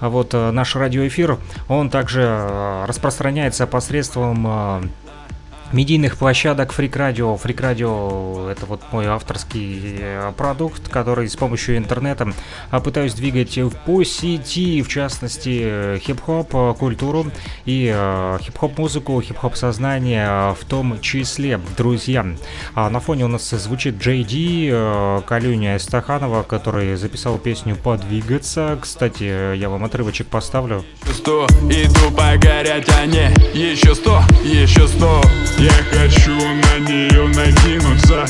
а 0.00 0.08
вот 0.08 0.34
э, 0.34 0.50
наш 0.50 0.74
радиоэфир. 0.74 1.38
Он 1.68 1.88
также 1.88 2.22
э, 2.22 2.84
распространяется 2.88 3.68
посредством 3.68 4.90
медийных 5.72 6.16
площадок 6.16 6.72
Freak 6.76 6.92
Radio. 6.92 7.40
Freak 7.40 7.56
Radio 7.56 8.50
это 8.50 8.66
вот 8.66 8.80
мой 8.92 9.06
авторский 9.06 9.96
э, 9.98 10.32
продукт, 10.36 10.88
который 10.88 11.28
с 11.28 11.36
помощью 11.36 11.76
интернета 11.76 12.32
а, 12.70 12.80
пытаюсь 12.80 13.14
двигать 13.14 13.58
по 13.86 14.04
сети, 14.04 14.82
в 14.82 14.88
частности, 14.88 15.60
э, 15.64 15.98
хип-хоп 15.98 16.54
э, 16.54 16.74
культуру 16.78 17.26
и 17.64 17.88
хип-хоп 18.42 18.78
музыку, 18.78 19.20
хип-хоп 19.20 19.56
сознание 19.56 20.54
в 20.54 20.64
том 20.66 21.00
числе. 21.00 21.58
Друзья, 21.76 22.26
а 22.74 22.90
на 22.90 23.00
фоне 23.00 23.24
у 23.24 23.28
нас 23.28 23.48
звучит 23.50 23.98
Ди, 23.98 24.70
Калюня 25.26 25.78
Стаханова, 25.78 26.42
который 26.42 26.96
записал 26.96 27.38
песню 27.38 27.76
«Подвигаться». 27.76 28.78
Кстати, 28.80 29.56
я 29.56 29.68
вам 29.68 29.84
отрывочек 29.84 30.26
поставлю. 30.28 30.84
Сто, 31.12 31.46
иду 31.70 32.10
по 32.16 32.36
горячане, 32.36 33.34
еще 33.54 33.94
сто, 33.94 34.20
еще 34.44 34.86
сто. 34.86 35.22
Я 35.62 35.70
хочу 35.70 36.32
на 36.32 36.78
нее 36.80 37.28
накинуться 37.28 38.26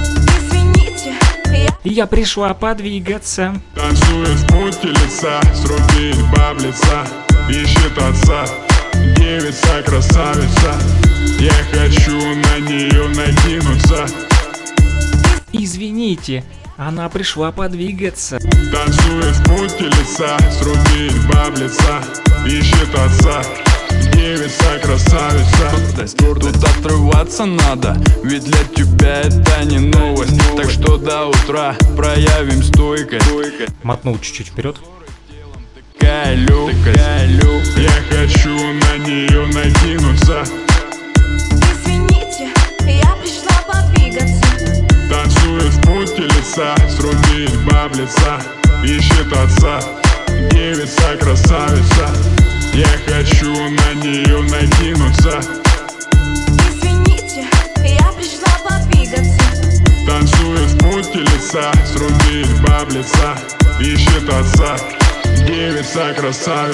Извините, 0.00 1.12
я... 1.46 1.68
Я 1.82 2.06
пришла 2.06 2.54
подвигаться. 2.54 3.60
Танцует 3.74 4.28
в 4.28 4.46
пути 4.46 4.86
лица, 4.86 5.40
срубить 5.56 6.22
баблица 6.30 7.04
Ищет 7.48 7.98
отца, 7.98 8.46
девица, 9.16 9.82
красавица. 9.84 10.74
Я 11.40 11.52
хочу 11.72 12.16
на 12.16 12.60
нее 12.60 13.08
накинуться 13.08 14.06
Извините, 15.52 16.44
она 16.76 17.08
пришла 17.08 17.50
подвигаться. 17.50 18.38
Танцует 18.70 19.34
в 19.34 19.42
пути 19.42 19.86
лица, 19.86 20.38
срубить 20.52 21.26
баблица 21.26 22.04
Ищет 22.46 22.94
отца, 22.94 23.42
девица, 24.26 24.78
красавица. 24.82 26.16
Тут 26.18 26.64
отрываться 26.64 27.44
надо, 27.44 27.96
ведь 28.24 28.44
для 28.44 28.64
тебя 28.74 29.20
это 29.20 29.64
не 29.64 29.78
новость. 29.78 30.36
Так 30.56 30.68
что 30.70 30.96
до 30.96 31.26
утра 31.26 31.76
проявим 31.96 32.62
стойкость. 32.62 33.26
Мотнул 33.84 34.18
чуть-чуть 34.18 34.48
вперед. 34.48 34.76
Калю, 35.98 36.70
калю 36.84 37.60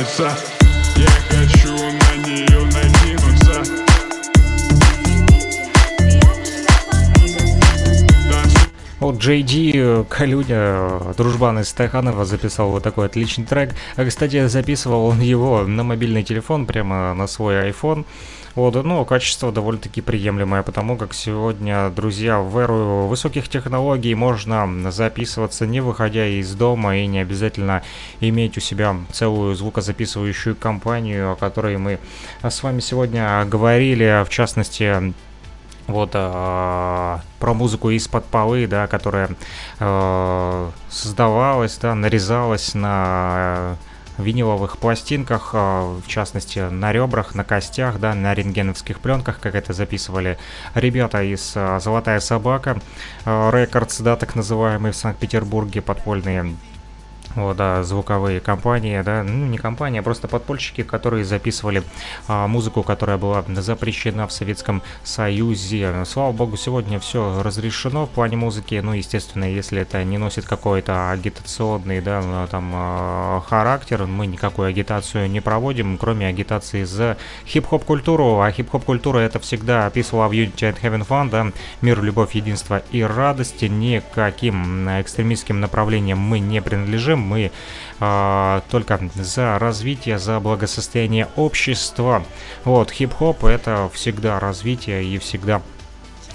красавица 0.03 0.37
Я 0.97 1.09
хочу 1.29 1.73
на 1.73 2.27
нее 2.27 2.65
накинуться 2.67 3.63
Вот 9.01 9.19
Джей 9.19 9.43
Ди, 9.43 10.05
Калюня, 10.09 11.13
дружбан 11.17 11.59
из 11.59 11.69
Стаханова 11.71 12.25
записал 12.25 12.71
вот 12.71 12.85
такой 12.85 13.07
отличный 13.07 13.45
трек. 13.45 13.75
А, 13.97 14.05
кстати, 14.05 14.47
записывал 14.47 15.07
он 15.07 15.21
его 15.21 15.63
на 15.63 15.83
мобильный 15.83 16.23
телефон, 16.23 16.67
прямо 16.67 17.13
на 17.13 17.27
свой 17.27 17.69
iPhone. 17.69 18.05
Вот, 18.55 18.75
ну, 18.75 19.03
качество 19.07 19.51
довольно-таки 19.51 20.03
приемлемое, 20.03 20.63
потому 20.63 20.99
как 20.99 21.15
сегодня, 21.15 21.89
друзья, 21.89 22.39
в 22.39 22.59
эру 22.59 23.07
высоких 23.07 23.49
технологий 23.49 24.15
можно 24.15 24.91
записываться 24.91 25.67
не 25.67 25.81
выходя 25.81 26.27
из 26.27 26.55
дома 26.55 26.99
и 26.99 27.07
не 27.07 27.21
обязательно 27.21 27.83
иметь 28.21 28.59
у 28.59 28.61
себя 28.61 28.95
целую 29.11 29.55
звукозаписывающую 29.55 30.55
компанию, 30.55 31.33
о 31.33 31.37
которой 31.37 31.79
мы 31.79 31.99
с 32.43 32.63
вами 32.63 32.81
сегодня 32.81 33.43
говорили, 33.47 34.23
в 34.27 34.29
частности, 34.29 35.15
вот 35.87 36.11
э, 36.13 37.19
про 37.39 37.55
музыку 37.55 37.89
из-под 37.89 38.27
полы, 38.27 38.67
да, 38.67 38.87
которая 38.87 39.31
э, 39.81 40.71
создавалась, 40.91 41.79
да, 41.79 41.95
нарезалась 41.95 42.75
на 42.75 43.79
виниловых 44.23 44.79
пластинках, 44.79 45.51
э, 45.53 45.57
в 45.59 46.07
частности 46.07 46.59
на 46.59 46.93
ребрах, 46.93 47.35
на 47.35 47.45
костях, 47.45 47.99
да, 47.99 48.15
на 48.15 48.35
рентгеновских 48.35 49.01
пленках, 49.01 49.41
как 49.41 49.55
это 49.55 49.73
записывали 49.73 50.39
ребята 50.75 51.23
из 51.23 51.53
э, 51.55 51.79
«Золотая 51.81 52.21
собака», 52.21 52.81
э, 53.25 53.51
Рекордс, 53.53 54.01
да, 54.01 54.17
так 54.17 54.35
называемые 54.35 54.93
в 54.93 54.97
Санкт-Петербурге, 54.97 55.83
подпольные 55.83 56.57
вот, 57.35 57.57
да, 57.57 57.83
звуковые 57.83 58.41
компании, 58.41 59.01
да, 59.03 59.23
ну 59.23 59.47
не 59.47 59.59
компании, 59.59 60.01
а 60.01 60.03
просто 60.03 60.29
подпольщики, 60.29 60.83
которые 60.83 61.25
записывали 61.25 61.83
а, 62.29 62.47
музыку, 62.47 62.83
которая 62.83 63.19
была 63.19 63.45
запрещена 63.49 64.27
в 64.27 64.33
Советском 64.33 64.83
Союзе. 65.03 66.05
Слава 66.05 66.33
богу, 66.33 66.57
сегодня 66.57 67.01
все 67.01 67.43
разрешено 67.43 68.07
в 68.07 68.11
плане 68.11 68.37
музыки, 68.37 68.81
ну, 68.83 68.93
естественно, 68.93 69.45
если 69.45 69.83
это 69.83 70.03
не 70.05 70.19
носит 70.19 70.45
какой-то 70.45 71.11
агитационный, 71.11 72.01
да, 72.01 72.21
ну, 72.21 72.47
там, 72.49 72.71
а, 72.75 73.43
характер, 73.49 74.07
мы 74.07 74.27
никакую 74.27 74.69
агитацию 74.69 75.31
не 75.31 75.41
проводим, 75.41 75.97
кроме 75.99 76.27
агитации 76.27 76.85
за 76.85 77.17
хип-хоп 77.47 77.85
культуру, 77.85 78.41
а 78.41 78.51
хип-хоп 78.51 78.85
культура 78.85 79.19
это 79.21 79.39
всегда 79.41 79.87
описывала 79.87 80.29
в 80.29 80.33
Unity 80.33 80.73
and 80.73 80.81
Heaven 80.81 81.07
Fun, 81.07 81.31
да, 81.31 81.53
мир, 81.81 82.03
любовь, 82.03 82.35
единство 82.35 82.83
и 82.91 83.03
радость, 83.03 83.63
никаким 83.63 84.89
экстремистским 84.89 85.61
направлениям 85.61 86.19
мы 86.19 86.39
не 86.39 86.61
принадлежим, 86.61 87.22
мы 87.23 87.51
э, 88.01 88.61
только 88.71 89.01
за 89.15 89.59
развитие, 89.59 90.19
за 90.19 90.41
благосостояние 90.41 91.29
общества. 91.37 92.25
Вот, 92.65 92.91
хип-хоп 92.91 93.45
это 93.45 93.91
всегда 93.95 94.39
развитие 94.39 95.05
и 95.05 95.19
всегда 95.19 95.63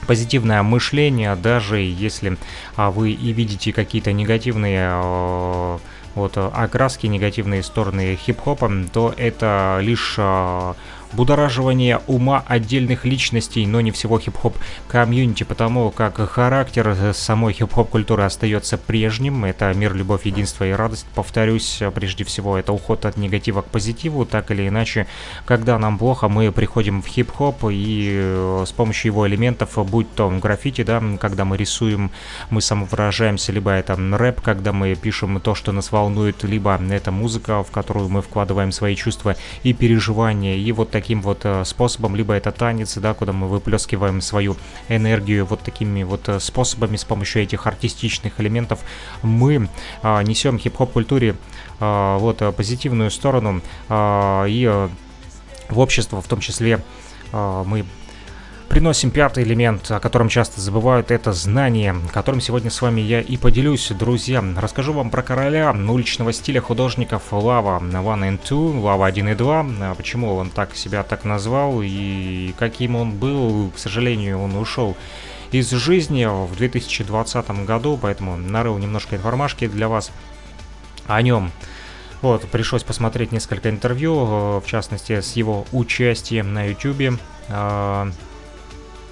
позитивное 0.08 0.64
мышление, 0.64 1.36
даже 1.36 1.80
если 1.80 2.38
а, 2.76 2.90
вы 2.90 3.12
и 3.12 3.34
видите 3.34 3.74
какие-то 3.74 4.14
негативные 4.14 4.88
а, 4.90 5.80
вот 6.16 6.38
окраски, 6.38 7.06
негативные 7.06 7.62
стороны 7.62 8.16
хип-хопа, 8.16 8.72
то 8.92 9.14
это 9.16 9.78
лишь 9.82 10.16
а, 10.18 10.76
будораживание 11.14 12.02
ума 12.08 12.44
отдельных 12.48 13.06
личностей, 13.06 13.66
но 13.66 13.82
не 13.82 13.92
всего 13.92 14.20
хип-хоп 14.20 14.58
комьюнити, 14.88 15.44
потому 15.44 15.92
как 15.92 16.18
характер 16.30 17.14
самой 17.14 17.54
хип-хоп 17.54 17.90
культуры 17.90 18.24
остается 18.24 18.78
прежним. 18.78 19.46
Это 19.46 19.74
мир, 19.74 19.94
любовь, 19.94 20.26
единство 20.26 20.64
и 20.68 20.72
радость. 20.72 21.06
Повторюсь, 21.16 21.82
прежде 21.94 22.24
всего, 22.24 22.58
это 22.58 22.74
уход 22.74 23.06
от 23.06 23.18
негатива 23.18 23.62
к 23.62 23.66
позитиву. 23.66 24.26
Так 24.26 24.52
или 24.52 24.68
иначе, 24.68 25.08
когда 25.46 25.78
нам 25.80 25.98
плохо, 25.98 26.28
мы 26.28 26.52
приходим 26.52 27.02
в 27.02 27.08
хип-хоп 27.08 27.66
и 27.72 28.12
э, 28.14 28.64
с 28.68 28.72
помощью 28.72 29.12
его 29.12 29.28
элементов, 29.28 29.78
будь 29.90 30.14
то 30.16 30.30
граффити, 30.30 30.84
да, 30.84 31.02
когда 31.20 31.46
мы 31.46 31.58
рисуем, 31.58 32.12
мы 32.50 32.62
самовыражаемся, 32.62 33.52
либо 33.52 33.72
это 33.72 33.96
рэп, 33.96 34.42
когда 34.42 34.74
мы 34.74 34.96
пишем 34.96 35.40
то, 35.40 35.56
что 35.56 35.72
нас 35.72 35.92
волнует, 35.92 36.44
либо 36.44 36.80
это 36.90 37.12
музыка, 37.12 37.64
в 37.64 37.72
которую 37.72 38.10
мы 38.10 38.22
вкладываем 38.22 38.72
свои 38.72 38.96
чувства 38.96 39.36
и 39.64 39.74
переживания. 39.74 40.56
И 40.56 40.72
вот 40.72 40.92
таким 41.08 41.22
вот 41.22 41.46
э, 41.46 41.64
способом, 41.64 42.18
либо 42.18 42.34
это 42.34 42.52
танец, 42.52 42.98
да, 42.98 43.14
куда 43.14 43.32
мы 43.32 43.48
выплескиваем 43.48 44.20
свою 44.20 44.58
энергию 44.90 45.46
вот 45.46 45.62
такими 45.62 46.04
вот 46.04 46.28
э, 46.28 46.42
способами, 46.42 46.98
с 46.98 47.06
помощью 47.06 47.44
этих 47.44 47.66
артистичных 47.66 48.42
элементов 48.42 48.80
мы 49.24 49.70
а, 50.04 50.22
несем 50.22 50.60
хип-хоп 50.60 50.92
культуре 50.92 51.36
вот 51.80 52.42
позитивную 52.56 53.12
сторону 53.12 53.62
и 53.90 54.88
в 55.70 55.80
общество 55.80 56.22
в 56.22 56.28
том 56.28 56.40
числе 56.40 56.84
мы 57.32 57.86
Приносим 58.78 59.10
пятый 59.10 59.44
элемент, 59.44 59.90
о 59.90 60.00
котором 60.00 60.30
часто 60.30 60.62
забывают, 60.62 61.10
это 61.10 61.34
знание, 61.34 61.96
которым 62.14 62.40
сегодня 62.42 62.70
с 62.70 62.80
вами 62.80 63.02
я 63.02 63.22
и 63.22 63.36
поделюсь, 63.36 63.90
друзья. 63.90 64.44
Расскажу 64.56 64.94
вам 64.94 65.10
про 65.10 65.24
короля 65.24 65.72
уличного 65.72 66.32
стиля 66.32 66.62
художников 66.62 67.24
Лава 67.32 67.82
One 67.82 68.30
and 68.30 68.40
Two, 68.40 68.80
Лава 68.80 69.08
1 69.08 69.30
и 69.30 69.34
2, 69.34 69.66
а 69.82 69.96
почему 69.96 70.36
он 70.36 70.52
так 70.52 70.76
себя 70.76 71.02
так 71.02 71.26
назвал 71.26 71.82
и 71.82 72.54
каким 72.60 72.96
он 72.96 73.14
был, 73.14 73.72
к 73.76 73.80
сожалению, 73.80 74.40
он 74.40 74.56
ушел 74.56 74.96
из 75.52 75.72
жизни 75.72 76.26
в 76.26 76.56
2020 76.56 77.50
году, 77.66 77.98
поэтому 78.00 78.38
нарыл 78.38 78.78
немножко 78.78 79.16
информашки 79.16 79.66
для 79.66 79.88
вас 79.88 80.12
о 81.08 81.20
нем. 81.24 81.52
Вот, 82.22 82.48
пришлось 82.52 82.84
посмотреть 82.84 83.32
несколько 83.32 83.72
интервью, 83.72 84.14
э, 84.14 84.62
в 84.64 84.68
частности, 84.68 85.20
с 85.20 85.36
его 85.36 85.66
участием 85.72 86.54
на 86.54 86.66
YouTube. 86.66 87.20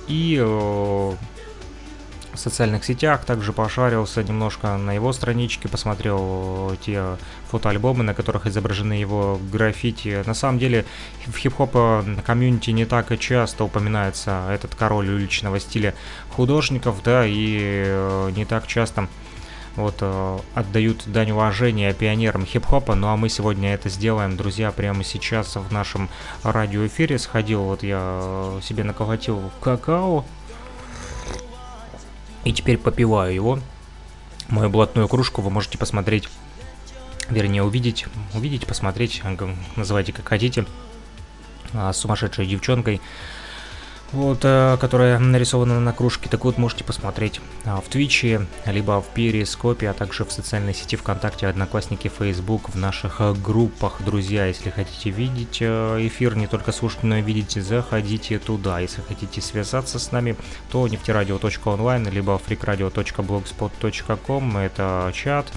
И 0.08 0.38
э, 0.40 0.44
в 0.46 2.38
социальных 2.38 2.84
сетях 2.86 3.26
также 3.26 3.54
пошарился 3.54 4.24
немножко 4.24 4.78
на 4.78 4.94
его 4.94 5.14
страничке, 5.14 5.68
посмотрел 5.68 6.72
э, 6.72 6.76
те 6.82 7.04
фотоальбомы, 7.50 8.04
на 8.04 8.14
которых 8.14 8.46
изображены 8.46 8.94
его 8.94 9.40
граффити. 9.52 10.24
На 10.26 10.34
самом 10.34 10.60
деле 10.60 10.86
в 11.26 11.36
хип-хоп 11.38 12.06
комьюнити 12.26 12.72
не 12.72 12.86
так 12.86 13.12
и 13.12 13.18
часто 13.18 13.64
упоминается 13.64 14.48
этот 14.52 14.76
король 14.76 15.10
уличного 15.10 15.60
стиля 15.60 15.94
художников, 16.30 17.02
да, 17.04 17.24
и 17.26 18.32
не 18.36 18.46
так 18.46 18.68
часто 18.68 19.08
вот 19.76 19.98
э, 20.02 20.40
отдают 20.54 21.04
дань 21.06 21.32
уважения 21.32 21.94
пионерам 21.94 22.46
хип-хопа, 22.46 22.96
ну 22.96 23.08
а 23.08 23.18
мы 23.18 23.30
сегодня 23.30 23.74
это 23.74 23.90
сделаем, 23.90 24.38
друзья, 24.38 24.72
прямо 24.72 25.04
сейчас 25.04 25.56
в 25.56 25.72
нашем 25.72 26.10
радиоэфире. 26.44 27.20
Сходил, 27.20 27.64
вот 27.64 27.84
я 27.84 28.00
э, 28.02 28.60
себе 28.64 28.84
наколотил 28.84 29.52
какао, 29.62 30.26
и 32.44 32.54
теперь 32.54 32.78
попиваю 32.78 33.34
его. 33.34 33.60
Мою 34.48 34.70
блатную 34.70 35.08
кружку 35.08 35.42
вы 35.42 35.50
можете 35.50 35.78
посмотреть, 35.78 36.30
вернее 37.30 37.64
увидеть, 37.64 38.06
увидеть, 38.34 38.68
посмотреть, 38.68 39.24
называйте 39.76 40.14
как 40.14 40.28
хотите, 40.28 40.66
а, 41.74 41.92
с 41.92 41.98
сумасшедшей 41.98 42.46
девчонкой 42.46 43.02
вот, 44.16 44.40
э, 44.44 44.78
которая 44.80 45.20
нарисована 45.20 45.80
на 45.80 45.94
кружке. 45.94 46.28
Так 46.30 46.46
вот, 46.46 46.58
можете 46.58 46.84
посмотреть 46.84 47.42
а, 47.66 47.82
в 47.82 47.90
Твиче, 47.90 48.48
либо 48.66 49.02
в 49.02 49.08
Перископе, 49.14 49.90
а 49.90 49.94
также 49.94 50.26
в 50.26 50.32
социальной 50.32 50.74
сети 50.74 50.96
ВКонтакте, 50.96 51.48
Одноклассники, 51.48 52.08
Facebook, 52.08 52.70
в 52.70 52.76
наших 52.76 53.22
э, 53.22 53.34
группах. 53.34 54.02
Друзья, 54.04 54.46
если 54.46 54.70
хотите 54.70 55.10
видеть 55.10 55.58
э, 55.62 56.08
эфир, 56.08 56.36
не 56.36 56.48
только 56.48 56.72
слушать, 56.72 57.04
но 57.04 57.18
и 57.18 57.22
видеть, 57.22 57.52
заходите 57.52 58.40
туда. 58.40 58.80
Если 58.80 59.02
хотите 59.02 59.42
связаться 59.42 60.00
с 60.00 60.12
нами, 60.12 60.36
то 60.72 60.88
нефтерадио.онлайн, 60.88 62.10
либо 62.10 62.40
freakradio.blogspot.com, 62.48 64.58
это 64.58 65.12
чат 65.14 65.52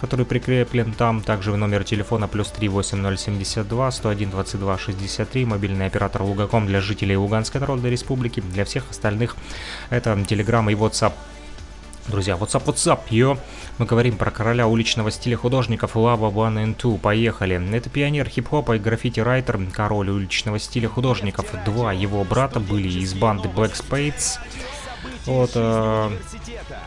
который 0.00 0.26
прикреплен 0.26 0.92
там. 0.92 1.22
Также 1.22 1.56
номер 1.56 1.84
телефона 1.84 2.28
плюс 2.28 2.48
38072 2.50 3.90
101 3.90 4.30
22 4.30 4.78
63, 4.78 5.44
мобильный 5.44 5.86
оператор 5.86 6.22
Лугаком 6.22 6.66
для 6.66 6.80
жителей 6.80 7.16
Луганской 7.16 7.60
Народной 7.60 7.90
Республики. 7.90 8.40
Для 8.40 8.64
всех 8.64 8.90
остальных 8.90 9.36
это 9.90 10.12
Telegram 10.12 10.70
и 10.70 10.74
WhatsApp. 10.74 11.12
Друзья, 12.06 12.34
WhatsApp, 12.34 12.64
WhatsApp, 12.66 13.00
йо! 13.08 13.38
Мы 13.78 13.86
говорим 13.86 14.18
про 14.18 14.30
короля 14.30 14.68
уличного 14.68 15.10
стиля 15.10 15.38
художников 15.38 15.96
Lava 15.96 16.30
One 16.30 16.62
and 16.62 16.76
Two. 16.76 16.98
Поехали. 16.98 17.58
Это 17.74 17.88
пионер 17.88 18.28
хип-хопа 18.28 18.76
и 18.76 18.78
граффити-райтер, 18.78 19.58
король 19.72 20.10
уличного 20.10 20.58
стиля 20.58 20.88
художников. 20.88 21.46
Два 21.64 21.92
его 21.94 22.22
брата 22.24 22.60
были 22.60 22.88
из 22.88 23.14
банды 23.14 23.48
Black 23.48 23.72
Spades. 23.72 24.38
Вот, 25.26 25.52
э, 25.54 26.10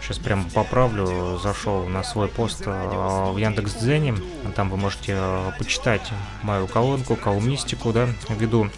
сейчас 0.01 0.19
прям 0.19 0.45
поправлю, 0.51 1.39
зашел 1.41 1.85
на 1.85 2.03
свой 2.03 2.27
пост 2.27 2.63
э, 2.67 3.31
в 3.31 3.37
Яндекс 3.37 3.73
Дзене, 3.73 4.13
там 4.55 4.69
вы 4.69 4.77
можете 4.77 5.15
э, 5.17 5.51
почитать 5.57 6.11
мою 6.43 6.67
колонку, 6.67 7.15
колумнистику, 7.15 7.91
да, 7.91 8.07
веду. 8.29 8.69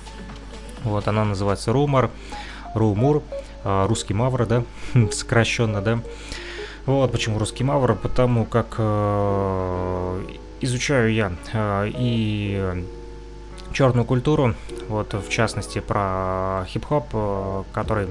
Вот, 0.83 1.09
она 1.09 1.25
называется 1.25 1.73
Румор, 1.73 2.09
Румур, 2.73 3.21
э, 3.65 3.85
русский 3.87 4.13
мавр, 4.13 4.45
да, 4.45 4.63
сокращенно, 5.11 5.81
да. 5.81 5.99
Вот, 6.85 7.11
почему 7.11 7.37
русский 7.37 7.65
мавр, 7.65 7.95
потому 7.95 8.45
как 8.45 8.75
э, 8.77 10.25
изучаю 10.61 11.13
я 11.13 11.33
э, 11.51 11.91
и 11.97 12.85
черную 13.73 14.05
культуру, 14.05 14.55
вот, 14.87 15.13
в 15.13 15.29
частности, 15.29 15.79
про 15.79 16.65
хип-хоп, 16.69 17.09
э, 17.11 17.63
который 17.73 18.07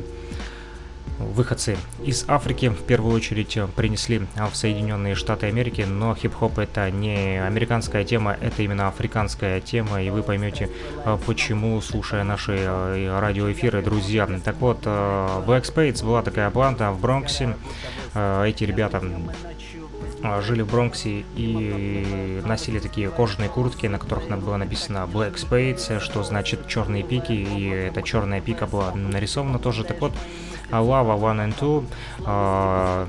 выходцы 1.18 1.76
из 2.04 2.24
Африки 2.28 2.68
в 2.68 2.82
первую 2.84 3.14
очередь 3.14 3.56
э, 3.56 3.66
принесли 3.66 4.22
в 4.36 4.54
Соединенные 4.54 5.14
Штаты 5.14 5.46
Америки, 5.46 5.82
но 5.82 6.14
хип-хоп 6.14 6.59
это 6.59 6.90
не 6.90 7.42
американская 7.42 8.04
тема, 8.04 8.36
это 8.40 8.62
именно 8.62 8.88
африканская 8.88 9.61
тема, 9.61 10.02
и 10.02 10.11
вы 10.11 10.22
поймете 10.22 10.70
э, 11.04 11.18
почему, 11.26 11.80
слушая 11.80 12.24
наши 12.24 12.56
э, 12.59 13.18
радиоэфиры, 13.20 13.82
друзья. 13.82 14.28
Так 14.44 14.56
вот, 14.61 14.84
Black 14.84 15.62
Spades 15.62 16.04
была 16.04 16.22
такая 16.22 16.50
банда 16.50 16.90
в 16.90 17.00
Бронксе, 17.00 17.56
эти 18.14 18.64
ребята 18.64 19.02
жили 20.42 20.62
в 20.62 20.70
Бронксе 20.70 21.24
и 21.36 22.42
носили 22.44 22.80
такие 22.80 23.09
кожаные 23.11 23.48
куртки, 23.48 23.86
на 23.86 23.98
которых 23.98 24.28
было 24.40 24.56
написано 24.56 25.09
Black 25.12 25.36
Spades, 25.36 26.00
что 26.00 26.24
значит 26.24 26.66
черные 26.66 27.04
пики, 27.04 27.32
и 27.32 27.68
эта 27.68 28.02
черная 28.02 28.40
пика 28.40 28.66
была 28.66 28.92
нарисована 28.94 29.59
тоже. 29.59 29.84
Так 29.84 30.00
вот, 30.00 30.12
Lava 30.71 31.19
One 31.19 31.49
and 31.49 31.59
Two 31.59 31.85
а, 32.25 33.09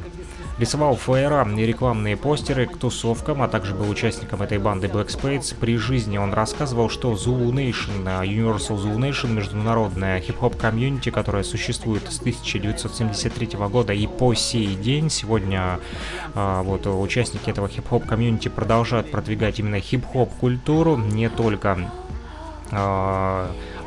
рисовал 0.59 0.95
флеера 0.95 1.47
и 1.49 1.65
рекламные 1.65 2.17
постеры 2.17 2.65
к 2.65 2.77
тусовкам, 2.77 3.41
а 3.41 3.47
также 3.47 3.73
был 3.73 3.89
участником 3.89 4.41
этой 4.41 4.57
банды 4.57 4.87
Black 4.87 5.07
Spades. 5.07 5.55
При 5.57 5.77
жизни 5.77 6.17
он 6.17 6.33
рассказывал, 6.33 6.89
что 6.89 7.13
Zulu 7.13 7.51
Nation, 7.51 8.03
а, 8.05 8.25
Universal 8.25 8.77
Zulu 8.77 8.97
Nation, 8.97 9.31
международная 9.31 10.19
хип-хоп 10.19 10.57
комьюнити, 10.57 11.09
которая 11.09 11.43
существует 11.43 12.11
с 12.11 12.19
1973 12.19 13.67
года 13.69 13.93
и 13.93 14.05
по 14.05 14.33
сей 14.33 14.75
день, 14.75 15.09
сегодня 15.09 15.79
а, 16.35 16.61
вот 16.63 16.85
участники 16.87 17.49
этого 17.49 17.69
хип-хоп 17.69 18.05
комьюнити 18.05 18.49
продолжают 18.49 19.09
продвигать 19.11 19.59
именно 19.59 19.79
хип-хоп 19.79 20.29
культуру, 20.39 20.97
не 20.97 21.29
только 21.29 21.89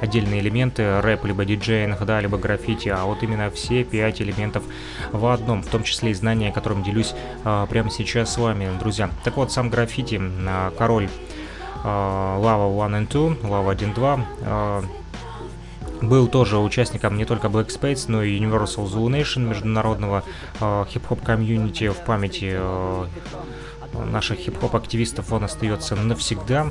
отдельные 0.03 0.41
элементы, 0.41 1.01
рэп, 1.01 1.25
либо 1.25 1.45
диджейнг, 1.45 2.05
да, 2.05 2.21
либо 2.21 2.37
граффити, 2.37 2.89
а 2.89 3.05
вот 3.05 3.23
именно 3.23 3.51
все 3.51 3.85
пять 3.85 4.21
элементов 4.21 4.65
в 5.13 5.27
одном, 5.27 5.63
в 5.63 5.69
том 5.69 5.85
числе 5.85 6.11
и 6.11 6.15
знания, 6.15 6.53
которым 6.53 6.83
делюсь 6.83 7.15
а, 7.45 7.67
прямо 7.67 7.91
сейчас 7.91 8.35
с 8.35 8.39
вами, 8.39 8.69
друзья. 8.79 9.11
Так 9.25 9.37
вот, 9.37 9.53
сам 9.53 9.71
граффити, 9.71 10.21
а, 10.21 10.73
король 10.77 11.09
а, 11.85 12.39
Lava 12.41 12.77
One 12.77 13.01
and 13.01 13.09
Two, 13.09 13.41
Lava 13.43 13.75
1-2, 13.75 14.25
а, 14.45 14.85
был 16.03 16.27
тоже 16.27 16.59
участником 16.59 17.17
не 17.17 17.25
только 17.25 17.47
Black 17.47 17.69
Space, 17.69 18.07
но 18.09 18.23
и 18.23 18.39
Universal 18.39 18.91
Zoo 18.91 19.07
Nation, 19.07 19.49
международного 19.49 20.25
э, 20.61 20.85
хип-хоп 20.89 21.23
комьюнити 21.23 21.91
в 21.91 21.99
памяти 21.99 22.55
э, 22.55 23.07
наших 24.11 24.39
хип-хоп 24.39 24.75
активистов 24.75 25.33
он 25.33 25.45
остается 25.45 25.95
навсегда, 25.95 26.71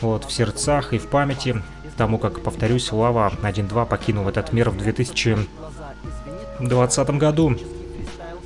вот, 0.00 0.24
в 0.24 0.32
сердцах 0.32 0.92
и 0.92 0.98
в 0.98 1.06
памяти 1.06 1.62
тому 1.96 2.18
как, 2.18 2.42
повторюсь, 2.42 2.92
Лава 2.92 3.32
1.2 3.42 3.86
покинул 3.86 4.28
этот 4.28 4.52
мир 4.52 4.68
в 4.70 4.76
2020 4.76 7.10
году. 7.10 7.56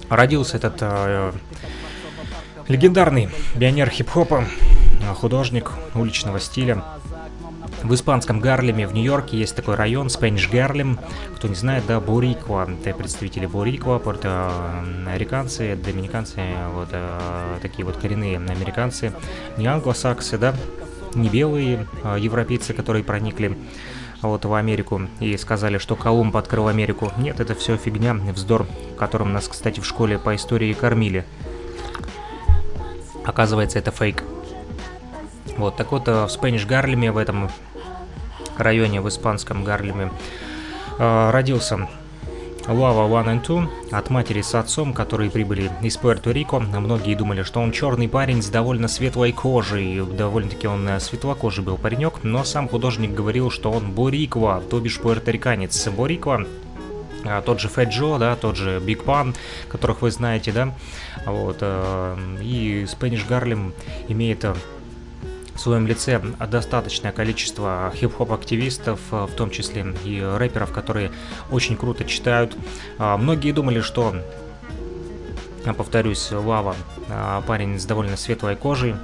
Родился 0.09 0.57
этот 0.57 0.79
э, 0.81 1.33
легендарный 2.69 3.29
пионер 3.59 3.91
хип-хопа, 3.91 4.47
художник 5.15 5.73
уличного 5.95 6.41
стиля. 6.41 6.83
В 7.83 7.95
испанском 7.95 8.41
Гарлеме 8.41 8.87
в 8.87 8.93
Нью-Йорке 8.93 9.39
есть 9.39 9.57
такой 9.57 9.75
район, 9.75 10.11
Спэниш 10.11 10.51
Гарлем. 10.51 10.99
Кто 11.37 11.49
не 11.49 11.55
знает, 11.55 11.85
да, 11.87 11.99
Буриква. 11.99 12.69
Это 12.85 12.97
представители 12.97 13.47
Буриква, 13.47 13.99
пуэрториканцы, 13.99 15.77
доминиканцы, 15.77 16.43
вот 16.75 16.89
э, 16.93 17.59
такие 17.63 17.87
вот 17.87 17.97
коренные 17.97 18.37
американцы, 18.37 19.15
не 19.57 19.67
англосаксы, 19.67 20.37
да, 20.37 20.55
не 21.15 21.29
белые 21.29 21.87
а 22.03 22.17
европейцы, 22.17 22.73
которые 22.73 23.05
проникли 23.05 23.57
вот 24.23 24.45
в 24.45 24.55
Америку 24.55 25.03
и 25.19 25.37
сказали, 25.37 25.79
что 25.79 25.97
Колумб 25.97 26.37
открыл 26.37 26.69
Америку. 26.69 27.11
Нет, 27.17 27.41
это 27.41 27.55
все 27.55 27.77
фигня, 27.77 28.15
вздор, 28.15 28.67
которым 28.99 29.33
нас, 29.33 29.49
кстати, 29.49 29.81
в 29.81 29.87
школе 29.87 30.19
по 30.19 30.35
истории 30.35 30.73
кормили. 30.73 31.25
Оказывается, 33.25 33.79
это 33.79 33.91
фейк. 33.91 34.23
Вот, 35.57 35.77
так 35.77 35.93
вот, 35.93 36.09
э, 36.09 36.25
в 36.25 36.29
Спэниш 36.31 36.67
Гарлеме, 36.67 37.13
в 37.13 37.19
этом 37.19 37.51
районе, 38.57 39.01
в 39.01 39.09
испанском 39.09 39.65
Гарлеме, 39.65 40.11
э, 40.99 41.31
родился 41.31 41.89
Лава 42.71 43.09
One 43.09 43.27
and 43.27 43.45
Two 43.45 43.69
от 43.91 44.11
матери 44.11 44.43
с 44.43 44.55
отцом, 44.55 44.95
которые 44.95 45.29
прибыли 45.29 45.73
из 45.83 45.99
Пуэрто-Рико. 45.99 46.61
Многие 46.61 47.17
думали, 47.17 47.43
что 47.43 47.61
он 47.61 47.73
черный 47.73 48.09
парень 48.09 48.43
с 48.43 48.49
довольно 48.49 48.87
светлой 48.87 49.33
кожей. 49.33 50.01
Довольно-таки 50.01 50.69
он 50.69 50.89
э, 50.89 51.01
светлокожий 51.01 51.65
был 51.65 51.77
паренек, 51.77 52.23
но 52.23 52.45
сам 52.45 52.69
художник 52.69 53.11
говорил, 53.13 53.51
что 53.51 53.73
он 53.73 53.91
бориква, 53.91 54.63
то 54.71 54.79
бишь 54.79 55.01
пуэрториканец. 55.01 55.89
Бориква 55.89 56.47
а, 57.25 57.43
тот 57.43 57.61
же 57.61 57.69
Фэт 57.69 57.91
Джо, 57.91 58.19
да, 58.19 58.37
тот 58.37 58.57
же 58.57 58.81
Биг 58.81 59.03
Пан, 59.03 59.35
которых 59.69 60.03
вы 60.03 60.13
знаете, 60.13 60.53
да, 60.53 60.73
вот, 61.27 61.59
э, 61.61 62.17
и 62.41 62.87
Спэниш 62.89 63.27
Гарлем 63.27 63.75
имеет 64.09 64.45
э, 64.45 64.55
в 65.61 65.63
своем 65.63 65.87
лице 65.87 66.23
достаточное 66.49 67.13
количество 67.13 67.93
хип-хоп-активистов, 67.95 68.99
в 69.11 69.31
том 69.37 69.51
числе 69.51 69.95
и 70.07 70.19
рэперов, 70.19 70.73
которые 70.73 71.13
очень 71.51 71.77
круто 71.77 72.07
читают. 72.07 72.57
Многие 72.97 73.53
думали, 73.53 73.83
что, 73.83 74.15
повторюсь, 75.77 76.33
Лава 76.33 76.75
парень 77.47 77.79
с 77.79 77.85
довольно 77.85 78.17
светлой 78.17 78.57
кожей, 78.57 78.95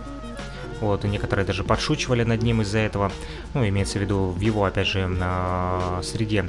вот, 0.80 1.04
и 1.04 1.08
некоторые 1.08 1.44
даже 1.44 1.62
подшучивали 1.62 2.22
над 2.22 2.40
ним 2.42 2.62
из-за 2.62 2.78
этого. 2.78 3.12
Ну, 3.52 3.68
имеется 3.68 3.98
в 3.98 4.00
виду 4.00 4.28
в 4.28 4.40
его, 4.40 4.64
опять 4.64 4.86
же, 4.86 5.06
на 5.06 6.00
среде 6.02 6.46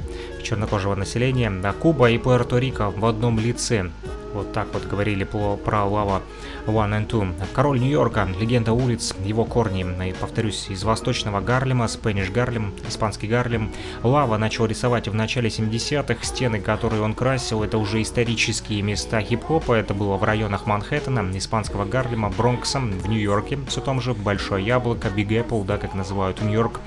чернокожего 0.48 0.94
населения. 0.94 1.50
Да, 1.50 1.72
Куба 1.72 2.10
и 2.10 2.18
Пуэрто-Рико 2.18 2.98
в 2.98 3.04
одном 3.04 3.38
лице. 3.38 3.90
Вот 4.34 4.52
так 4.52 4.68
вот 4.74 4.84
говорили 4.84 5.24
про, 5.24 5.84
Лава 5.84 6.20
One 6.66 7.00
and 7.00 7.08
Two. 7.08 7.32
Король 7.54 7.80
Нью-Йорка, 7.80 8.28
легенда 8.38 8.74
улиц, 8.74 9.14
его 9.24 9.46
корни, 9.46 9.86
и, 10.06 10.12
повторюсь, 10.12 10.66
из 10.68 10.84
восточного 10.84 11.40
Гарлема, 11.40 11.88
Спэниш 11.88 12.30
Гарлем, 12.30 12.74
испанский 12.86 13.26
Гарлем. 13.26 13.72
Лава 14.02 14.36
начал 14.36 14.66
рисовать 14.66 15.08
в 15.08 15.14
начале 15.14 15.48
70-х, 15.48 16.22
стены, 16.22 16.60
которые 16.60 17.02
он 17.02 17.14
красил, 17.14 17.62
это 17.62 17.78
уже 17.78 18.02
исторические 18.02 18.82
места 18.82 19.22
хип-хопа, 19.22 19.72
это 19.72 19.94
было 19.94 20.16
в 20.16 20.24
районах 20.24 20.66
Манхэттена, 20.66 21.36
испанского 21.36 21.86
Гарлема, 21.86 22.28
Бронкса, 22.28 22.80
в 22.80 23.08
Нью-Йорке, 23.08 23.58
все 23.66 23.80
том 23.80 24.00
же 24.02 24.12
Большое 24.12 24.64
Яблоко, 24.64 25.08
Биг 25.08 25.30
Apple, 25.30 25.64
да, 25.64 25.78
как 25.78 25.94
называют 25.94 26.42
Нью-Йорк. 26.42 26.80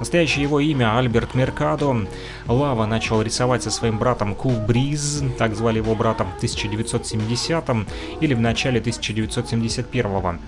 Настоящее 0.00 0.42
его 0.42 0.58
имя 0.58 0.98
Альберт 0.98 1.34
Меркадо. 1.34 2.06
Лава 2.46 2.86
начал 2.86 3.07
рисовать 3.22 3.62
со 3.62 3.70
своим 3.70 3.98
братом 3.98 4.34
Cool 4.34 4.66
Breeze, 4.66 5.36
так 5.36 5.54
звали 5.54 5.78
его 5.78 5.94
брата, 5.94 6.24
в 6.24 6.42
1970-м 6.42 7.86
или 8.20 8.34
в 8.34 8.40
начале 8.40 8.80
1970 8.80 9.58
1971 9.58 10.38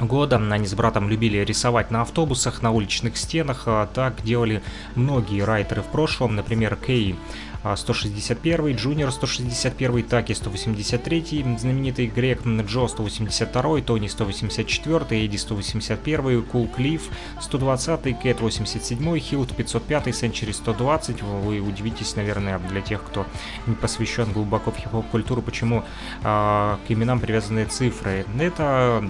года. 0.00 0.36
Они 0.36 0.66
с 0.66 0.74
братом 0.74 1.08
любили 1.08 1.38
рисовать 1.38 1.90
на 1.90 2.02
автобусах, 2.02 2.62
на 2.62 2.70
уличных 2.70 3.16
стенах. 3.16 3.64
А 3.66 3.86
так 3.86 4.22
делали 4.22 4.62
многие 4.94 5.42
райтеры 5.42 5.82
в 5.82 5.86
прошлом. 5.86 6.34
Например, 6.34 6.76
Кей 6.76 7.16
161, 7.64 8.76
Джуниор 8.76 9.12
161, 9.12 10.02
Таки 10.04 10.34
183, 10.34 11.56
знаменитый 11.58 12.06
Грек 12.06 12.46
Джо 12.46 12.88
182, 12.88 13.80
Тони 13.82 14.08
184, 14.08 15.24
Эдди 15.24 15.36
181, 15.36 16.42
Кул 16.42 16.68
Клифф 16.68 17.02
120, 17.40 18.20
Кэт 18.20 18.40
87, 18.40 19.18
Хилд 19.18 19.56
505, 19.56 20.14
Сенчури 20.14 20.52
120. 20.52 21.22
Вы 21.22 21.60
удивитесь, 21.60 22.16
наверное, 22.16 22.58
для 22.58 22.80
тех, 22.80 23.02
кто 23.02 23.26
не 23.66 23.74
посвящен 23.74 24.32
глубоко 24.32 24.70
в 24.70 24.76
хип-хоп 24.76 25.08
культуру, 25.10 25.42
почему 25.42 25.84
э, 26.22 26.76
к 26.86 26.90
именам 26.90 27.20
привязаны 27.20 27.64
цифры. 27.66 28.26
Это 28.38 29.04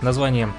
название 0.00 0.52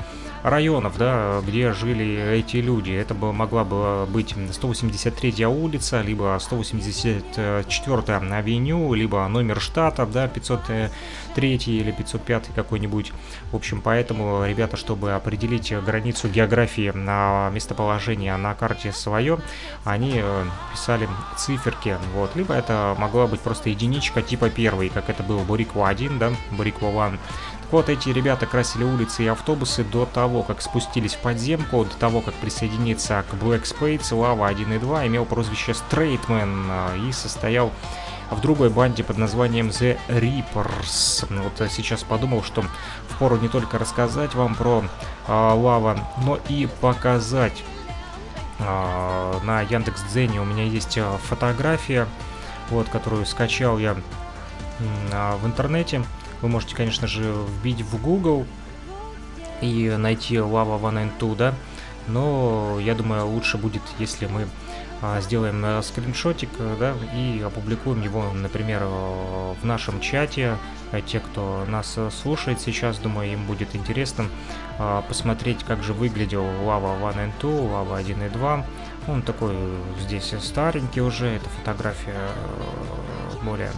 районов, 0.44 0.98
да, 0.98 1.42
где 1.46 1.74
жили 1.74 2.38
эти 2.40 2.58
люди. 2.58 2.92
Это 2.92 3.14
бы 3.14 3.34
могла 3.34 3.64
бы 3.64 4.06
быть 4.08 4.34
183-я 4.34 5.50
улица, 5.50 6.02
либо 6.02 6.36
184-я 6.38 8.18
авеню, 8.38 8.94
либо 8.94 9.28
номер 9.28 9.60
штата, 9.60 10.06
да, 10.06 10.28
503 10.28 11.56
или 11.56 11.92
505 11.92 12.50
какой-нибудь. 12.56 13.12
В 13.52 13.56
общем, 13.56 13.82
поэтому, 13.82 14.46
ребята, 14.46 14.78
чтобы 14.78 15.14
определить 15.14 15.74
границу 15.86 16.30
географии 16.30 16.92
на 16.94 17.50
местоположение 17.54 18.36
на 18.38 18.54
карте 18.54 18.92
свое, 18.92 19.40
они 19.84 20.14
э, 20.16 20.46
писали 20.72 21.08
циферки, 21.38 21.98
вот, 22.14 22.36
либо 22.36 22.54
это 22.54 22.96
могла 22.98 23.28
быть 23.28 23.40
просто 23.40 23.70
единичка 23.70 24.22
типа 24.22 24.50
первый, 24.50 24.90
как 24.90 25.10
это 25.10 25.24
был 25.24 25.40
Буриква 25.40 25.90
1, 25.90 26.20
да, 26.20 26.32
Буриква 26.52 27.06
1, 27.08 27.20
вот 27.72 27.90
эти 27.90 28.10
ребята 28.10 28.46
красили 28.46 28.84
улицы 28.84 29.24
и 29.24 29.28
автобусы 29.28 29.84
до 29.84 30.06
того, 30.06 30.44
как 30.44 30.62
спустились 30.62 31.14
в 31.14 31.20
подземку, 31.20 31.86
до 31.86 31.96
того, 31.96 32.22
как 32.22 32.34
присоединиться 32.36 33.24
к 33.30 33.34
Black 33.36 33.64
Spades, 33.64 34.12
Lava 34.12 34.48
1 34.48 34.74
и 34.74 34.78
2 34.80 35.08
имел 35.08 35.26
прозвище 35.26 35.74
Straightman 35.74 36.66
а, 36.70 36.96
и 36.96 37.12
состоял 37.12 37.72
в 38.32 38.42
другой 38.42 38.70
банде 38.70 39.04
под 39.04 39.18
названием 39.18 39.70
The 39.70 39.98
Reapers. 40.08 41.28
Вот 41.30 41.72
сейчас 41.72 42.04
подумал, 42.04 42.44
что 42.44 42.64
впору 43.08 43.38
не 43.38 43.50
только 43.50 43.78
рассказать 43.78 44.36
вам 44.36 44.56
про 44.56 44.84
а, 45.28 45.54
Лава, 45.54 46.00
но 46.24 46.40
и 46.48 46.68
показать. 46.82 47.64
А, 48.60 49.40
на 49.44 49.62
Яндекс.Дзене 49.62 50.42
у 50.42 50.46
меня 50.46 50.64
есть 50.64 50.98
а, 50.98 51.18
фотография, 51.18 52.08
вот, 52.70 52.90
которую 52.90 53.26
скачал 53.26 53.78
я 53.80 53.96
а, 55.12 55.38
в 55.38 55.46
интернете. 55.46 56.04
Вы 56.42 56.50
можете, 56.50 56.76
конечно 56.76 57.08
же, 57.08 57.24
вбить 57.24 57.82
в 57.82 58.02
Google 58.02 58.46
и 59.62 59.90
найти 59.98 60.36
Lava 60.36 60.80
One 60.80 61.04
and 61.04 61.12
Two, 61.20 61.36
да, 61.36 61.54
но 62.08 62.78
я 62.80 62.96
думаю, 62.96 63.28
лучше 63.28 63.58
будет, 63.58 63.82
если 64.00 64.26
мы 64.26 64.48
а, 65.02 65.22
сделаем 65.22 65.62
а, 65.64 65.82
скриншотик, 65.82 66.50
да, 66.80 66.94
и 67.16 67.42
опубликуем 67.42 68.02
его, 68.02 68.32
например, 68.34 68.84
в 68.84 69.64
нашем 69.64 70.02
чате. 70.02 70.58
Те, 71.06 71.20
кто 71.20 71.66
нас 71.68 71.98
слушает 72.22 72.60
сейчас, 72.60 72.98
думаю, 72.98 73.32
им 73.32 73.46
будет 73.46 73.76
интересно 73.76 74.26
а, 74.78 75.02
посмотреть, 75.04 75.64
как 75.64 75.84
же 75.84 75.94
выглядел 75.94 76.44
Lava 76.44 77.00
One 77.00 77.18
and 77.18 77.32
Two, 77.40 77.70
Lava 77.70 77.98
1 77.98 78.24
и 78.24 78.30
2. 78.30 78.66
Он 79.08 79.22
такой 79.22 79.56
здесь 80.02 80.34
старенький 80.42 81.02
уже, 81.02 81.28
эта 81.28 81.50
фотография 81.50 82.30
более 83.44 83.72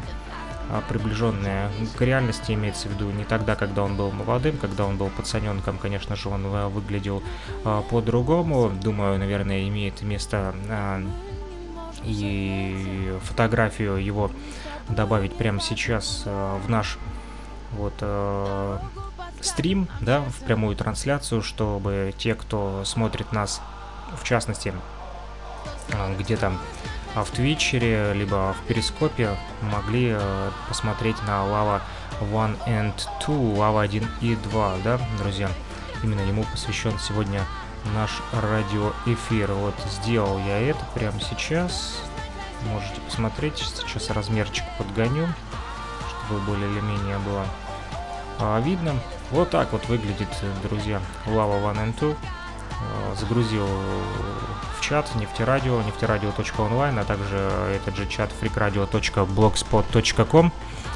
приближенная 0.88 1.70
к 1.97 2.01
реальности, 2.01 2.53
имеется 2.53 2.88
в 2.88 2.93
виду 2.93 3.12
не 3.12 3.26
тогда, 3.26 3.55
когда 3.55 3.84
он 3.84 3.95
был 3.95 4.12
молодым, 4.12 4.57
когда 4.57 4.86
он 4.86 4.97
был 4.97 5.09
пацаненком, 5.09 5.78
конечно 5.78 6.16
же, 6.16 6.30
он 6.30 6.43
а, 6.45 6.70
выглядел 6.70 7.24
а, 7.66 7.82
по-другому. 7.82 8.70
Думаю, 8.70 9.20
наверное, 9.20 9.68
имеет 9.68 10.01
место 10.01 10.53
и 12.03 13.16
фотографию 13.24 13.97
его 13.97 14.32
добавить 14.89 15.36
прямо 15.36 15.59
сейчас 15.59 16.24
в 16.26 16.68
наш 16.68 16.97
вот 17.74 17.93
стрим, 19.39 19.88
да, 19.99 20.22
в 20.22 20.43
прямую 20.45 20.76
трансляцию, 20.76 21.43
чтобы 21.43 22.14
те, 22.18 22.34
кто 22.34 22.84
смотрит 22.86 23.32
нас, 23.32 23.62
в 24.16 24.24
частности, 24.24 24.74
где-то 26.18 26.53
в 27.16 27.26
Твичере, 27.32 28.14
либо 28.14 28.53
в 28.53 28.68
Перископе 28.68 29.36
могли 29.62 30.16
э, 30.18 30.51
посмотреть 30.68 31.22
на 31.24 31.43
Lava 31.45 31.82
1 32.22 32.57
and 32.68 32.93
2, 33.26 33.36
Lava 33.36 33.84
1 33.84 34.07
и 34.22 34.36
2, 34.36 34.78
да, 34.84 34.99
друзья? 35.20 35.49
Именно 36.03 36.22
ему 36.22 36.43
посвящен 36.43 36.97
сегодня 36.99 37.41
наш 37.93 38.22
радиоэфир. 38.32 39.51
Вот 39.51 39.76
сделал 39.89 40.39
я 40.39 40.59
это 40.59 40.84
прямо 40.93 41.20
сейчас. 41.20 41.99
Можете 42.72 43.01
посмотреть. 43.01 43.57
Сейчас 43.57 44.09
размерчик 44.09 44.64
подгоню, 44.78 45.28
чтобы 46.09 46.39
более 46.41 46.72
или 46.72 46.80
менее 46.80 47.18
было 47.20 47.45
а, 48.39 48.59
видно. 48.62 48.95
Вот 49.32 49.49
так 49.49 49.72
вот 49.74 49.88
выглядит, 49.88 50.30
друзья, 50.64 51.01
Lava 51.26 51.70
1 51.72 51.82
and 51.82 51.99
2. 51.99 52.14
А, 52.14 53.16
загрузил 53.16 53.68
в 54.82 54.84
чат 54.84 55.15
нефтерадио, 55.15 55.82
нефтерадио.онлайн, 55.84 56.97
а 56.97 57.03
также 57.03 57.38
этот 57.75 57.95
же 57.95 58.07
чат 58.07 58.32
freakradio.blogspot.com. 58.41 60.51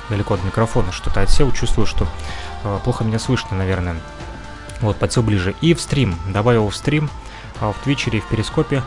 Далеко 0.10 0.34
от 0.34 0.44
микрофона 0.44 0.92
что-то 0.92 1.22
отсел, 1.22 1.52
чувствую, 1.52 1.86
что 1.86 2.08
э, 2.64 2.80
плохо 2.84 3.04
меня 3.04 3.20
слышно, 3.20 3.56
наверное. 3.56 3.98
Вот, 4.82 4.98
подсел 4.98 5.22
ближе. 5.22 5.54
И 5.62 5.76
в 5.76 5.82
стрим, 5.82 6.16
добавил 6.28 6.68
в 6.68 6.76
стрим, 6.76 7.12
э, 7.62 7.72
в 7.72 7.76
Твичере, 7.84 8.22
в 8.22 8.28
Перископе, 8.28 8.82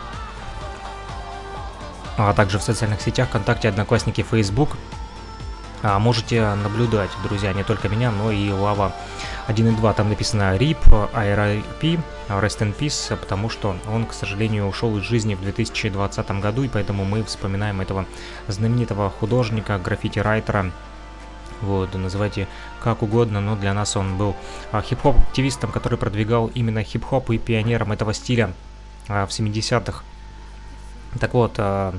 а 2.17 2.33
также 2.33 2.59
в 2.59 2.63
социальных 2.63 2.99
сетях 3.01 3.29
ВКонтакте, 3.29 3.69
Одноклассники, 3.69 4.25
Facebook. 4.29 4.75
А, 5.81 5.97
можете 5.99 6.55
наблюдать, 6.55 7.11
друзья, 7.23 7.53
не 7.53 7.63
только 7.63 7.87
меня, 7.87 8.11
но 8.11 8.31
и 8.31 8.51
Лава 8.51 8.91
1 9.49 9.67
и 9.67 9.71
2 9.75 9.93
там 9.93 10.09
написано 10.09 10.55
RIP, 10.55 10.77
RIP, 11.11 11.99
Rest 12.27 12.59
in 12.59 12.77
Peace, 12.77 13.17
потому 13.17 13.49
что 13.49 13.75
он, 13.91 14.05
к 14.05 14.13
сожалению, 14.13 14.67
ушел 14.67 14.95
из 14.99 15.03
жизни 15.03 15.33
в 15.33 15.41
2020 15.41 16.31
году, 16.39 16.61
и 16.61 16.67
поэтому 16.67 17.03
мы 17.03 17.23
вспоминаем 17.23 17.81
этого 17.81 18.05
знаменитого 18.47 19.09
художника, 19.09 19.79
граффити-райтера, 19.79 20.71
вот, 21.61 21.95
называйте 21.95 22.47
как 22.79 23.01
угодно, 23.01 23.41
но 23.41 23.55
для 23.55 23.73
нас 23.73 23.97
он 23.97 24.17
был 24.17 24.35
а, 24.71 24.83
хип-хоп-активистом, 24.83 25.71
который 25.71 25.97
продвигал 25.97 26.51
именно 26.53 26.83
хип-хоп 26.83 27.31
и 27.31 27.39
пионером 27.39 27.91
этого 27.91 28.13
стиля 28.13 28.53
а, 29.07 29.25
в 29.25 29.31
70-х. 29.31 30.03
Так 31.19 31.33
вот, 31.33 31.55
а, 31.57 31.95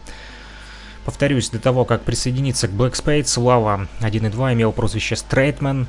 повторюсь, 1.04 1.50
до 1.50 1.58
того, 1.58 1.84
как 1.84 2.02
присоединиться 2.02 2.68
к 2.68 2.70
Black 2.70 2.92
Spades, 2.92 3.42
Lava 3.42 3.88
1.2 3.98 4.52
имел 4.54 4.70
прозвище 4.70 5.16
Straightman, 5.16 5.88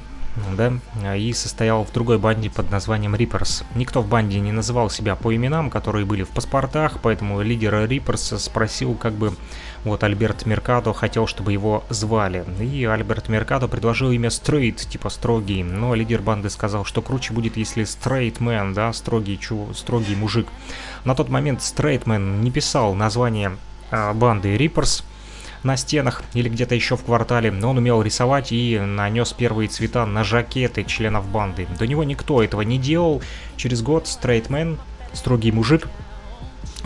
да, 0.55 1.15
и 1.15 1.33
состоял 1.33 1.83
в 1.83 1.91
другой 1.91 2.17
банде 2.17 2.49
под 2.49 2.71
названием 2.71 3.15
Reapers. 3.15 3.63
Никто 3.75 4.01
в 4.01 4.07
банде 4.07 4.39
не 4.39 4.51
называл 4.51 4.89
себя 4.89 5.15
по 5.15 5.35
именам, 5.35 5.69
которые 5.69 6.05
были 6.05 6.23
в 6.23 6.29
паспортах, 6.29 6.99
поэтому 7.01 7.41
лидер 7.41 7.73
Reapers 7.75 8.37
спросил, 8.39 8.95
как 8.95 9.13
бы, 9.13 9.33
вот 9.83 10.03
Альберт 10.03 10.45
Меркадо 10.45 10.93
хотел, 10.93 11.27
чтобы 11.27 11.51
его 11.51 11.83
звали. 11.89 12.45
И 12.59 12.85
Альберт 12.85 13.29
Меркадо 13.29 13.67
предложил 13.67 14.11
имя 14.11 14.29
Straight, 14.29 14.87
типа 14.87 15.09
строгий, 15.09 15.63
но 15.63 15.95
лидер 15.95 16.21
банды 16.21 16.49
сказал, 16.49 16.85
что 16.85 17.01
круче 17.01 17.33
будет, 17.33 17.57
если 17.57 17.83
Man, 17.83 18.73
да, 18.73 18.93
строгий, 18.93 19.37
чу, 19.37 19.73
строгий 19.73 20.15
мужик. 20.15 20.47
На 21.03 21.15
тот 21.15 21.29
момент 21.29 21.61
Man 21.61 22.41
не 22.41 22.51
писал 22.51 22.93
название 22.93 23.57
э, 23.89 24.13
банды 24.13 24.55
Reapers, 24.55 25.03
на 25.63 25.77
стенах 25.77 26.23
или 26.33 26.49
где-то 26.49 26.75
еще 26.75 26.97
в 26.97 27.03
квартале, 27.03 27.51
но 27.51 27.71
он 27.71 27.77
умел 27.77 28.01
рисовать 28.01 28.51
и 28.51 28.79
нанес 28.79 29.31
первые 29.33 29.69
цвета 29.69 30.05
на 30.05 30.23
жакеты 30.23 30.83
членов 30.83 31.27
банды. 31.27 31.67
До 31.77 31.87
него 31.87 32.03
никто 32.03 32.43
этого 32.43 32.61
не 32.61 32.77
делал. 32.77 33.21
Через 33.57 33.81
год 33.81 34.07
Стрейтмен, 34.07 34.79
строгий 35.13 35.51
мужик, 35.51 35.87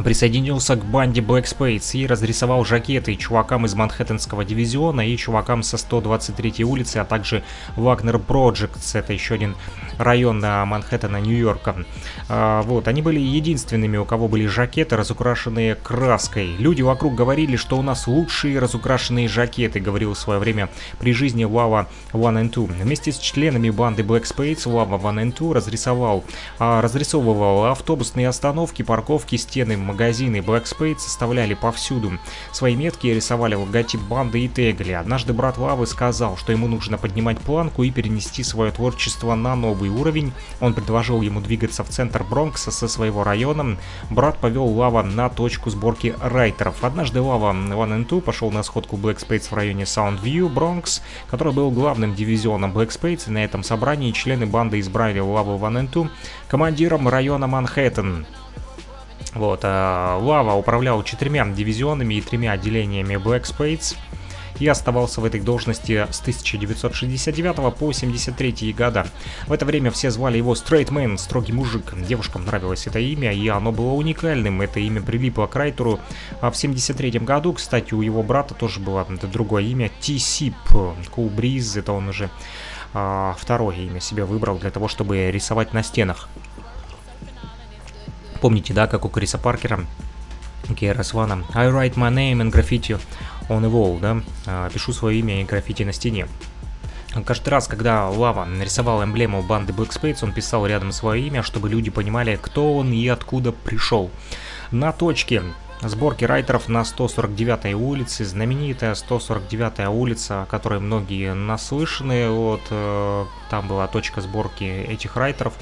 присоединился 0.04 0.76
к 0.76 0.86
банде 0.86 1.22
Black 1.22 1.44
Spades 1.44 1.98
и 1.98 2.08
разрисовал 2.08 2.66
жакеты 2.66 3.16
чувакам 3.16 3.66
из 3.66 3.76
Манхэттенского 3.76 4.44
дивизиона 4.44 5.08
и 5.08 5.18
чувакам 5.18 5.64
со 5.64 5.78
123 5.78 6.64
улицы, 6.64 6.98
а 6.98 7.06
также 7.06 7.44
Wagner 7.76 8.22
Projects, 8.26 8.98
это 8.98 9.14
еще 9.14 9.36
один 9.36 9.56
район 9.98 10.40
на 10.40 10.66
Манхэттена, 10.66 11.22
Нью-Йорка. 11.22 11.86
А, 12.28 12.62
вот, 12.64 12.88
они 12.88 13.02
были 13.02 13.20
единственными, 13.20 13.98
у 13.98 14.06
кого 14.06 14.28
были 14.28 14.46
жакеты, 14.48 14.96
разукрашенные 14.98 15.76
краской. 15.76 16.56
Люди 16.58 16.82
вокруг 16.82 17.16
говорили, 17.16 17.56
что 17.56 17.78
у 17.78 17.82
нас 17.82 18.08
лучшие 18.08 18.60
разукрашенные 18.60 19.28
жакеты, 19.28 19.80
говорил 19.80 20.14
в 20.14 20.18
свое 20.18 20.40
время 20.40 20.70
при 21.00 21.14
жизни 21.14 21.46
Lava 21.46 21.88
One 22.12 22.44
and 22.44 22.52
Two. 22.52 22.66
Вместе 22.66 23.12
с 23.12 23.18
членами 23.18 23.70
банды 23.70 24.04
Black 24.04 24.24
Spades 24.24 24.66
Lava 24.66 25.00
One 25.02 25.24
and 25.24 25.34
Two 25.38 25.54
разрисовал, 25.54 26.24
а, 26.60 26.82
разрисовывал 26.82 27.66
автобусные 27.66 28.28
остановки, 28.28 28.82
парковки, 28.82 29.36
стены, 29.36 29.78
магазины 29.86 30.38
Black 30.38 30.66
Spades 30.66 31.00
составляли 31.00 31.54
повсюду. 31.54 32.14
Свои 32.52 32.76
метки 32.76 33.08
рисовали 33.08 33.56
логотип 33.56 34.02
банды 34.02 34.44
и 34.44 34.48
тегли. 34.50 34.94
Однажды 34.94 35.32
брат 35.32 35.58
Лавы 35.58 35.88
сказал, 35.88 36.36
что 36.38 36.52
ему 36.52 36.68
нужно 36.68 36.98
поднимать 36.98 37.40
планку 37.40 37.84
и 37.84 37.92
перенести 37.92 38.44
свое 38.44 38.72
творчество 38.72 39.36
на 39.36 39.56
новый 39.56 39.90
уровень. 39.90 40.34
Он 40.60 40.74
предложил 40.74 41.22
ему 41.22 41.40
двигаться 41.40 41.84
в 41.84 41.90
центр 41.90 42.24
Бронкса 42.24 42.72
со 42.72 42.88
своего 42.88 43.24
района. 43.24 43.78
Брат 44.10 44.38
повел 44.40 44.66
Лава 44.66 45.04
на 45.04 45.30
точку 45.30 45.70
сборки 45.70 46.16
райтеров. 46.22 46.84
Однажды 46.84 47.22
Лава 47.22 47.54
One 47.54 47.98
and 47.98 48.08
Two 48.08 48.22
пошел 48.22 48.52
на 48.52 48.64
сходку 48.64 48.98
Black 48.98 49.18
Spades 49.18 49.50
в 49.50 49.54
районе 49.54 49.84
Soundview, 49.84 50.50
Бронкс, 50.50 51.02
который 51.30 51.54
был 51.54 51.72
главным 51.72 52.16
дивизионом 52.16 52.72
Black 52.72 52.90
Spades. 52.90 53.28
И 53.28 53.32
на 53.32 53.44
этом 53.44 53.64
собрании 53.64 54.12
члены 54.12 54.46
банды 54.46 54.80
избрали 54.80 55.20
Лаву 55.20 55.58
One 55.58 55.82
and 55.82 55.92
Two 55.92 56.10
командиром 56.48 57.08
района 57.08 57.48
Манхэттен. 57.48 58.26
Вот, 59.36 59.60
а 59.64 60.18
Лава 60.18 60.54
управлял 60.54 61.04
четырьмя 61.04 61.46
дивизионами 61.46 62.16
и 62.16 62.22
тремя 62.22 62.54
отделениями 62.54 63.16
Black 63.16 63.44
Spades 63.44 63.96
и 64.60 64.68
оставался 64.68 65.20
в 65.20 65.26
этой 65.26 65.42
должности 65.42 66.08
с 66.10 66.22
1969 66.22 67.76
по 67.76 67.92
73 67.92 68.74
года. 68.74 69.06
В 69.48 69.52
это 69.52 69.66
время 69.66 69.92
все 69.92 70.12
звали 70.12 70.38
его 70.38 70.54
Straight 70.54 70.88
Man, 70.88 71.18
строгий 71.18 71.52
мужик. 71.52 71.94
Девушкам 72.08 72.46
нравилось 72.46 72.88
это 72.88 73.00
имя, 73.00 73.34
и 73.34 73.48
оно 73.50 73.74
было 73.74 73.92
уникальным. 73.92 74.62
Это 74.62 74.80
имя 74.80 75.02
прилипло 75.02 75.48
к 75.48 75.56
Райтеру 75.56 76.00
а 76.40 76.52
в 76.52 76.56
73 76.56 77.20
году. 77.20 77.54
Кстати, 77.54 77.94
у 77.94 78.02
его 78.02 78.24
брата 78.24 78.54
тоже 78.54 78.80
было 78.80 79.02
другое 79.28 79.64
имя, 79.64 79.92
Cool 80.02 81.36
Breeze, 81.36 81.80
это 81.80 81.92
он 81.92 82.08
уже 82.10 82.30
а, 82.94 83.36
второе 83.38 83.76
имя 83.76 84.00
себе 84.00 84.24
выбрал 84.24 84.58
для 84.58 84.72
того, 84.72 84.88
чтобы 84.88 85.30
рисовать 85.30 85.74
на 85.74 85.84
стенах. 85.84 86.30
Помните, 88.46 88.76
да, 88.76 88.86
как 88.86 89.06
у 89.06 89.10
Криса 89.10 89.40
Паркера, 89.40 89.80
Кейрос 90.78 91.16
Вана. 91.16 91.44
I 91.56 91.66
write 91.66 91.96
my 91.96 92.14
name 92.14 92.44
in 92.44 92.52
graffiti 92.52 92.96
on 93.50 93.62
the 93.64 93.72
wall, 93.72 94.00
да, 94.00 94.22
а, 94.46 94.70
пишу 94.70 94.94
свое 94.94 95.18
имя 95.18 95.42
и 95.42 95.46
граффити 95.46 95.82
на 95.82 95.92
стене. 95.92 96.28
Каждый 97.26 97.50
раз, 97.50 97.68
когда 97.68 98.08
Лава 98.08 98.46
нарисовал 98.46 99.04
эмблему 99.04 99.42
банды 99.42 99.74
Black 99.74 100.18
он 100.22 100.32
писал 100.32 100.68
рядом 100.68 100.92
свое 100.92 101.26
имя, 101.26 101.42
чтобы 101.42 101.70
люди 101.70 101.90
понимали, 101.90 102.38
кто 102.40 102.76
он 102.76 102.92
и 102.92 103.08
откуда 103.08 103.52
пришел. 103.52 104.12
На 104.70 104.92
точке 104.92 105.42
сборки 105.82 106.24
райтеров 106.24 106.70
на 106.70 106.84
149-й 106.84 107.74
улице, 107.74 108.26
знаменитая 108.26 108.94
149-я 108.94 109.90
улица, 109.90 110.44
о 110.44 110.46
которой 110.46 110.80
многие 110.80 111.34
наслышаны, 111.34 112.30
вот, 112.30 112.62
э, 112.70 113.26
там 113.50 113.68
была 113.68 113.88
точка 113.88 114.22
сборки 114.22 114.66
этих 114.66 115.16
райтеров. 115.16 115.56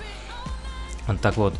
Так 1.21 1.37
вот, 1.37 1.53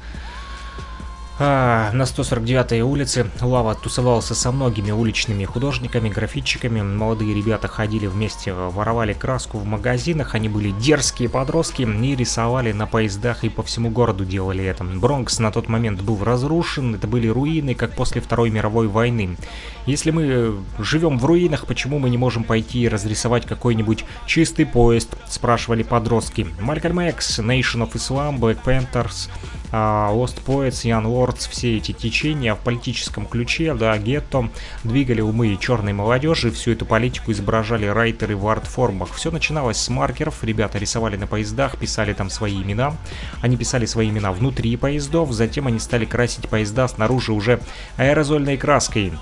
а, 1.40 1.92
на 1.94 2.04
149-й 2.04 2.82
улице 2.82 3.26
Лава 3.42 3.74
тусовался 3.74 4.36
со 4.36 4.52
многими 4.52 4.92
уличными 4.92 5.46
художниками, 5.46 6.10
графитчиками. 6.10 6.82
Молодые 6.82 7.34
ребята 7.34 7.68
ходили 7.68 8.06
вместе, 8.06 8.54
воровали 8.54 9.14
краску 9.14 9.58
в 9.58 9.66
магазинах. 9.66 10.36
Они 10.36 10.48
были 10.48 10.70
дерзкие 10.72 11.30
подростки 11.30 11.82
и 11.82 12.16
рисовали 12.16 12.72
на 12.72 12.86
поездах 12.86 13.44
и 13.44 13.50
по 13.50 13.64
всему 13.64 13.90
городу 13.90 14.26
делали 14.26 14.64
это. 14.64 14.84
Бронкс 14.84 15.40
на 15.40 15.52
тот 15.52 15.70
момент 15.70 16.02
был 16.02 16.24
разрушен, 16.24 16.96
это 16.96 17.08
были 17.08 17.28
руины, 17.28 17.74
как 17.74 17.96
после 17.96 18.22
Второй 18.22 18.52
мировой 18.52 18.88
войны. 18.88 19.36
Если 19.88 20.12
мы 20.12 20.56
живем 20.78 21.18
в 21.18 21.26
руинах, 21.26 21.66
почему 21.66 21.98
мы 21.98 22.12
не 22.12 22.18
можем 22.18 22.44
пойти 22.44 22.82
и 22.82 22.88
разрисовать 22.88 23.48
какой-нибудь 23.48 24.06
чистый 24.28 24.66
поезд? 24.66 25.16
Спрашивали 25.28 25.82
подростки. 25.82 26.46
Малькольм 26.62 27.00
Экс, 27.00 27.40
Nation 27.40 27.82
of 27.82 27.94
Islam, 27.94 28.38
Black 28.38 28.64
Panthers, 28.64 29.30
uh, 29.74 30.14
Lost 30.16 30.42
Poets, 30.46 30.86
Young 30.86 31.06
Lords, 31.24 31.50
все 31.50 31.78
эти 31.78 31.92
течения 31.92 32.54
в 32.54 32.60
политическом 32.60 33.26
ключе, 33.26 33.74
да, 33.74 33.98
гетто, 33.98 34.50
двигали 34.84 35.22
умы 35.22 35.58
черной 35.60 35.94
молодежи, 35.94 36.52
всю 36.52 36.72
эту 36.72 36.86
политику 36.86 37.32
изображали 37.32 37.86
райтеры 37.86 38.36
в 38.36 38.48
арт-формах. 38.48 39.14
Все 39.14 39.32
начиналось 39.32 39.78
с 39.78 39.90
маркеров, 39.90 40.44
ребята 40.44 40.78
рисовали 40.78 41.16
на 41.16 41.28
поездах, 41.28 41.78
писали 41.78 42.14
там 42.14 42.30
свои 42.30 42.62
имена. 42.62 42.96
Они 43.42 43.58
писали 43.58 43.86
свои 43.86 44.10
имена 44.10 44.32
внутри 44.32 44.76
поездов, 44.76 45.32
затем 45.32 45.68
они 45.68 45.80
стали 45.80 46.06
красить 46.06 46.50
поезда 46.50 46.88
снаружи 46.88 47.32
уже 47.32 47.60
аэрозольной 47.98 48.58
краской. 48.58 49.14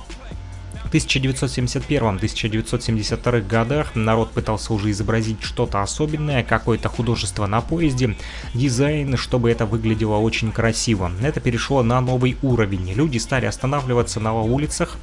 1971-1972 0.92 3.48
годах 3.48 3.96
народ 3.96 4.32
пытался 4.32 4.74
уже 4.74 4.92
изобразить 4.92 5.42
что-то 5.42 5.82
особенное, 5.82 6.44
какое-то 6.44 6.90
художество 6.90 7.48
на 7.48 7.62
поезде, 7.62 8.18
дизайн, 8.54 9.16
чтобы 9.18 9.50
это 9.52 9.66
выглядело 9.66 10.18
очень 10.18 10.52
красиво. 10.52 11.10
Это 11.22 11.40
перешло 11.40 11.84
на 11.84 12.02
новый 12.02 12.38
уровень. 12.42 12.92
Люди 12.94 13.18
стали 13.18 13.46
останавливаться 13.46 14.20
на 14.20 14.34
улицах, 14.34 14.98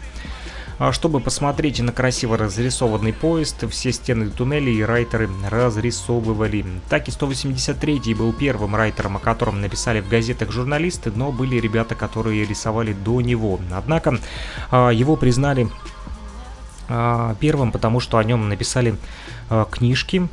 чтобы 0.92 1.20
посмотреть 1.20 1.80
на 1.80 1.92
красиво 1.92 2.36
разрисованный 2.36 3.12
поезд, 3.12 3.68
все 3.70 3.92
стены 3.92 4.30
туннелей 4.30 4.84
райтеры 4.84 5.28
разрисовывали. 5.48 6.64
Так 6.88 7.08
и 7.08 7.10
183 7.10 8.14
был 8.14 8.32
первым 8.32 8.76
райтером, 8.76 9.16
о 9.16 9.20
котором 9.20 9.60
написали 9.60 10.00
в 10.00 10.08
газетах 10.08 10.52
журналисты, 10.52 11.10
но 11.14 11.32
были 11.32 11.58
ребята, 11.60 11.94
которые 11.94 12.44
рисовали 12.44 12.92
до 12.92 13.20
него. 13.20 13.58
Однако 13.72 14.18
а, 14.70 14.90
его 14.90 15.16
признали 15.16 15.68
а, 16.88 17.34
первым, 17.40 17.72
потому 17.72 18.00
что 18.00 18.18
о 18.18 18.24
нем 18.24 18.48
написали 18.48 18.94
книжки, 19.70 20.28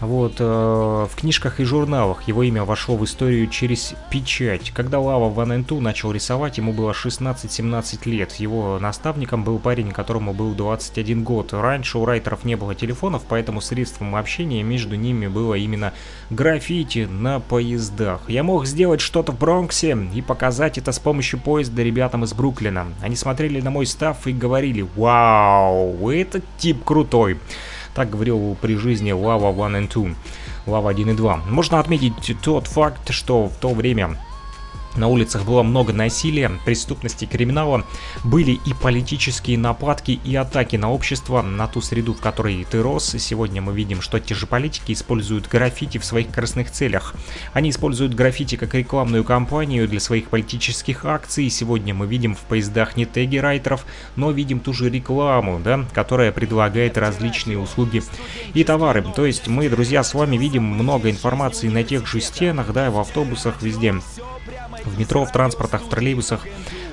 вот, 0.00 0.34
э, 0.40 0.44
в 0.44 1.16
книжках 1.16 1.58
и 1.58 1.64
журналах 1.64 2.28
его 2.28 2.42
имя 2.42 2.64
вошло 2.64 2.96
в 2.96 3.04
историю 3.04 3.48
через 3.48 3.94
печать. 4.10 4.70
Когда 4.70 5.00
Лава 5.00 5.30
Ван 5.30 5.54
Энту 5.54 5.80
начал 5.80 6.12
рисовать, 6.12 6.58
ему 6.58 6.74
было 6.74 6.92
16-17 6.92 8.04
лет. 8.04 8.34
Его 8.34 8.78
наставником 8.78 9.42
был 9.42 9.58
парень, 9.58 9.92
которому 9.92 10.34
был 10.34 10.52
21 10.52 11.24
год. 11.24 11.54
Раньше 11.54 11.96
у 11.96 12.04
райтеров 12.04 12.44
не 12.44 12.56
было 12.56 12.74
телефонов, 12.74 13.22
поэтому 13.26 13.62
средством 13.62 14.16
общения 14.16 14.62
между 14.62 14.96
ними 14.96 15.28
было 15.28 15.54
именно 15.54 15.94
граффити 16.28 17.08
на 17.10 17.40
поездах. 17.40 18.20
Я 18.28 18.42
мог 18.42 18.66
сделать 18.66 19.00
что-то 19.00 19.32
в 19.32 19.38
Бронксе 19.38 19.96
и 20.14 20.20
показать 20.20 20.76
это 20.76 20.92
с 20.92 20.98
помощью 20.98 21.40
поезда 21.40 21.82
ребятам 21.82 22.24
из 22.24 22.34
Бруклина. 22.34 22.86
Они 23.00 23.16
смотрели 23.16 23.62
на 23.62 23.70
мой 23.70 23.86
став 23.86 24.26
и 24.26 24.32
говорили 24.32 24.86
«Вау, 24.94 26.10
этот 26.10 26.44
тип 26.58 26.84
крутой». 26.84 27.38
Так 27.96 28.10
говорил 28.10 28.58
при 28.60 28.76
жизни 28.76 29.10
Lava 29.12 29.50
1 29.50 29.76
and 29.76 29.88
2. 29.88 30.14
Lava 30.66 30.90
1 30.90 31.10
и 31.10 31.14
2. 31.14 31.36
Можно 31.48 31.80
отметить 31.80 32.36
тот 32.42 32.66
факт, 32.66 33.10
что 33.10 33.48
в 33.48 33.54
то 33.54 33.70
время 33.70 34.18
на 34.96 35.08
улицах 35.08 35.44
было 35.44 35.62
много 35.62 35.92
насилия, 35.92 36.50
преступности, 36.64 37.24
криминала. 37.24 37.84
Были 38.24 38.52
и 38.52 38.74
политические 38.74 39.58
нападки, 39.58 40.20
и 40.24 40.36
атаки 40.36 40.76
на 40.76 40.90
общество, 40.90 41.42
на 41.42 41.66
ту 41.66 41.80
среду, 41.80 42.14
в 42.14 42.20
которой 42.20 42.64
ты 42.70 42.82
рос. 42.82 43.14
Сегодня 43.18 43.62
мы 43.62 43.74
видим, 43.74 44.00
что 44.00 44.20
те 44.20 44.34
же 44.34 44.46
политики 44.46 44.92
используют 44.92 45.48
граффити 45.48 45.98
в 45.98 46.04
своих 46.04 46.30
красных 46.30 46.70
целях. 46.70 47.14
Они 47.52 47.70
используют 47.70 48.14
граффити 48.14 48.56
как 48.56 48.74
рекламную 48.74 49.24
кампанию 49.24 49.88
для 49.88 50.00
своих 50.00 50.28
политических 50.28 51.04
акций. 51.04 51.48
Сегодня 51.50 51.94
мы 51.94 52.06
видим 52.06 52.34
в 52.34 52.40
поездах 52.40 52.96
не 52.96 53.06
теги 53.06 53.36
райтеров, 53.36 53.86
но 54.16 54.30
видим 54.30 54.60
ту 54.60 54.72
же 54.72 54.90
рекламу, 54.90 55.60
да, 55.62 55.84
которая 55.92 56.32
предлагает 56.32 56.98
различные 56.98 57.58
услуги 57.58 58.02
и 58.54 58.64
товары. 58.64 59.04
То 59.14 59.26
есть 59.26 59.48
мы, 59.48 59.68
друзья, 59.68 60.02
с 60.02 60.14
вами 60.14 60.36
видим 60.36 60.64
много 60.64 61.10
информации 61.10 61.68
на 61.68 61.82
тех 61.82 62.06
же 62.06 62.20
стенах, 62.20 62.72
да, 62.72 62.90
в 62.90 62.98
автобусах, 62.98 63.62
везде 63.62 63.94
в 64.86 64.98
метро, 64.98 65.24
в 65.24 65.32
транспортах, 65.32 65.82
в 65.82 65.88
троллейбусах 65.88 66.46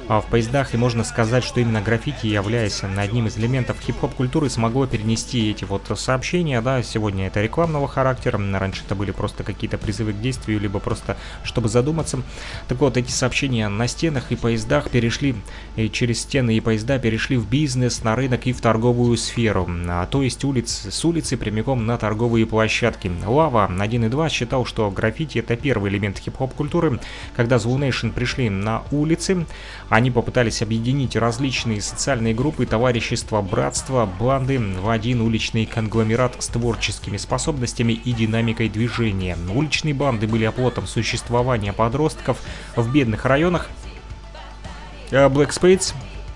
в 0.08 0.26
поездах, 0.30 0.74
и 0.74 0.78
можно 0.78 1.04
сказать, 1.04 1.44
что 1.44 1.60
именно 1.60 1.82
граффити, 1.82 2.28
являясь 2.28 2.84
одним 2.84 3.28
из 3.28 3.38
элементов 3.38 3.80
хип-хоп 3.80 4.14
культуры, 4.14 4.50
смогло 4.50 4.86
перенести 4.86 5.50
эти 5.50 5.64
вот 5.64 5.92
сообщения, 5.96 6.62
да, 6.62 6.84
сегодня 6.84 7.28
это 7.28 7.42
рекламного 7.42 7.88
характера, 7.88 8.40
раньше 8.60 8.84
это 8.86 8.96
были 8.96 9.12
просто 9.12 9.44
какие-то 9.44 9.78
призывы 9.78 10.14
к 10.14 10.20
действию, 10.20 10.60
либо 10.60 10.80
просто 10.80 11.18
чтобы 11.44 11.70
задуматься. 11.70 12.22
Так 12.68 12.80
вот, 12.80 12.98
эти 12.98 13.12
сообщения 13.12 13.68
на 13.70 13.88
стенах 13.88 14.32
и 14.32 14.36
поездах 14.36 14.90
перешли, 14.90 15.36
и 15.76 15.90
через 15.90 16.22
стены 16.22 16.56
и 16.56 16.60
поезда 16.60 17.00
перешли 17.00 17.38
в 17.38 17.50
бизнес, 17.50 18.04
на 18.04 18.16
рынок 18.16 18.46
и 18.46 18.54
в 18.54 18.62
торговую 18.62 19.18
сферу, 19.18 19.70
а, 19.88 20.06
то 20.08 20.22
есть 20.22 20.44
улиц, 20.44 20.88
с 20.90 21.06
улицы 21.06 21.38
прямиком 21.38 21.86
на 21.86 21.98
торговые 21.98 22.46
площадки. 22.46 23.12
Лава 23.26 23.72
1 23.80 24.06
и 24.06 24.10
2 24.10 24.30
считал, 24.30 24.66
что 24.66 24.90
граффити 24.92 25.40
это 25.40 25.56
первый 25.56 25.92
элемент 25.92 26.20
хип-хоп 26.20 26.54
культуры, 26.54 27.00
когда 27.36 27.56
Zoo 27.56 27.78
Nation 27.78 28.12
пришли 28.12 28.50
на 28.50 28.84
улицы, 28.92 29.46
они 29.94 30.10
попытались 30.10 30.64
объединить 30.64 31.16
различные 31.16 31.80
социальные 31.80 32.34
группы, 32.34 32.66
товарищества, 32.66 33.44
братства, 33.44 34.08
банды 34.08 34.58
в 34.58 34.90
один 34.90 35.22
уличный 35.22 35.68
конгломерат 35.68 36.42
с 36.42 36.48
творческими 36.48 37.18
способностями 37.18 37.94
и 37.94 38.12
динамикой 38.12 38.70
движения. 38.70 39.38
Уличные 39.54 39.94
банды 39.94 40.26
были 40.26 40.46
оплотом 40.46 40.88
существования 40.88 41.74
подростков 41.74 42.42
в 42.76 42.92
бедных 42.92 43.26
районах. 43.26 43.70
Э, 45.12 45.28
Black 45.28 45.50
Spades 45.50 45.94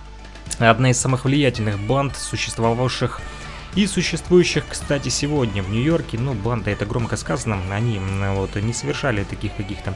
–одна 0.60 0.92
из 0.92 1.00
самых 1.00 1.26
влиятельных 1.26 1.80
банд, 1.80 2.16
существовавших 2.16 3.22
и 3.74 3.88
существующих, 3.88 4.66
кстати, 4.70 5.10
сегодня 5.10 5.64
в 5.64 5.72
Нью-Йорке. 5.72 6.20
Ну, 6.20 6.36
банда 6.36 6.70
это 6.70 6.86
громко 6.86 7.18
сказано, 7.18 7.60
они 7.72 8.00
вот 8.36 8.56
не 8.56 8.74
совершали 8.74 9.24
таких 9.24 9.56
каких-то 9.56 9.96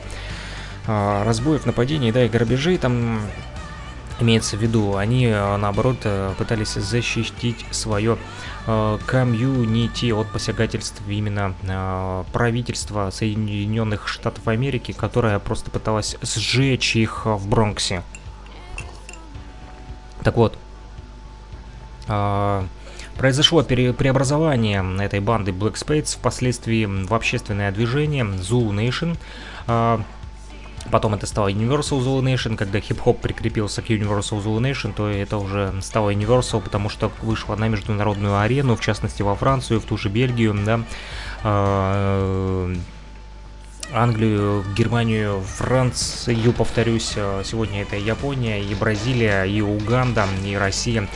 а, 0.88 1.24
разбоев, 1.24 1.68
нападений, 1.68 2.12
да, 2.12 2.26
и 2.26 2.30
грабежей 2.30 2.80
там 2.80 3.22
имеется 4.22 4.58
в 4.58 4.62
виду, 4.62 4.96
они 4.96 5.28
наоборот 5.28 5.98
э, 6.04 6.34
пытались 6.38 6.74
защитить 6.74 7.66
свое 7.72 8.18
э, 8.68 8.98
комьюнити 9.06 10.12
от 10.12 10.32
посягательств 10.32 11.02
именно 11.08 11.56
э, 11.64 12.24
правительства 12.32 13.10
Соединенных 13.12 14.08
Штатов 14.08 14.48
Америки, 14.48 14.92
которое 14.92 15.40
просто 15.40 15.72
пыталось 15.72 16.18
сжечь 16.22 16.96
их 16.96 17.26
в 17.26 17.48
Бронксе. 17.48 18.04
Так 20.24 20.38
вот, 20.38 20.56
произошло 23.18 23.64
пере 23.64 23.92
преобразование 23.92 24.86
этой 25.04 25.20
банды 25.20 25.50
Black 25.50 25.74
Spades 25.74 26.16
впоследствии 26.16 26.86
в 26.86 27.12
общественное 27.12 27.72
движение 27.72 28.24
Zulu 28.24 28.70
Nation, 28.70 29.18
Потом 30.90 31.14
это 31.14 31.26
стало 31.26 31.50
Universal 31.50 32.00
Zulu 32.00 32.22
Nation, 32.22 32.56
когда 32.56 32.80
хип-хоп 32.80 33.20
прикрепился 33.20 33.82
к 33.82 33.90
Universal 33.90 34.44
Zulu 34.44 34.60
Nation, 34.60 34.94
то 34.94 35.08
это 35.08 35.38
уже 35.38 35.74
стало 35.82 36.12
Universal, 36.12 36.62
потому 36.62 36.90
что 36.90 37.12
вышла 37.22 37.56
на 37.56 37.68
международную 37.68 38.40
арену, 38.40 38.76
в 38.76 38.82
частности 38.82 39.22
во 39.22 39.36
Францию, 39.36 39.80
в 39.80 39.86
ту 39.86 39.98
же 39.98 40.10
Бельгию, 40.10 40.56
да, 40.66 40.82
а, 41.44 42.74
Англию, 43.94 44.64
Германию, 44.76 45.42
Францию, 45.42 46.54
повторюсь, 46.54 47.10
сегодня 47.44 47.82
это 47.82 47.98
Япония, 47.98 48.62
и 48.62 48.74
Бразилия, 48.74 49.44
и 49.44 49.60
Уганда, 49.62 50.26
и 50.46 50.56
Россия, 50.56 51.08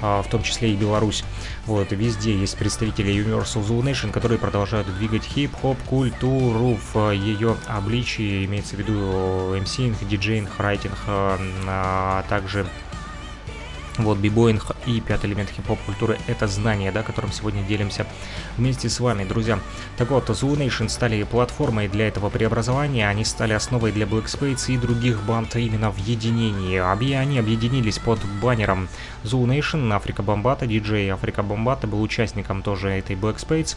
а, 0.00 0.22
в 0.22 0.28
том 0.28 0.42
числе 0.42 0.72
и 0.72 0.76
Беларусь. 0.76 1.24
Вот, 1.66 1.92
везде 1.92 2.36
есть 2.36 2.58
представители 2.58 3.14
Universal 3.14 3.64
Zulu 3.64 3.82
Nation, 3.82 4.10
которые 4.10 4.38
продолжают 4.38 4.92
двигать 4.96 5.22
хип-хоп 5.22 5.78
культуру 5.84 6.76
в 6.92 7.12
ее 7.12 7.56
обличии, 7.68 8.44
имеется 8.46 8.74
в 8.74 8.80
виду 8.80 9.54
MC, 9.54 9.94
диджейнг, 10.04 10.50
райтинг, 10.58 10.96
а 11.06 12.24
также 12.28 12.66
вот, 13.98 14.18
бибоинг 14.18 14.74
и 14.86 15.00
пятый 15.00 15.26
элемент 15.26 15.50
хип-хоп 15.50 15.78
культуры— 15.84 16.18
это 16.26 16.46
знание, 16.46 16.90
да, 16.92 17.02
которым 17.02 17.30
сегодня 17.30 17.62
делимся 17.62 18.06
вместе 18.56 18.88
с 18.88 19.00
вами, 19.00 19.24
друзья. 19.24 19.58
Так 19.98 20.10
вот, 20.10 20.30
Zoo 20.30 20.56
Nation 20.56 20.88
стали 20.88 21.22
платформой 21.24 21.88
для 21.88 22.08
этого 22.08 22.30
преобразования, 22.30 23.08
они 23.08 23.24
стали 23.24 23.52
основой 23.52 23.92
для 23.92 24.06
Black 24.06 24.24
Spades 24.24 24.72
и 24.72 24.78
других 24.78 25.22
банд 25.24 25.56
именно 25.56 25.90
в 25.90 25.98
единении. 25.98 26.78
Обе 26.78 27.18
они 27.18 27.38
объединились 27.38 27.98
под 27.98 28.18
баннером 28.40 28.88
Zoo 29.24 29.44
Nation, 29.44 29.92
Африка 29.92 30.22
Бомбата, 30.22 30.66
диджей 30.66 31.10
Африка 31.10 31.42
Бомбата 31.42 31.86
был 31.86 32.00
участником 32.00 32.62
тоже 32.62 32.88
этой 32.90 33.14
Black 33.14 33.36
Spades 33.36 33.76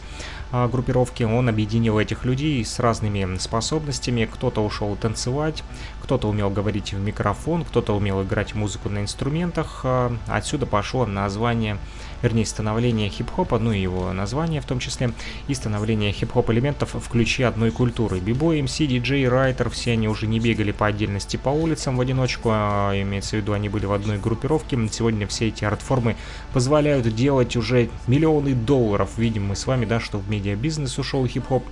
группировки. 0.52 1.22
Он 1.22 1.48
объединил 1.48 1.98
этих 1.98 2.24
людей 2.24 2.64
с 2.64 2.78
разными 2.78 3.36
способностями. 3.38 4.28
Кто-то 4.30 4.64
ушел 4.64 4.96
танцевать, 4.96 5.62
кто-то 6.02 6.28
умел 6.28 6.50
говорить 6.50 6.92
в 6.92 7.00
микрофон, 7.00 7.64
кто-то 7.64 7.96
умел 7.96 8.22
играть 8.22 8.54
музыку 8.54 8.88
на 8.88 9.00
инструментах. 9.00 9.80
А, 9.84 10.12
отсюда 10.28 10.66
пошло 10.66 11.06
название 11.06 11.78
вернее, 12.26 12.44
становление 12.44 13.08
хип-хопа, 13.08 13.60
ну 13.60 13.70
и 13.70 13.80
его 13.80 14.12
название 14.12 14.60
в 14.60 14.64
том 14.64 14.80
числе, 14.80 15.12
и 15.46 15.54
становление 15.54 16.10
хип-хоп 16.10 16.50
элементов 16.50 16.94
в 16.94 17.08
ключе 17.08 17.46
одной 17.46 17.70
культуры. 17.70 18.18
Бибой, 18.18 18.60
МС, 18.62 18.78
диджей, 18.78 19.28
райтер, 19.28 19.70
все 19.70 19.92
они 19.92 20.08
уже 20.08 20.26
не 20.26 20.40
бегали 20.40 20.72
по 20.72 20.86
отдельности 20.86 21.36
по 21.36 21.50
улицам 21.50 21.96
в 21.96 22.00
одиночку, 22.00 22.50
а 22.52 22.92
имеется 23.00 23.36
в 23.36 23.40
виду, 23.40 23.52
они 23.52 23.68
были 23.68 23.86
в 23.86 23.92
одной 23.92 24.18
группировке. 24.18 24.76
Сегодня 24.90 25.28
все 25.28 25.48
эти 25.48 25.64
арт-формы 25.64 26.16
позволяют 26.52 27.06
делать 27.14 27.54
уже 27.56 27.88
миллионы 28.08 28.54
долларов. 28.54 29.10
Видим 29.16 29.46
мы 29.46 29.54
с 29.54 29.66
вами, 29.66 29.84
да, 29.84 30.00
что 30.00 30.18
в 30.18 30.28
медиабизнес 30.28 30.98
ушел 30.98 31.24
хип-хоп, 31.26 31.64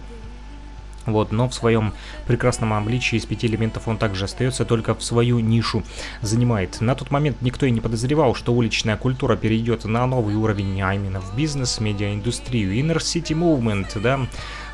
вот, 1.07 1.32
но 1.32 1.48
в 1.48 1.55
своем 1.55 1.92
прекрасном 2.26 2.72
обличии 2.72 3.16
из 3.16 3.26
пяти 3.26 3.46
элементов 3.46 3.88
он 3.88 3.98
также 3.98 4.24
остается, 4.24 4.64
только 4.64 4.94
в 4.94 5.02
свою 5.02 5.38
нишу 5.40 5.82
занимает. 6.22 6.80
На 6.80 6.94
тот 6.94 7.11
момент 7.11 7.42
никто 7.42 7.66
и 7.66 7.70
не 7.70 7.80
подозревал, 7.80 8.34
что 8.34 8.55
уличная 8.55 8.96
культура 8.96 9.36
перейдет 9.36 9.84
на 9.84 10.07
новый 10.07 10.34
уровень, 10.34 10.80
а 10.82 10.94
именно 10.94 11.20
в 11.20 11.36
бизнес, 11.36 11.80
медиаиндустрию. 11.80 12.74
Inner 12.74 12.98
City 12.98 13.34
Movement, 13.34 14.00
да, 14.00 14.26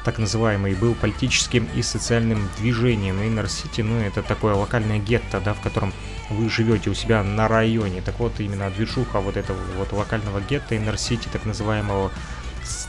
так 0.05 0.19
называемый, 0.19 0.75
был 0.75 0.95
политическим 0.95 1.69
и 1.75 1.83
социальным 1.83 2.49
движением. 2.59 3.21
Inner 3.21 3.47
City, 3.47 3.83
ну, 3.83 4.01
это 4.01 4.23
такое 4.23 4.55
локальное 4.55 4.99
гетто, 4.99 5.41
да, 5.41 5.55
в 5.55 5.61
котором 5.61 5.93
вы 6.31 6.49
живете 6.49 6.91
у 6.91 6.95
себя 6.95 7.23
на 7.23 7.49
районе. 7.49 8.01
Так 8.01 8.19
вот, 8.21 8.39
именно 8.39 8.71
движуха 8.71 9.21
вот 9.21 9.37
этого 9.37 9.59
вот 9.77 9.93
локального 9.93 10.41
гетто, 10.41 10.75
Inner 10.75 10.95
City, 10.95 11.29
так 11.31 11.45
называемого 11.45 12.11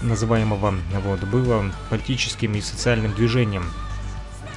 называемого 0.02 0.76
вот, 1.04 1.20
было 1.22 1.72
политическим 1.90 2.56
и 2.56 2.62
социальным 2.62 3.14
движением. 3.14 3.66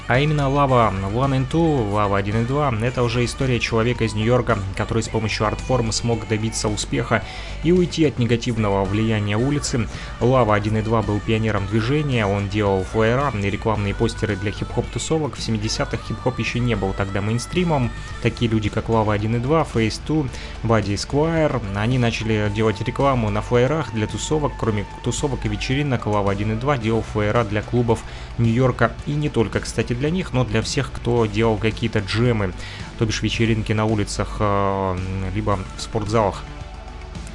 А 0.07 0.19
именно 0.19 0.51
Лава 0.51 0.93
One 1.15 1.31
and 1.31 1.51
Two, 1.51 1.91
Лава 1.91 2.19
1 2.19 2.43
и 2.43 2.45
2, 2.45 2.75
это 2.83 3.03
уже 3.03 3.25
история 3.25 3.59
человека 3.59 4.05
из 4.05 4.13
Нью-Йорка, 4.13 4.59
который 4.77 5.03
с 5.03 5.09
помощью 5.09 5.47
арт-формы 5.47 5.95
смог 5.95 6.29
добиться 6.29 6.69
успеха 6.69 7.25
и 7.63 7.73
уйти 7.73 8.05
от 8.05 8.19
негативного 8.19 8.85
влияния 8.85 9.39
улицы. 9.39 9.89
Лава 10.21 10.57
1 10.57 10.77
и 10.77 10.83
2 10.83 11.03
был 11.03 11.21
пионером 11.21 11.67
движения, 11.67 12.27
он 12.27 12.51
делал 12.51 12.85
флайера 12.85 13.33
и 13.35 13.49
рекламные 13.49 13.95
постеры 13.95 14.37
для 14.37 14.53
хип-хоп 14.53 14.85
тусовок. 14.89 15.37
В 15.37 15.39
70-х 15.39 15.97
хип-хоп 16.07 16.39
еще 16.39 16.61
не 16.61 16.75
был 16.75 16.93
тогда 16.93 17.23
мейнстримом. 17.23 17.91
Такие 18.23 18.51
люди, 18.51 18.69
как 18.69 18.91
Лава 18.91 19.15
1 19.15 19.37
и 19.37 19.39
2, 19.39 19.67
Face 19.73 20.01
2, 20.07 20.27
Buddy 20.65 20.97
Squire, 20.97 21.63
они 21.75 21.97
начали 21.97 22.53
делать 22.55 22.83
рекламу 22.83 23.31
на 23.31 23.41
флайерах 23.41 23.95
для 23.95 24.07
тусовок. 24.07 24.53
Кроме 24.61 24.85
тусовок 25.03 25.47
и 25.47 25.49
вечеринок, 25.49 26.05
Лава 26.05 26.31
1 26.33 26.53
и 26.53 26.57
2 26.57 26.77
делал 26.77 27.01
флайера 27.01 27.43
для 27.43 27.63
клубов 27.63 28.03
Нью-Йорка 28.37 28.93
и 29.07 29.13
не 29.13 29.31
только, 29.31 29.61
кстати, 29.61 29.94
для 29.95 30.11
них, 30.11 30.33
но 30.33 30.45
для 30.45 30.63
всех, 30.63 30.93
кто 30.93 31.27
делал 31.27 31.57
какие-то 31.57 32.01
джемы, 32.01 32.53
то 32.99 33.07
бишь 33.07 33.23
вечеринки 33.23 33.73
на 33.73 33.85
улицах, 33.85 34.37
э, 34.41 34.99
либо 35.35 35.59
в 35.77 35.81
спортзалах. 35.81 36.45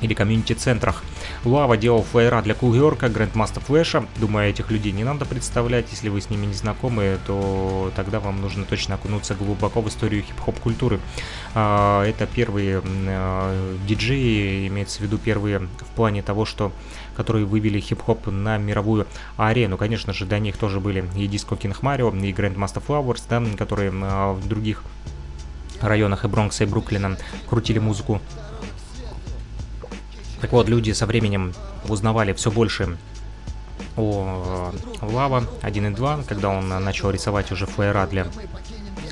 или 0.02 0.14
комьюнити-центрах. 0.14 1.04
Лава 1.44 1.78
делал 1.78 2.04
флайера 2.04 2.42
для 2.42 2.54
Кулгерка, 2.54 3.10
Грандмастер 3.10 3.62
Флэша. 3.62 4.06
Думаю, 4.18 4.50
этих 4.50 4.72
людей 4.72 4.92
не 4.92 5.04
надо 5.04 5.26
представлять. 5.26 5.88
Если 5.92 6.10
вы 6.10 6.22
с 6.22 6.30
ними 6.30 6.46
не 6.46 6.54
знакомы, 6.54 7.18
то 7.28 7.92
тогда 7.96 8.20
вам 8.20 8.42
нужно 8.42 8.66
точно 8.66 8.96
окунуться 8.96 9.36
глубоко 9.36 9.82
в 9.82 9.90
историю 9.90 10.24
хип-хоп 10.24 10.60
культуры. 10.60 11.00
А, 11.54 12.06
это 12.06 12.28
первые 12.28 12.82
а, 12.86 13.78
диджеи, 13.86 14.68
имеется 14.68 15.00
в 15.00 15.02
виду 15.02 15.18
первые 15.18 15.60
в 15.60 15.96
плане 15.96 16.22
того, 16.22 16.46
что 16.46 16.72
которые 17.20 17.46
вывели 17.46 17.82
хип-хоп 17.82 18.28
на 18.28 18.58
мировую 18.58 19.06
арену. 19.36 19.76
Конечно 19.76 20.14
же, 20.14 20.26
до 20.26 20.40
них 20.40 20.56
тоже 20.56 20.80
были 20.80 21.02
и 21.18 21.28
Disco 21.28 21.60
King 21.60 21.78
Mario, 21.82 22.18
и 22.26 22.32
Grandmaster 22.32 22.82
Flowers, 22.82 23.24
да, 23.30 23.44
которые 23.58 23.92
а, 23.94 24.32
в 24.32 24.48
других 24.48 24.84
районах 25.82 26.24
и 26.24 26.30
Бронкса, 26.30 26.64
и 26.64 26.68
Бруклина 26.68 27.18
крутили 27.50 27.80
музыку 27.80 28.22
так 30.42 30.54
вот, 30.54 30.70
люди 30.70 30.92
со 30.92 31.06
временем 31.06 31.54
узнавали 31.90 32.32
все 32.32 32.50
больше 32.50 32.98
о 33.98 34.72
Лава 35.02 35.44
1.2, 35.64 36.24
когда 36.26 36.50
он 36.50 36.70
начал 36.70 37.10
рисовать 37.12 37.52
уже 37.52 37.66
флеера 37.66 38.08
для 38.08 38.28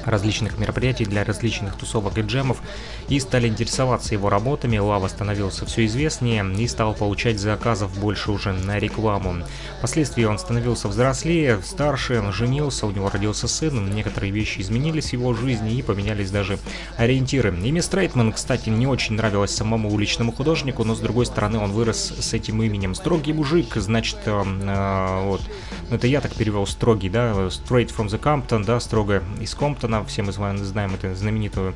различных 0.05 0.57
мероприятий, 0.57 1.03
для 1.03 1.25
различных 1.25 1.75
тусовок 1.75 2.17
и 2.17 2.21
джемов, 2.21 2.61
и 3.09 3.19
стали 3.19 3.47
интересоваться 3.47 4.13
его 4.13 4.29
работами. 4.29 4.77
Лава 4.77 5.07
становился 5.07 5.65
все 5.65 5.85
известнее 5.85 6.45
и 6.57 6.67
стал 6.67 6.93
получать 6.93 7.39
заказов 7.39 7.97
больше 7.99 8.31
уже 8.31 8.53
на 8.53 8.79
рекламу. 8.79 9.35
Впоследствии 9.79 10.23
он 10.23 10.39
становился 10.39 10.87
взрослее, 10.87 11.61
старше, 11.63 12.23
женился, 12.31 12.85
у 12.85 12.91
него 12.91 13.09
родился 13.09 13.47
сын, 13.47 13.89
некоторые 13.93 14.31
вещи 14.31 14.59
изменились 14.61 15.09
в 15.09 15.13
его 15.13 15.33
жизни 15.33 15.75
и 15.75 15.81
поменялись 15.81 16.31
даже 16.31 16.59
ориентиры. 16.97 17.55
Имя 17.63 17.81
Стрейтман, 17.81 18.33
кстати, 18.33 18.69
не 18.69 18.87
очень 18.87 19.15
нравилось 19.15 19.55
самому 19.55 19.91
уличному 19.93 20.31
художнику, 20.31 20.83
но 20.83 20.95
с 20.95 20.99
другой 20.99 21.25
стороны 21.25 21.59
он 21.59 21.71
вырос 21.71 22.13
с 22.19 22.33
этим 22.33 22.61
именем. 22.61 22.95
Строгий 22.95 23.33
мужик, 23.33 23.75
значит, 23.75 24.19
э, 24.25 24.43
э, 24.43 25.23
вот, 25.25 25.41
это 25.89 26.07
я 26.07 26.21
так 26.21 26.33
перевел 26.33 26.67
строгий, 26.67 27.09
да, 27.09 27.31
straight 27.47 27.95
from 27.95 28.07
the 28.07 28.19
Compton, 28.19 28.65
да, 28.65 28.79
строго 28.79 29.23
из 29.39 29.55
Комптона, 29.55 30.03
все 30.05 30.23
мы 30.23 30.31
с 30.33 30.37
знаем 30.37 30.93
эту 30.95 31.15
знаменитую 31.15 31.73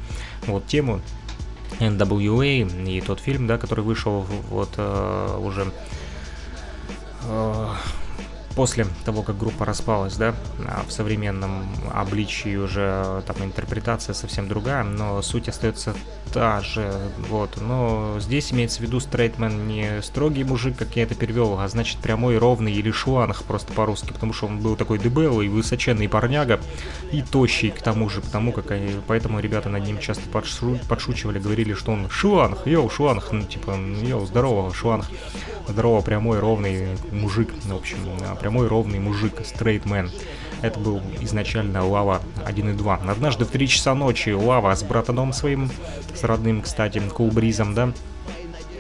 вот 0.48 0.66
тему. 0.68 1.02
NWA 1.80 2.88
и 2.88 3.02
тот 3.02 3.20
фильм, 3.20 3.48
да, 3.48 3.58
который 3.58 3.84
вышел 3.84 4.26
вот 4.50 4.74
э, 4.78 5.38
уже 5.40 5.72
э, 7.24 7.68
после 8.56 8.86
того, 9.06 9.22
как 9.24 9.38
группа 9.38 9.66
распалась, 9.66 10.16
да, 10.16 10.36
а 10.66 10.84
в 10.88 10.92
современном 10.92 11.66
обличии 11.94 12.56
уже 12.56 13.24
там 13.26 13.38
интерпретация 13.44 14.14
совсем 14.14 14.48
другая, 14.48 14.84
но 14.84 15.22
суть 15.22 15.50
остается 15.50 15.94
та 16.34 16.62
же, 16.62 16.92
вот, 17.30 17.58
но 17.62 18.16
здесь 18.20 18.54
имеется 18.54 18.80
в 18.80 18.82
виду 18.84 19.00
стрейтмен 19.00 19.68
не 19.68 20.02
строгий 20.02 20.44
мужик, 20.44 20.78
как 20.78 20.96
я 20.96 21.04
это 21.04 21.16
перевел, 21.16 21.60
а 21.60 21.68
значит 21.68 21.98
прямой, 21.98 22.38
ровный 22.38 22.72
или 22.72 22.92
шланг, 22.92 23.44
просто 23.44 23.74
по-русски, 23.74 24.14
потому 24.14 24.34
что 24.34 24.48
он 24.48 24.60
был 24.60 24.76
такой 24.76 24.98
дебелый, 25.00 25.50
высоченный 25.50 26.08
парняга 26.08 26.60
и 27.12 27.22
тощий 27.22 27.72
к 27.72 27.82
тому 27.82 28.10
же, 28.10 28.22
потому 28.22 28.52
как 28.52 28.72
они, 28.72 28.96
поэтому 29.08 29.40
ребята 29.40 29.70
над 29.70 29.86
ним 29.86 30.00
часто 30.00 30.28
подшу, 30.30 30.80
подшучивали, 30.88 31.40
говорили, 31.40 31.74
что 31.74 31.92
он 31.92 32.10
шланг, 32.10 32.66
yo, 32.66 32.90
шланг, 32.90 33.32
ну 33.32 33.44
типа, 33.44 33.78
yo, 34.02 34.26
здорово, 34.26 34.74
шланг, 34.74 35.06
здорово, 35.68 36.02
прямой, 36.02 36.40
ровный 36.40 36.98
мужик, 37.12 37.50
в 37.64 37.76
общем, 37.76 37.98
прямой 38.42 38.68
ровный 38.68 39.00
мужик, 39.00 39.34
straight 39.46 39.88
man. 39.88 40.10
Это 40.62 40.80
был 40.80 41.02
изначально 41.22 41.86
Лава 41.86 42.22
1 42.44 42.72
и 42.72 42.74
2. 42.74 43.02
Однажды 43.08 43.46
в 43.46 43.50
3 43.50 43.68
часа 43.68 43.94
ночи 43.94 44.30
Лава 44.30 44.76
с 44.76 44.84
братаном 44.84 45.32
своим, 45.32 45.70
с 46.16 46.24
родным, 46.24 46.64
кстати, 46.64 47.00
Кулбризом, 47.00 47.76
да, 47.76 47.94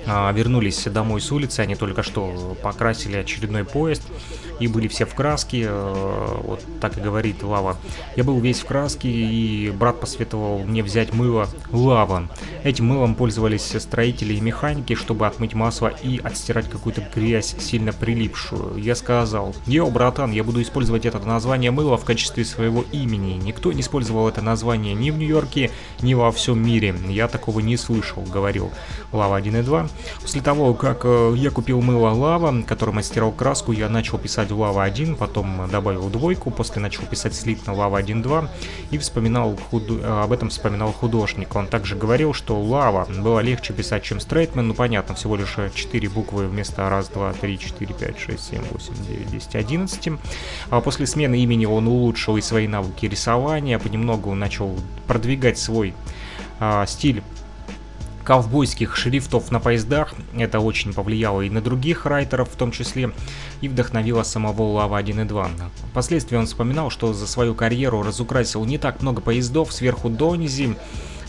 а, 0.07 0.31
вернулись 0.31 0.83
домой 0.85 1.21
с 1.21 1.31
улицы, 1.31 1.59
они 1.59 1.75
только 1.75 2.01
что 2.01 2.57
покрасили 2.63 3.17
очередной 3.17 3.63
поезд 3.63 4.01
и 4.61 4.67
были 4.67 4.87
все 4.87 5.05
в 5.05 5.15
краске, 5.15 5.65
э, 5.67 6.37
вот 6.43 6.61
так 6.79 6.97
и 6.97 7.01
говорит 7.01 7.41
Лава. 7.41 7.77
Я 8.15 8.23
был 8.23 8.39
весь 8.39 8.59
в 8.59 8.65
краске, 8.65 9.09
и 9.09 9.71
брат 9.71 9.99
посоветовал 9.99 10.59
мне 10.59 10.83
взять 10.83 11.13
мыло 11.13 11.49
Лава. 11.71 12.29
Этим 12.63 12.85
мылом 12.85 13.15
пользовались 13.15 13.75
строители 13.79 14.35
и 14.35 14.41
механики, 14.41 14.93
чтобы 14.93 15.25
отмыть 15.25 15.55
масло 15.55 15.87
и 15.87 16.19
отстирать 16.23 16.69
какую-то 16.69 17.03
грязь, 17.13 17.55
сильно 17.59 17.91
прилипшую. 17.91 18.77
Я 18.77 18.93
сказал, 18.93 19.55
йоу, 19.65 19.89
братан, 19.89 20.31
я 20.31 20.43
буду 20.43 20.61
использовать 20.61 21.07
это 21.07 21.17
название 21.19 21.71
мыла 21.71 21.97
в 21.97 22.05
качестве 22.05 22.45
своего 22.45 22.85
имени. 22.91 23.33
Никто 23.33 23.71
не 23.71 23.81
использовал 23.81 24.29
это 24.29 24.41
название 24.41 24.93
ни 24.93 25.09
в 25.09 25.17
Нью-Йорке, 25.17 25.71
ни 26.01 26.13
во 26.13 26.31
всем 26.31 26.63
мире. 26.63 26.95
Я 27.07 27.27
такого 27.27 27.61
не 27.61 27.77
слышал, 27.77 28.21
говорил 28.21 28.71
Лава 29.11 29.37
1 29.37 29.57
и 29.57 29.61
2. 29.63 29.87
После 30.21 30.41
того, 30.41 30.75
как 30.75 31.01
э, 31.03 31.33
я 31.35 31.49
купил 31.49 31.81
мыло 31.81 32.09
Лава, 32.09 32.61
которым 32.61 32.99
отстирал 32.99 33.31
краску, 33.31 33.71
я 33.71 33.89
начал 33.89 34.19
писать 34.19 34.50
в 34.51 34.59
Лава 34.59 34.83
1, 34.83 35.15
потом 35.15 35.69
добавил 35.69 36.09
двойку, 36.09 36.51
после 36.51 36.81
начал 36.81 37.03
писать 37.05 37.33
слитно 37.33 37.73
Лава 37.73 38.01
1.2 38.01 38.47
и 38.91 38.97
вспоминал 38.97 39.57
худ... 39.69 39.83
Э, 39.89 40.21
об 40.23 40.31
этом 40.31 40.49
вспоминал 40.49 40.91
художник. 40.91 41.55
Он 41.55 41.67
также 41.67 41.95
говорил, 41.95 42.33
что 42.33 42.59
Лава 42.59 43.05
было 43.05 43.39
легче 43.39 43.73
писать, 43.73 44.03
чем 44.03 44.19
Стрейтмен, 44.19 44.67
ну 44.67 44.73
понятно, 44.73 45.15
всего 45.15 45.35
лишь 45.35 45.57
4 45.73 46.09
буквы 46.09 46.47
вместо 46.47 46.89
раз, 46.89 47.09
два, 47.09 47.33
три, 47.33 47.57
четыре, 47.57 47.93
пять, 47.93 48.19
шесть, 48.19 48.49
семь, 48.49 48.61
восемь, 48.71 48.93
девять, 49.07 49.31
десять, 49.31 49.55
одиннадцать. 49.55 50.09
А 50.69 50.81
после 50.81 51.05
смены 51.05 51.39
имени 51.39 51.65
он 51.65 51.87
улучшил 51.87 52.37
и 52.37 52.41
свои 52.41 52.67
навыки 52.67 53.05
рисования, 53.05 53.79
понемногу 53.79 54.33
начал 54.33 54.75
продвигать 55.07 55.57
свой 55.57 55.93
а, 56.59 56.85
стиль 56.85 57.23
ковбойских 58.23 58.95
шрифтов 58.95 59.51
на 59.51 59.59
поездах. 59.59 60.13
Это 60.37 60.59
очень 60.59 60.93
повлияло 60.93 61.41
и 61.41 61.49
на 61.49 61.61
других 61.61 62.05
райтеров 62.05 62.49
в 62.49 62.55
том 62.55 62.71
числе, 62.71 63.11
и 63.61 63.67
вдохновило 63.67 64.23
самого 64.23 64.63
Лава 64.63 64.97
1 64.97 65.21
и 65.21 65.23
2. 65.25 65.49
Впоследствии 65.91 66.37
он 66.37 66.45
вспоминал, 66.45 66.89
что 66.89 67.13
за 67.13 67.27
свою 67.27 67.55
карьеру 67.55 68.03
разукрасил 68.03 68.65
не 68.65 68.77
так 68.77 69.01
много 69.01 69.21
поездов 69.21 69.71
сверху 69.73 70.09
донизу, 70.09 70.75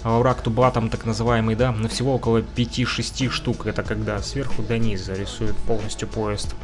Рак 0.04 0.42
Тубатом 0.42 0.90
так 0.90 1.06
называемый, 1.06 1.54
да, 1.54 1.70
на 1.70 1.88
всего 1.88 2.16
около 2.16 2.38
5-6 2.38 3.30
штук. 3.30 3.66
Это 3.66 3.84
когда 3.84 4.20
сверху 4.20 4.62
до 4.62 4.76
низа 4.76 5.14
рисует 5.14 5.54
полностью 5.56 6.08
поезд. 6.08 6.56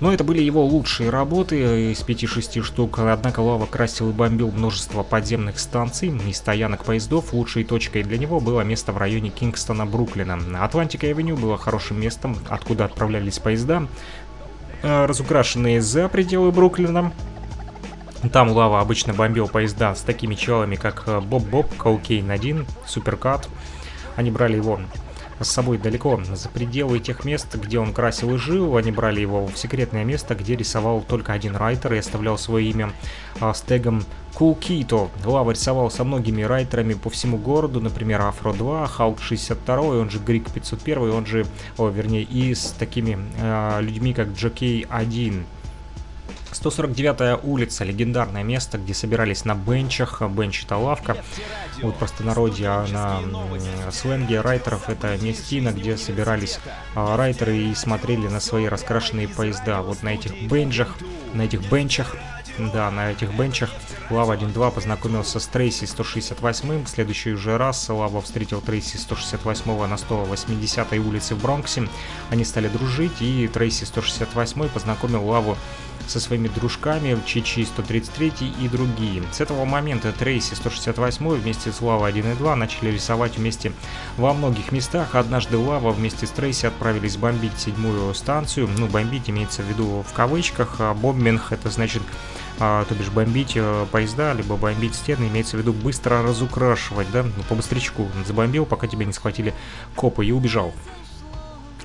Но 0.00 0.12
это 0.12 0.24
были 0.24 0.42
его 0.42 0.64
лучшие 0.64 1.08
работы 1.08 1.92
из 1.92 2.02
5-6 2.02 2.62
штук, 2.62 2.98
однако 2.98 3.40
Лава 3.40 3.64
красил 3.64 4.10
и 4.10 4.12
бомбил 4.12 4.50
множество 4.50 5.02
подземных 5.02 5.58
станций 5.58 6.08
и 6.08 6.32
стоянок 6.34 6.84
поездов. 6.84 7.32
Лучшей 7.32 7.64
точкой 7.64 8.02
для 8.02 8.18
него 8.18 8.40
было 8.40 8.60
место 8.60 8.92
в 8.92 8.98
районе 8.98 9.30
Кингстона, 9.30 9.86
Бруклина. 9.86 10.38
Атлантика 10.62 11.06
Авеню 11.06 11.36
было 11.36 11.56
хорошим 11.56 11.98
местом, 11.98 12.36
откуда 12.50 12.84
отправлялись 12.84 13.38
поезда, 13.38 13.86
э, 14.82 15.06
разукрашенные 15.06 15.80
за 15.80 16.08
пределы 16.08 16.52
Бруклина. 16.52 17.12
Там 18.32 18.50
Лава 18.50 18.80
обычно 18.80 19.14
бомбил 19.14 19.48
поезда 19.48 19.94
с 19.94 20.02
такими 20.02 20.34
челами, 20.34 20.76
как 20.76 21.04
э, 21.06 21.20
Боб 21.20 21.44
Боб, 21.44 21.74
Коукейн 21.74 22.30
1, 22.30 22.66
Суперкат. 22.86 23.48
Они 24.14 24.30
брали 24.30 24.56
его 24.56 24.80
с 25.40 25.48
собой 25.48 25.78
далеко 25.78 26.20
за 26.24 26.48
пределы 26.48 26.98
тех 26.98 27.24
мест, 27.24 27.54
где 27.56 27.78
он 27.78 27.92
красил 27.92 28.34
и 28.34 28.38
жил. 28.38 28.76
Они 28.76 28.90
брали 28.90 29.20
его 29.20 29.46
в 29.46 29.56
секретное 29.56 30.04
место, 30.04 30.34
где 30.34 30.56
рисовал 30.56 31.02
только 31.02 31.32
один 31.32 31.56
райтер 31.56 31.94
и 31.94 31.98
оставлял 31.98 32.38
свое 32.38 32.70
имя 32.70 32.92
а, 33.40 33.52
с 33.52 33.60
тегом 33.60 34.04
Кулкито. 34.36 35.08
Лава 35.24 35.52
рисовал 35.52 35.90
со 35.90 36.04
многими 36.04 36.42
райтерами 36.42 36.92
по 36.92 37.08
всему 37.08 37.38
городу, 37.38 37.80
например, 37.80 38.20
Афро 38.20 38.52
2, 38.52 38.86
Халк 38.86 39.20
62, 39.20 39.80
он 39.80 40.10
же 40.10 40.18
Грик 40.18 40.50
501, 40.50 41.10
он 41.10 41.24
же, 41.24 41.46
о, 41.78 41.88
вернее, 41.88 42.22
и 42.22 42.54
с 42.54 42.74
такими 42.78 43.18
э, 43.38 43.80
людьми, 43.80 44.12
как 44.12 44.28
Джокей 44.34 44.86
1. 44.90 45.46
149-я 46.52 47.36
улица, 47.36 47.84
легендарное 47.84 48.42
место, 48.42 48.78
где 48.78 48.94
собирались 48.94 49.44
на 49.44 49.54
бенчах. 49.54 50.22
Бенч 50.22 50.64
это 50.64 50.76
лавка. 50.76 51.16
Вот 51.82 51.96
просто 51.96 52.24
народе, 52.24 52.66
а 52.66 52.86
на 52.86 53.90
сленге 53.92 54.40
райтеров 54.40 54.88
это 54.88 55.16
местина, 55.18 55.70
где 55.70 55.96
собирались 55.96 56.58
а, 56.94 57.16
райтеры 57.16 57.56
и 57.56 57.74
смотрели 57.74 58.28
на 58.28 58.40
свои 58.40 58.66
раскрашенные 58.66 59.28
поезда. 59.28 59.82
Вот 59.82 60.02
на 60.02 60.10
этих 60.10 60.50
бенчах, 60.50 60.96
на 61.34 61.42
этих 61.42 61.70
бенчах 61.70 62.16
да, 62.58 62.90
на 62.90 63.12
этих 63.12 63.34
бенчах 63.34 63.70
Лава 64.08 64.34
1.2 64.34 64.70
познакомился 64.70 65.40
с 65.40 65.46
Трейси 65.46 65.84
168-м. 65.84 66.84
В 66.84 66.88
следующий 66.88 67.32
уже 67.32 67.58
раз 67.58 67.88
Лава 67.88 68.22
встретил 68.22 68.60
Трейси 68.60 68.96
168 68.96 69.86
на 69.86 69.96
180 69.96 70.92
улице 70.92 71.34
в 71.34 71.42
Бронксе. 71.42 71.88
Они 72.30 72.44
стали 72.44 72.68
дружить, 72.68 73.20
и 73.20 73.46
Трейси 73.48 73.84
168 73.84 74.68
познакомил 74.68 75.26
Лаву 75.26 75.58
со 76.06 76.20
своими 76.20 76.48
дружками, 76.48 77.18
Чичи 77.26 77.64
133 77.64 78.32
и 78.60 78.68
другие. 78.68 79.22
С 79.32 79.40
этого 79.40 79.64
момента 79.64 80.12
Трейси 80.12 80.54
168 80.54 81.28
вместе 81.28 81.72
с 81.72 81.80
Лава 81.80 82.06
1 82.06 82.32
и 82.32 82.34
2 82.34 82.56
начали 82.56 82.90
рисовать 82.90 83.36
вместе 83.36 83.72
во 84.16 84.32
многих 84.32 84.72
местах. 84.72 85.14
Однажды 85.14 85.58
Лава 85.58 85.90
вместе 85.90 86.26
с 86.26 86.30
Трейси 86.30 86.66
отправились 86.66 87.16
бомбить 87.16 87.58
седьмую 87.58 88.14
станцию. 88.14 88.68
Ну, 88.78 88.86
бомбить 88.86 89.28
имеется 89.30 89.62
в 89.62 89.66
виду 89.66 90.04
в 90.08 90.12
кавычках, 90.12 90.76
а 90.78 90.94
бомбинг 90.94 91.52
это 91.52 91.70
значит 91.70 92.02
а, 92.58 92.84
то 92.86 92.94
бишь 92.94 93.10
бомбить 93.10 93.52
э, 93.54 93.86
поезда, 93.92 94.32
либо 94.32 94.56
бомбить 94.56 94.94
стены, 94.94 95.24
имеется 95.24 95.58
в 95.58 95.60
виду 95.60 95.74
быстро 95.74 96.22
разукрашивать, 96.22 97.10
да, 97.12 97.22
ну, 97.22 97.42
по 97.48 97.54
быстрячку 97.54 98.08
забомбил, 98.26 98.64
пока 98.64 98.86
тебя 98.86 99.04
не 99.04 99.12
схватили 99.12 99.52
копы 99.94 100.24
и 100.24 100.32
убежал. 100.32 100.72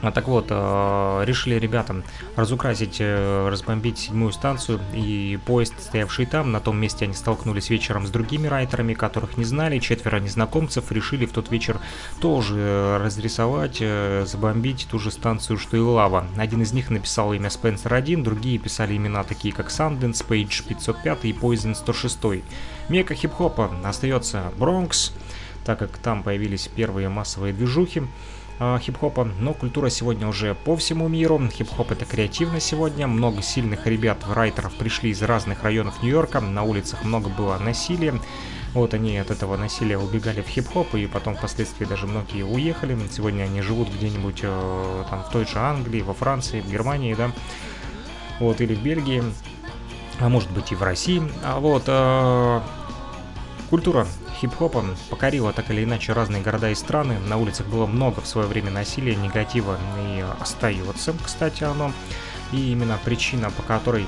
А 0.01 0.11
так 0.11 0.27
вот, 0.27 0.47
э, 0.49 1.23
решили 1.25 1.55
ребята 1.55 2.01
разукрасить, 2.35 2.97
э, 2.99 3.49
разбомбить 3.49 3.99
седьмую 3.99 4.31
станцию, 4.31 4.79
и 4.93 5.39
поезд, 5.45 5.73
стоявший 5.79 6.25
там, 6.25 6.51
на 6.51 6.59
том 6.59 6.77
месте 6.77 7.05
они 7.05 7.13
столкнулись 7.13 7.69
вечером 7.69 8.07
с 8.07 8.09
другими 8.09 8.47
райтерами, 8.47 8.93
которых 8.93 9.37
не 9.37 9.43
знали, 9.45 9.79
четверо 9.79 10.17
незнакомцев 10.17 10.91
решили 10.91 11.25
в 11.25 11.33
тот 11.33 11.51
вечер 11.51 11.79
тоже 12.19 12.55
э, 12.57 12.97
разрисовать, 12.97 13.81
забомбить 14.27 14.87
ту 14.89 14.97
же 14.99 15.11
станцию, 15.11 15.57
что 15.57 15.77
и 15.77 15.79
Лава. 15.79 16.25
Один 16.37 16.61
из 16.61 16.73
них 16.73 16.89
написал 16.89 17.33
имя 17.33 17.49
Спенсер 17.49 17.93
1, 17.93 18.23
другие 18.23 18.57
писали 18.57 18.97
имена 18.97 19.23
такие 19.23 19.53
как 19.53 19.69
Sundance, 19.69 20.25
Page 20.27 20.63
505 20.67 21.25
и 21.25 21.33
Poison 21.33 21.75
106. 21.75 22.43
Мека 22.89 23.13
хип-хопа 23.13 23.71
остается 23.83 24.51
Бронкс, 24.57 25.13
так 25.63 25.79
как 25.79 25.97
там 25.97 26.23
появились 26.23 26.67
первые 26.67 27.09
массовые 27.09 27.53
движухи, 27.53 28.03
э, 28.61 28.79
хип-хопа, 28.79 29.27
но 29.39 29.53
культура 29.53 29.89
сегодня 29.89 30.27
уже 30.27 30.55
по 30.55 30.77
всему 30.77 31.07
миру. 31.07 31.41
Хип-хоп 31.51 31.91
это 31.91 32.05
креативно 32.05 32.59
сегодня. 32.59 33.07
Много 33.07 33.41
сильных 33.41 33.88
ребят, 33.88 34.19
райтеров 34.29 34.73
пришли 34.75 35.09
из 35.09 35.21
разных 35.21 35.63
районов 35.63 36.01
Нью-Йорка. 36.01 36.39
На 36.39 36.63
улицах 36.63 37.03
много 37.03 37.29
было 37.29 37.57
насилия. 37.57 38.13
Вот 38.73 38.93
они 38.93 39.17
от 39.17 39.31
этого 39.31 39.57
насилия 39.57 39.97
убегали 39.97 40.41
в 40.41 40.47
хип-хоп, 40.47 40.95
и 40.95 41.05
потом 41.05 41.35
впоследствии 41.35 41.83
даже 41.83 42.07
многие 42.07 42.43
уехали. 42.43 42.97
Сегодня 43.11 43.43
они 43.43 43.61
живут 43.61 43.89
где-нибудь 43.89 44.39
э, 44.43 45.03
там 45.09 45.23
в 45.23 45.29
той 45.29 45.45
же 45.45 45.59
Англии, 45.59 46.01
во 46.01 46.13
Франции, 46.13 46.61
в 46.61 46.71
Германии, 46.71 47.13
да, 47.13 47.31
вот, 48.39 48.61
или 48.61 48.73
в 48.73 48.81
Бельгии, 48.81 49.23
а 50.19 50.29
может 50.29 50.49
быть 50.51 50.71
и 50.71 50.75
в 50.75 50.83
России. 50.83 51.21
А 51.43 51.59
вот 51.59 51.83
э, 51.88 52.61
культура 53.72 54.06
хип-хопа 54.41 54.84
покорила 55.10 55.53
так 55.53 55.72
или 55.72 55.85
иначе 55.85 56.11
разные 56.11 56.41
города 56.41 56.69
и 56.69 56.76
страны. 56.76 57.18
На 57.19 57.38
улицах 57.38 57.68
было 57.68 57.85
много 57.85 58.19
в 58.19 58.27
свое 58.27 58.45
время 58.45 58.69
насилия, 58.69 59.15
негатива 59.15 59.77
и 59.98 60.26
остается, 60.41 61.15
кстати, 61.23 61.64
оно. 61.64 61.93
И 62.52 62.73
именно 62.73 62.99
причина, 63.06 63.49
по 63.49 63.64
которой 63.64 64.03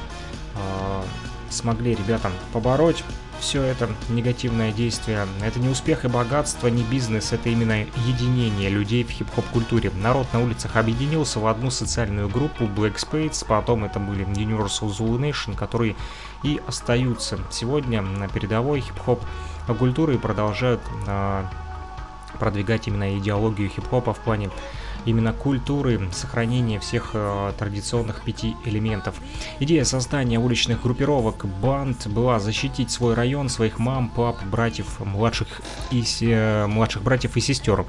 э, 0.55 1.03
смогли 1.49 1.95
ребятам 1.95 2.33
побороть 2.51 3.05
все 3.43 3.61
это 3.61 3.89
негативное 4.09 4.71
действие. 4.71 5.27
Это 5.41 5.59
не 5.59 5.67
успех 5.67 6.05
и 6.05 6.07
богатство, 6.07 6.67
не 6.67 6.83
бизнес, 6.83 7.33
это 7.33 7.49
именно 7.49 7.85
единение 8.05 8.69
людей 8.69 9.03
в 9.03 9.09
хип-хоп 9.09 9.45
культуре. 9.51 9.91
Народ 9.95 10.27
на 10.33 10.41
улицах 10.41 10.77
объединился 10.77 11.39
в 11.39 11.47
одну 11.47 11.69
социальную 11.69 12.29
группу 12.29 12.63
Black 12.63 12.95
Spades, 12.95 13.45
потом 13.45 13.83
это 13.83 13.99
были 13.99 14.25
Universal 14.25 14.89
Zulu 14.89 15.19
Nation, 15.19 15.55
которые 15.55 15.95
и 16.43 16.61
остаются 16.65 17.37
сегодня 17.51 18.01
на 18.01 18.29
передовой 18.29 18.79
хип-хоп 18.79 19.21
культуры 19.67 20.15
и 20.15 20.17
продолжают 20.17 20.81
э, 21.07 21.43
продвигать 22.39 22.87
именно 22.87 23.17
идеологию 23.17 23.69
хип-хопа 23.69 24.13
в 24.13 24.19
плане 24.19 24.49
именно 25.05 25.33
культуры, 25.33 26.09
сохранения 26.11 26.79
всех 26.79 27.11
э, 27.13 27.53
традиционных 27.57 28.21
пяти 28.21 28.55
элементов. 28.65 29.15
Идея 29.59 29.83
создания 29.83 30.39
уличных 30.39 30.81
группировок 30.81 31.45
банд 31.45 32.07
была 32.07 32.39
защитить 32.39 32.91
свой 32.91 33.13
район, 33.13 33.49
своих 33.49 33.79
мам, 33.79 34.09
пап, 34.09 34.43
братьев, 34.45 34.99
младших, 34.99 35.61
и, 35.91 36.03
э, 36.21 36.67
младших 36.67 37.03
братьев 37.03 37.35
и 37.37 37.41
сестер 37.41 37.81
а, 37.81 37.85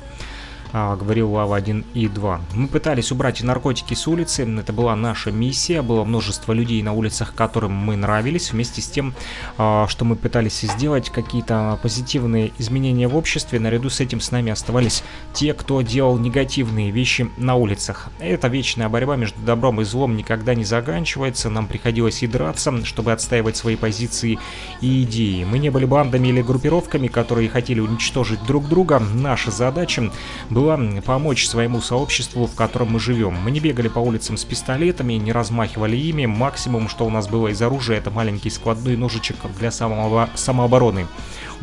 говорил 0.74 1.30
Лава 1.30 1.56
1 1.56 1.84
и 1.94 2.08
2. 2.08 2.40
Мы 2.54 2.66
пытались 2.66 3.12
убрать 3.12 3.40
наркотики 3.44 3.94
с 3.94 4.08
улицы, 4.08 4.44
это 4.58 4.72
была 4.72 4.96
наша 4.96 5.30
миссия, 5.30 5.82
было 5.82 6.02
множество 6.02 6.52
людей 6.52 6.82
на 6.82 6.92
улицах, 6.92 7.32
которым 7.32 7.72
мы 7.72 7.94
нравились, 7.94 8.50
вместе 8.50 8.82
с 8.82 8.88
тем, 8.88 9.14
а, 9.56 9.86
что 9.86 10.04
мы 10.04 10.16
пытались 10.16 10.62
сделать 10.62 11.10
какие-то 11.10 11.78
позитивные 11.80 12.50
изменения 12.58 13.06
в 13.06 13.16
обществе, 13.16 13.60
наряду 13.60 13.88
с 13.88 14.00
этим 14.00 14.20
с 14.20 14.32
нами 14.32 14.50
оставались 14.50 15.04
те, 15.32 15.54
кто 15.54 15.80
делал 15.82 16.18
негативные 16.18 16.90
вещи 16.90 17.30
на 17.36 17.54
улицах. 17.54 18.08
Эта 18.18 18.48
вечная 18.48 18.88
борьба 18.88 19.14
между 19.14 19.38
добром 19.42 19.80
и 19.80 19.84
злом 19.84 20.16
никогда 20.16 20.56
не 20.56 20.64
заканчивается, 20.64 21.50
нам 21.50 21.68
приходилось 21.68 22.24
и 22.24 22.26
драться, 22.26 22.84
чтобы 22.84 23.12
отстаивать 23.12 23.56
свои 23.56 23.76
позиции 23.76 24.40
и 24.80 25.04
идеи. 25.04 25.44
Мы 25.44 25.60
не 25.60 25.70
были 25.70 25.84
бандами 25.84 26.26
или 26.28 26.42
группировками, 26.42 27.06
которые 27.06 27.48
хотели 27.48 27.78
уничтожить 27.78 28.42
друг 28.44 28.68
друга, 28.68 29.00
наша 29.14 29.52
задача 29.52 30.10
была 30.50 30.63
была 30.64 30.78
помочь 31.02 31.46
своему 31.46 31.82
сообществу, 31.82 32.46
в 32.46 32.54
котором 32.54 32.92
мы 32.92 33.00
живем. 33.00 33.34
Мы 33.34 33.50
не 33.50 33.60
бегали 33.60 33.88
по 33.88 33.98
улицам 33.98 34.38
с 34.38 34.44
пистолетами, 34.44 35.14
не 35.14 35.30
размахивали 35.30 35.96
ими. 35.96 36.24
Максимум, 36.24 36.88
что 36.88 37.04
у 37.04 37.10
нас 37.10 37.28
было 37.28 37.48
из 37.48 37.60
оружия, 37.60 37.98
это 37.98 38.10
маленький 38.10 38.48
складной 38.48 38.96
ножичек 38.96 39.36
для 39.58 39.70
самого, 39.70 40.30
самообороны. 40.34 41.06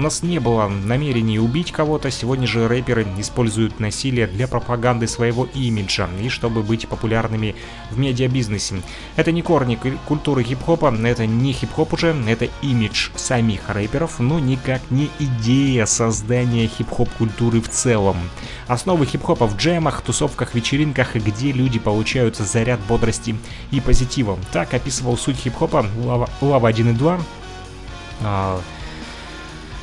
У 0.01 0.03
нас 0.03 0.23
не 0.23 0.39
было 0.39 0.67
намерений 0.67 1.37
убить 1.37 1.71
кого-то, 1.71 2.09
сегодня 2.09 2.47
же 2.47 2.67
рэперы 2.67 3.05
используют 3.19 3.79
насилие 3.79 4.25
для 4.25 4.47
пропаганды 4.47 5.05
своего 5.05 5.47
имиджа 5.53 6.09
и 6.19 6.27
чтобы 6.27 6.63
быть 6.63 6.87
популярными 6.87 7.55
в 7.91 7.99
медиабизнесе. 7.99 8.81
Это 9.15 9.31
не 9.31 9.43
корни 9.43 9.77
культуры 10.07 10.43
хип-хопа, 10.43 10.91
это 11.05 11.27
не 11.27 11.53
хип-хоп 11.53 11.93
уже, 11.93 12.15
это 12.27 12.47
имидж 12.63 13.11
самих 13.15 13.69
рэперов, 13.69 14.19
но 14.19 14.39
никак 14.39 14.81
не 14.89 15.07
идея 15.19 15.85
создания 15.85 16.65
хип-хоп 16.65 17.07
культуры 17.19 17.61
в 17.61 17.69
целом. 17.69 18.17
Основы 18.65 19.05
хип-хопа 19.05 19.45
в 19.45 19.55
джемах, 19.55 20.01
тусовках, 20.01 20.55
вечеринках, 20.55 21.15
где 21.15 21.51
люди 21.51 21.77
получают 21.77 22.37
заряд 22.37 22.79
бодрости 22.87 23.35
и 23.69 23.79
позитива. 23.79 24.39
Так 24.51 24.73
описывал 24.73 25.15
суть 25.15 25.37
хип-хопа 25.37 25.85
Лава, 26.03 26.27
Лава 26.41 26.69
1 26.69 26.89
и 26.89 26.93
2. 26.93 27.21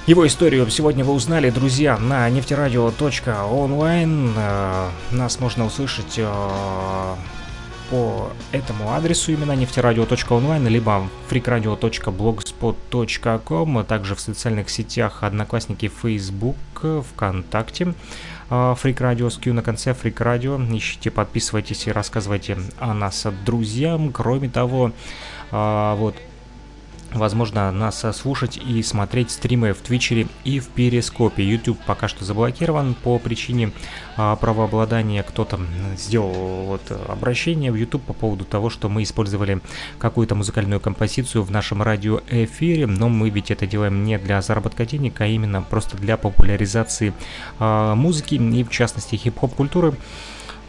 Его 0.08 0.26
историю 0.26 0.68
сегодня 0.70 1.04
вы 1.04 1.12
узнали, 1.12 1.50
друзья, 1.50 1.98
на 1.98 2.30
нефтерадио.онлайн. 2.30 4.32
Э, 4.38 4.88
нас 5.10 5.38
можно 5.38 5.66
услышать 5.66 6.14
э, 6.16 7.14
по 7.90 8.30
этому 8.50 8.94
адресу 8.94 9.32
именно 9.32 9.52
нефтерадио.онлайн, 9.52 10.66
либо 10.66 11.06
freakradio.blogspot.com, 11.28 13.76
а 13.76 13.84
также 13.84 14.14
в 14.14 14.20
социальных 14.20 14.70
сетях 14.70 15.22
Одноклассники, 15.22 15.92
Facebook, 15.94 16.56
ВКонтакте. 17.12 17.92
Фрик 18.48 19.02
Радио 19.02 19.28
с 19.28 19.38
на 19.44 19.62
конце 19.62 19.92
Фрик 19.92 20.22
Радио. 20.22 20.58
Ищите, 20.58 21.10
подписывайтесь 21.10 21.86
и 21.86 21.92
рассказывайте 21.92 22.56
о 22.78 22.94
нас 22.94 23.26
друзьям. 23.44 24.10
Кроме 24.12 24.48
того, 24.48 24.92
э, 25.50 25.94
вот 25.98 26.14
возможно 27.12 27.70
нас 27.72 28.04
слушать 28.16 28.56
и 28.56 28.82
смотреть 28.82 29.30
стримы 29.30 29.72
в 29.72 29.78
Твичере 29.78 30.26
и 30.44 30.60
в 30.60 30.68
Перископе. 30.68 31.42
YouTube 31.42 31.78
пока 31.86 32.08
что 32.08 32.24
заблокирован 32.24 32.94
по 32.94 33.18
причине 33.18 33.72
а, 34.16 34.36
правообладания. 34.36 35.22
Кто-то 35.22 35.60
сделал 35.96 36.66
вот 36.66 36.82
обращение 37.08 37.72
в 37.72 37.76
YouTube 37.76 38.02
по 38.02 38.12
поводу 38.12 38.44
того, 38.44 38.70
что 38.70 38.88
мы 38.88 39.02
использовали 39.02 39.60
какую-то 39.98 40.34
музыкальную 40.34 40.80
композицию 40.80 41.42
в 41.42 41.50
нашем 41.50 41.82
радиоэфире, 41.82 42.86
но 42.86 43.08
мы 43.08 43.30
ведь 43.30 43.50
это 43.50 43.66
делаем 43.66 44.04
не 44.04 44.18
для 44.18 44.42
заработка 44.42 44.84
денег, 44.86 45.20
а 45.20 45.26
именно 45.26 45.62
просто 45.62 45.96
для 45.96 46.16
популяризации 46.16 47.12
а, 47.58 47.94
музыки 47.94 48.34
и 48.34 48.64
в 48.64 48.70
частности 48.70 49.16
хип-хоп 49.16 49.54
культуры. 49.54 49.94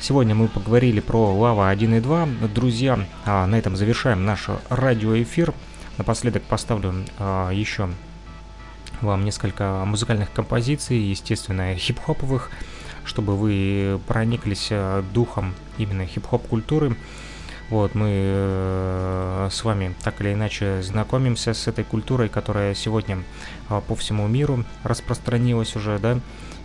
Сегодня 0.02 0.34
мы 0.34 0.48
поговорили 0.48 1.02
про 1.02 1.34
Лава 1.34 1.70
1 1.70 1.96
и 1.96 2.00
2. 2.00 2.28
Друзья, 2.56 3.00
а 3.26 3.46
на 3.46 3.56
этом 3.60 3.76
завершаем 3.76 4.24
наш 4.26 4.48
радиоэфир. 4.70 5.54
Напоследок 6.00 6.44
поставлю 6.44 6.94
а, 7.18 7.52
еще 7.52 7.90
вам 9.02 9.26
несколько 9.26 9.84
музыкальных 9.86 10.32
композиций, 10.32 10.98
естественно, 10.98 11.76
хип-хоповых, 11.76 12.52
чтобы 13.04 13.36
вы 13.36 14.00
прониклись 14.08 14.70
а, 14.72 15.04
духом 15.14 15.54
именно 15.78 16.06
хип-хоп 16.06 16.48
культуры. 16.48 16.96
Вот, 17.70 17.96
мы 17.96 18.08
э, 18.10 19.50
с 19.52 19.64
вами 19.64 19.94
так 20.02 20.22
или 20.22 20.34
иначе 20.34 20.82
знакомимся 20.82 21.54
с 21.54 21.68
этой 21.68 21.84
культурой, 21.84 22.28
которая 22.28 22.74
сегодня 22.74 23.22
э, 23.70 23.82
по 23.88 23.96
всему 23.96 24.26
миру 24.28 24.64
распространилась 24.84 25.76
уже, 25.76 26.00
да. 26.00 26.18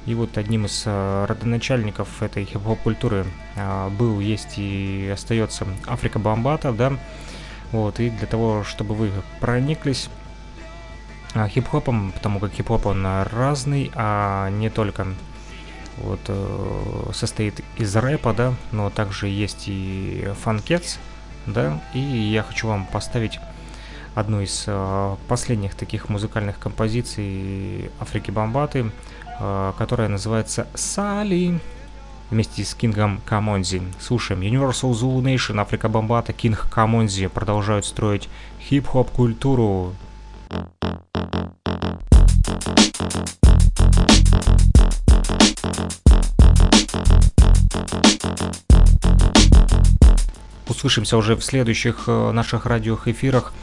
И 0.07 0.15
вот 0.15 0.39
одним 0.39 0.65
из 0.65 0.85
э, 0.87 1.27
родоначальников 1.29 2.23
этой 2.23 2.45
хип-хоп 2.47 2.81
культуры 2.81 3.27
э, 3.57 3.89
был, 3.91 4.21
есть 4.21 4.59
и 4.59 5.11
остается 5.13 5.67
Африка 5.87 6.19
Бомбата, 6.19 6.73
да. 6.73 6.95
Вот, 7.75 7.99
и 7.99 8.09
для 8.09 8.29
того, 8.29 8.63
чтобы 8.63 8.95
вы 8.95 9.11
прониклись 9.41 10.09
а, 11.35 11.49
хип-хопом, 11.49 12.13
потому 12.13 12.39
как 12.39 12.53
хип-хоп 12.53 12.87
он 12.87 13.05
разный, 13.05 13.91
а 13.97 14.49
не 14.49 14.71
только 14.71 15.09
вот 15.97 16.21
э, 16.29 17.11
состоит 17.13 17.65
из 17.77 17.97
рэпа, 17.97 18.33
да, 18.33 18.55
но 18.71 18.91
также 18.91 19.27
есть 19.27 19.65
и 19.67 20.31
фанкетс, 20.43 20.99
да, 21.47 21.83
и 21.95 21.99
я 21.99 22.45
хочу 22.45 22.69
вам 22.69 22.87
поставить 22.87 23.41
одну 24.15 24.41
из 24.41 24.67
э, 24.69 25.17
последних 25.27 25.75
таких 25.75 26.09
музыкальных 26.09 26.61
композиций 26.61 27.91
Африки 27.99 28.31
Бомбаты, 28.31 28.93
э, 29.41 29.73
которая 29.77 30.07
называется 30.07 30.69
«Сали» 30.75 31.59
вместе 32.31 32.65
с 32.65 32.75
Кингом 32.75 33.21
Камонзи. 33.25 33.83
Слушаем, 34.01 34.41
Universal 34.43 34.93
Zulu 34.93 35.23
Nation, 35.23 35.61
Африка 35.61 35.89
Бомбата, 35.89 36.33
Кинг 36.33 36.69
Камонзи 36.71 37.27
продолжают 37.29 37.87
строить 37.87 38.29
хип-хоп 38.61 39.11
культуру. 39.11 39.95
услышимся 50.85 51.17
уже 51.17 51.35
в 51.35 51.43
следующих 51.43 52.05
э, 52.09 52.31
наших 52.33 52.67
радиоэфирах. 52.67 53.55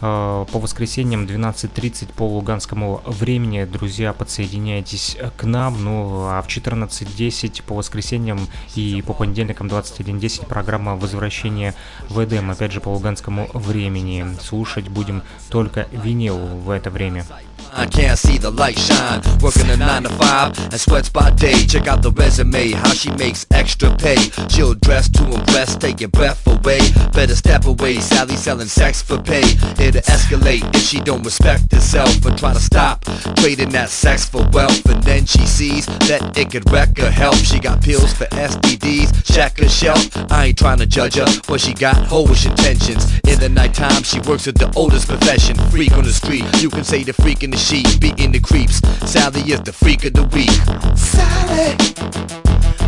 Э, 0.00 0.46
по 0.52 0.58
воскресеньям 0.58 1.24
12.30 1.24 2.12
по 2.14 2.22
луганскому 2.22 3.02
времени. 3.04 3.64
Друзья, 3.64 4.12
подсоединяйтесь 4.12 5.16
к 5.36 5.44
нам. 5.44 5.82
Ну, 5.82 6.26
а 6.28 6.42
в 6.42 6.46
14.10 6.46 7.62
по 7.64 7.74
воскресеньям 7.74 8.38
и 8.74 9.02
по 9.06 9.12
понедельникам 9.12 9.66
21.10 9.66 10.46
программа 10.46 10.96
«Возвращение 10.96 11.74
в 12.08 12.22
Эдем». 12.22 12.50
Опять 12.50 12.72
же, 12.72 12.80
по 12.80 12.90
луганскому 12.90 13.50
времени. 13.54 14.24
Слушать 14.40 14.88
будем 14.88 15.22
только 15.50 15.88
винил 15.90 16.38
в 16.38 16.70
это 16.70 16.90
время. 16.90 17.24
I 17.72 17.86
can't 17.86 18.18
see 18.18 18.38
the 18.38 18.50
light 18.50 18.78
shine. 18.78 19.20
Working 19.40 19.70
a 19.70 19.76
9 19.76 20.02
to 20.04 20.08
5 20.08 20.58
and 20.58 20.80
sweats 20.80 21.08
by 21.08 21.30
day. 21.30 21.64
Check 21.66 21.86
out 21.86 22.02
the 22.02 22.12
resume, 22.12 22.72
how 22.72 22.92
she 22.92 23.10
makes 23.12 23.46
extra 23.50 23.94
pay. 23.96 24.16
She'll 24.48 24.74
dress 24.74 25.08
to 25.10 25.24
impress, 25.24 25.76
take 25.76 26.00
your 26.00 26.10
breath 26.10 26.46
away. 26.46 26.80
Better 27.12 27.36
step 27.36 27.66
away, 27.66 27.98
Sally 28.00 28.36
selling 28.36 28.68
sex 28.68 29.02
for 29.02 29.20
pay. 29.20 29.42
It'll 29.78 30.02
escalate 30.02 30.74
if 30.74 30.82
she 30.82 31.00
don't 31.00 31.22
respect 31.22 31.72
herself 31.72 32.24
and 32.24 32.38
try 32.38 32.52
to 32.52 32.60
stop 32.60 33.04
trading 33.36 33.70
that 33.70 33.90
sex 33.90 34.24
for 34.24 34.46
wealth. 34.52 34.84
And 34.86 35.02
then 35.02 35.26
she 35.26 35.46
sees 35.46 35.86
that 36.08 36.36
it 36.36 36.50
could 36.50 36.70
wreck 36.70 36.96
her 36.98 37.10
health. 37.10 37.38
She 37.44 37.58
got 37.58 37.82
pills 37.82 38.12
for 38.12 38.26
STDs, 38.26 39.24
check 39.32 39.58
her 39.58 39.68
shelf. 39.68 40.08
I 40.32 40.46
ain't 40.46 40.58
trying 40.58 40.78
to 40.78 40.86
judge 40.86 41.16
her, 41.16 41.26
but 41.46 41.60
she 41.60 41.74
got 41.74 41.96
hoish 41.96 42.48
intentions. 42.48 43.18
In 43.28 43.38
the 43.38 43.48
nighttime, 43.48 44.02
she 44.02 44.20
works 44.20 44.48
at 44.48 44.54
the 44.54 44.72
oldest 44.74 45.08
profession. 45.08 45.56
Freak 45.70 45.92
on 45.92 46.04
the 46.04 46.12
street, 46.12 46.44
you 46.60 46.70
can 46.70 46.84
say 46.84 47.02
the 47.02 47.12
freak 47.12 47.42
in 47.42 47.50
the 47.50 47.57
sheet, 47.58 48.00
beating 48.00 48.30
the 48.32 48.38
creeps. 48.38 48.80
Sally 49.10 49.40
is 49.52 49.60
the 49.62 49.72
freak 49.72 50.04
of 50.04 50.12
the 50.12 50.22
week. 50.34 50.50
Sally, 50.96 51.74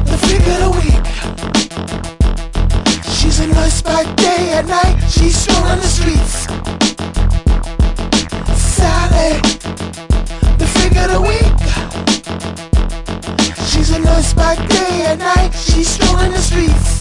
the 0.07 0.17
freak 0.25 0.47
of 0.55 0.61
the 0.65 0.71
week. 0.81 1.05
She's 3.17 3.41
a 3.41 3.47
nurse 3.49 3.83
by 3.83 4.05
day 4.15 4.53
and 4.55 4.69
night. 4.69 4.97
She's 5.11 5.37
strolling 5.37 5.81
the 5.81 5.89
streets. 5.89 6.47
Sally, 8.57 9.41
the 10.59 10.67
freak 10.75 10.97
of 11.03 11.11
the 11.15 11.21
week. 11.21 11.59
She's 13.71 13.91
a 13.91 13.99
nurse 13.99 14.33
by 14.35 14.55
day 14.55 15.07
and 15.09 15.19
night. 15.21 15.51
She's 15.53 15.89
strolling 15.89 16.31
the 16.31 16.39
streets. 16.39 17.01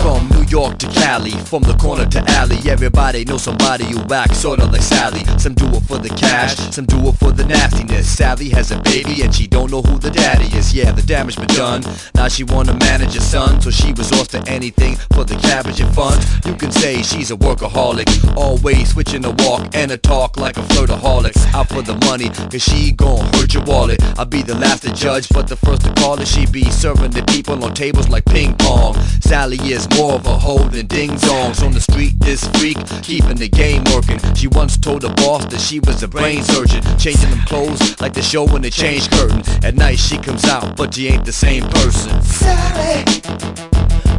From 0.00 0.28
New 0.30 0.44
York 0.48 0.78
to 0.78 0.88
Cali, 0.88 1.32
from 1.32 1.62
the 1.62 1.74
corner 1.74 2.06
to 2.06 2.24
alley, 2.30 2.58
everybody 2.70 3.24
knows 3.24 3.42
somebody 3.42 3.84
who 3.84 4.00
acts 4.12 4.38
sorta 4.38 4.64
like 4.64 4.80
Sally. 4.80 5.24
Some 5.38 5.54
do 5.54 5.66
it 5.68 5.82
for 5.84 5.98
the 5.98 6.08
cash, 6.08 6.56
some 6.74 6.86
do 6.86 7.08
it 7.08 7.16
for 7.16 7.32
the 7.32 7.44
nastiness. 7.44 8.08
Sally 8.08 8.48
has 8.48 8.70
a 8.70 8.80
baby 8.80 9.22
and 9.22 9.34
she 9.34 9.46
don't 9.46 9.70
know 9.70 9.82
who 9.82 9.98
the 9.98 10.10
daddy 10.10 10.46
is. 10.56 10.72
Yeah, 10.72 10.92
the 10.92 11.02
damage 11.02 11.36
been 11.36 11.48
done. 11.48 11.82
Now 12.14 12.28
she 12.28 12.44
wanna 12.44 12.74
manage 12.78 13.14
her 13.14 13.20
son, 13.20 13.60
so 13.60 13.70
she 13.70 13.92
resorts 13.92 14.28
to 14.28 14.42
anything 14.48 14.96
for 15.12 15.24
the 15.24 15.36
cabbage 15.36 15.80
and 15.80 15.94
fun. 15.94 16.18
You 16.46 16.54
can 16.54 16.72
say 16.72 17.02
she's 17.02 17.30
a 17.30 17.36
workaholic, 17.36 18.08
always 18.36 18.92
switching 18.92 19.20
the 19.20 19.32
walk 19.44 19.68
and 19.74 19.90
a 19.90 19.98
talk 19.98 20.38
like 20.38 20.56
a 20.56 20.62
flirtaholic. 20.62 21.36
Out 21.54 21.68
for 21.68 21.82
the 21.82 21.96
money, 22.06 22.30
cause 22.50 22.62
she 22.62 22.92
gon' 22.92 23.26
hurt 23.34 23.52
your 23.52 23.64
wallet. 23.64 24.02
I'll 24.18 24.24
be 24.24 24.42
the 24.42 24.54
last 24.54 24.82
to 24.84 24.92
judge, 24.94 25.28
but 25.28 25.46
the 25.46 25.56
first 25.56 25.82
to 25.82 25.92
call 25.94 26.18
it. 26.20 26.26
She 26.26 26.46
be 26.46 26.64
serving 26.70 27.10
the 27.10 27.22
people 27.24 27.62
on 27.64 27.74
tables 27.74 28.08
like 28.08 28.24
ping 28.24 28.56
pong. 28.56 28.94
Sally 29.20 29.58
is 29.70 29.86
more 29.96 30.14
of 30.14 30.26
a 30.26 30.38
hoe 30.38 30.68
than 30.68 30.86
ding 30.86 31.10
dongs 31.10 31.62
on 31.64 31.72
the 31.72 31.80
street. 31.80 32.18
This 32.18 32.46
freak 32.58 32.78
keeping 33.02 33.36
the 33.36 33.48
game 33.48 33.84
working. 33.92 34.18
She 34.34 34.48
once 34.48 34.76
told 34.76 35.02
the 35.02 35.10
boss 35.10 35.46
that 35.46 35.60
she 35.60 35.80
was 35.80 36.02
a 36.02 36.08
brain 36.08 36.42
surgeon, 36.42 36.82
changing 36.98 37.30
them 37.30 37.40
clothes 37.46 38.00
like 38.00 38.12
the 38.12 38.22
show 38.22 38.46
when 38.46 38.62
they 38.62 38.70
change 38.70 39.10
curtain. 39.10 39.42
At 39.64 39.74
night 39.74 39.98
she 39.98 40.18
comes 40.18 40.44
out, 40.44 40.76
but 40.76 40.94
she 40.94 41.08
ain't 41.08 41.24
the 41.24 41.32
same 41.32 41.64
person. 41.64 42.22
Sally, 42.22 43.04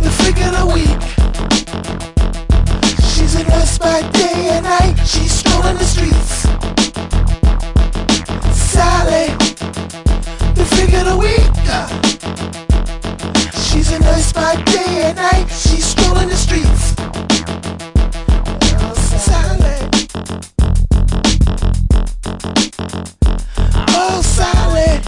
the 0.01 0.11
freak 0.19 0.37
of 0.45 0.53
the 0.59 0.65
week. 0.73 1.01
She's 3.11 3.35
a 3.35 3.43
nurse 3.43 3.77
by 3.77 4.01
day 4.11 4.49
and 4.53 4.65
night. 4.65 4.95
She's 5.05 5.31
strolling 5.31 5.77
the 5.77 5.85
streets. 5.85 6.47
Sally, 8.55 9.27
the 10.53 10.65
freak 10.65 10.93
of 10.93 11.05
the 11.05 11.17
week. 11.17 12.70
A 13.93 13.99
nurse 13.99 14.31
by 14.31 14.55
day 14.63 15.03
and 15.03 15.17
night. 15.17 15.47
She's 15.49 15.83
strolling 15.83 16.29
the 16.29 16.35
streets. 16.37 16.95
Sally. 19.25 19.89
Oh, 23.89 24.21
Sally. 24.21 25.01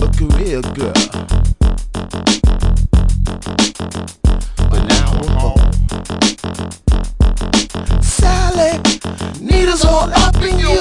A 0.00 0.08
career 0.16 0.62
girl. 0.72 0.94
But 4.70 4.82
now 4.88 5.08
I'm 5.20 5.28
home. 5.36 5.72
Sally, 8.02 8.80
needles 9.40 9.84
all 9.84 10.10
up 10.10 10.36
in 10.36 10.58
you. 10.58 10.80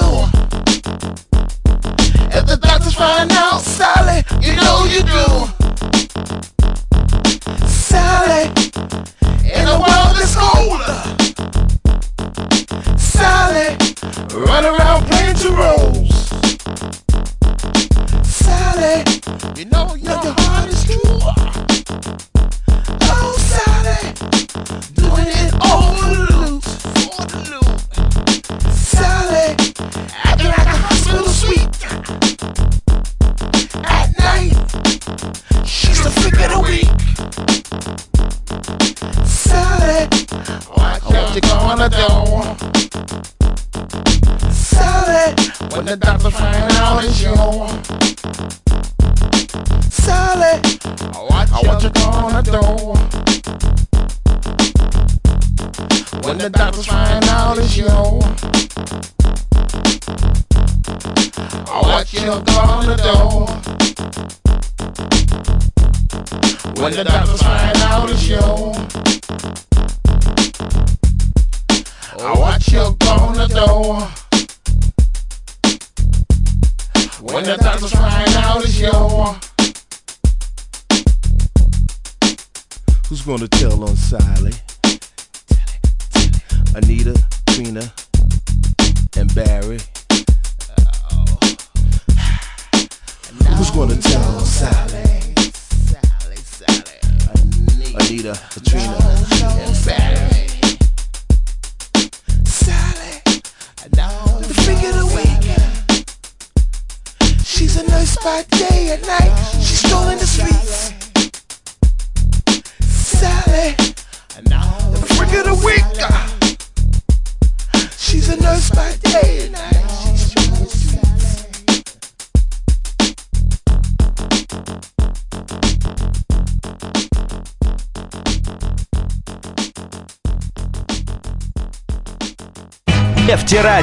If 2.32 2.45
the 2.48 2.58
doctors 2.62 2.95
find 2.95 3.32
out, 3.34 3.62
Sally, 3.62 4.24
you 4.41 4.56
know 4.56 4.82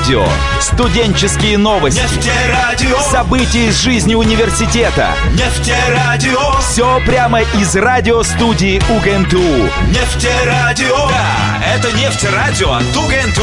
Нефтерадио. 0.01 0.25
Студенческие 0.61 1.59
новости. 1.59 2.01
Нефтерадио. 2.01 2.99
События 3.01 3.67
из 3.67 3.81
жизни 3.81 4.15
университета. 4.15 5.15
Нефтерадио. 5.33 6.59
Все 6.61 7.01
прямо 7.05 7.43
из 7.43 7.77
радиостудии 7.77 8.81
УГНТУ. 8.89 9.43
Нефтерадио. 9.89 10.97
Да, 11.09 11.63
это 11.75 11.93
нефтерадио 11.93 12.73
от 12.73 12.97
УГНТУ. 12.97 13.43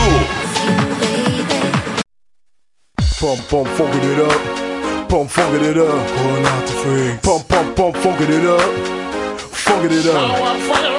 Pump, 3.19 3.39
pump, 3.49 3.67
funkin' 3.77 4.03
it 4.03 4.19
up. 4.19 5.09
Pump, 5.09 5.29
funkin' 5.31 5.63
it 5.63 5.77
up. 5.77 6.07
Pulling 6.17 6.45
out 6.45 6.65
the 6.65 6.73
freaks. 6.73 7.25
Pump, 7.25 7.47
pump, 7.47 7.75
pump, 7.75 7.95
funkin' 7.97 8.29
it 8.29 8.45
up. 8.45 8.61
Funkin' 9.51 9.91
it 9.91 10.05
up. 10.07 10.96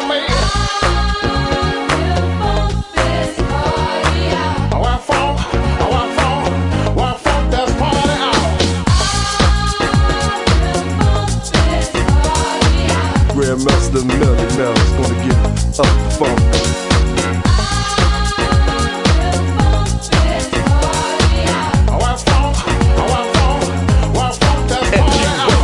Grandmaster 13.88 14.06
Melly 14.06 14.56
Mel 14.56 14.72
is 14.72 14.92
gonna 14.92 15.24
get 15.24 15.36
up 15.46 15.54
the 15.54 16.16
funk. 16.18 16.38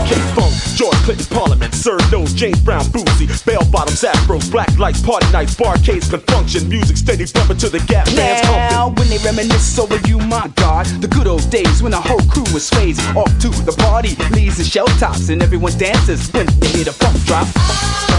K-Funk, 0.06 0.54
George 0.76 0.94
Clinton 1.04 1.26
Parliament, 1.26 1.74
serve 1.74 2.10
those 2.10 2.32
James 2.34 2.60
Brown 2.60 2.90
boozy, 2.90 3.26
bell 3.44 3.64
bottoms, 3.70 4.02
afros, 4.02 4.50
black 4.50 4.78
lights, 4.78 5.02
party 5.02 5.30
nights, 5.32 5.54
barcades 5.54 6.08
can 6.10 6.20
function, 6.20 6.68
music 6.68 6.96
steady 6.96 7.24
bumping 7.32 7.58
to 7.58 7.68
the 7.68 7.78
gap 7.80 8.06
bands 8.06 8.46
Now, 8.48 8.86
pumping. 8.86 9.08
when 9.08 9.08
they 9.10 9.18
reminisce 9.24 9.78
over 9.78 9.98
you, 10.08 10.18
my 10.18 10.48
God, 10.56 10.86
the 11.00 11.08
good 11.08 11.26
old 11.26 11.48
days 11.50 11.82
when 11.82 11.92
the 11.92 12.00
whole 12.00 12.20
crew 12.30 12.44
was 12.52 12.66
sways 12.66 12.98
off 13.16 13.32
to 13.40 13.48
the 13.64 13.72
party, 13.78 14.16
leaves 14.34 14.58
and 14.58 14.68
shell 14.68 14.86
tops, 14.98 15.28
and 15.28 15.42
everyone 15.42 15.76
dances 15.78 16.30
when 16.32 16.46
they 16.60 16.68
hear 16.68 16.84
the 16.84 16.92
funk 16.92 17.16
drop. 17.24 18.13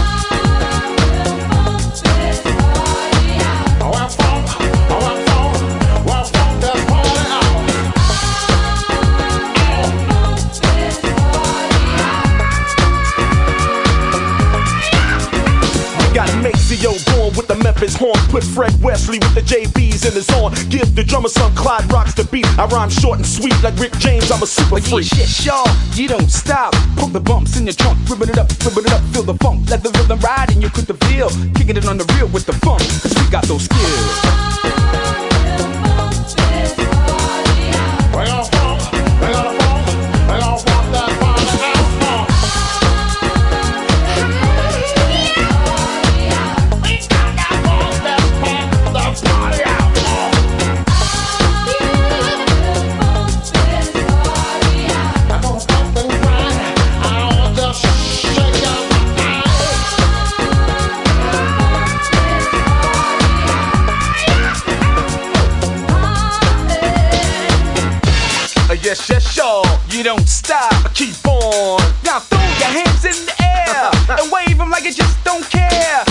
Horn. 17.96 18.18
Put 18.28 18.44
Fred 18.44 18.72
Wesley 18.82 19.18
with 19.18 19.34
the 19.34 19.42
JBs 19.42 20.06
in 20.06 20.12
his 20.12 20.28
horn. 20.30 20.54
Give 20.68 20.94
the 20.94 21.04
drummer 21.04 21.28
some 21.28 21.54
Clyde 21.54 21.90
rocks 21.92 22.14
the 22.14 22.24
beat. 22.24 22.46
I 22.58 22.66
rhyme 22.66 22.90
short 22.90 23.18
and 23.18 23.26
sweet 23.26 23.56
like 23.62 23.76
Rick 23.78 23.92
James. 23.98 24.30
I'm 24.30 24.42
a 24.42 24.46
super 24.46 24.80
freak. 24.80 25.06
shit, 25.06 25.44
y'all, 25.44 25.68
you 25.94 26.08
don't 26.08 26.30
stop. 26.30 26.74
Poke 26.96 27.12
the 27.12 27.20
bumps 27.20 27.56
in 27.56 27.66
your 27.66 27.74
trunk, 27.74 27.98
ribbon 28.08 28.30
it 28.30 28.38
up, 28.38 28.48
ribbon 28.64 28.84
it 28.84 28.92
up, 28.92 29.02
feel 29.12 29.22
the 29.22 29.34
funk. 29.34 29.68
Let 29.70 29.82
the 29.82 29.90
rhythm 29.90 30.20
ride 30.20 30.50
and 30.52 30.62
you 30.62 30.70
quit 30.70 30.86
the 30.86 30.94
feel. 31.06 31.28
Kicking 31.54 31.76
it 31.76 31.86
on 31.86 31.98
the 31.98 32.06
real 32.16 32.28
with 32.28 32.46
the 32.46 32.54
funk, 32.64 32.80
cause 33.02 33.14
we 33.14 33.30
got 33.30 33.44
those 33.44 33.64
skills. 33.64 35.25
nigga 74.86 74.96
just 74.96 75.24
don't 75.24 75.44
care. 75.50 76.05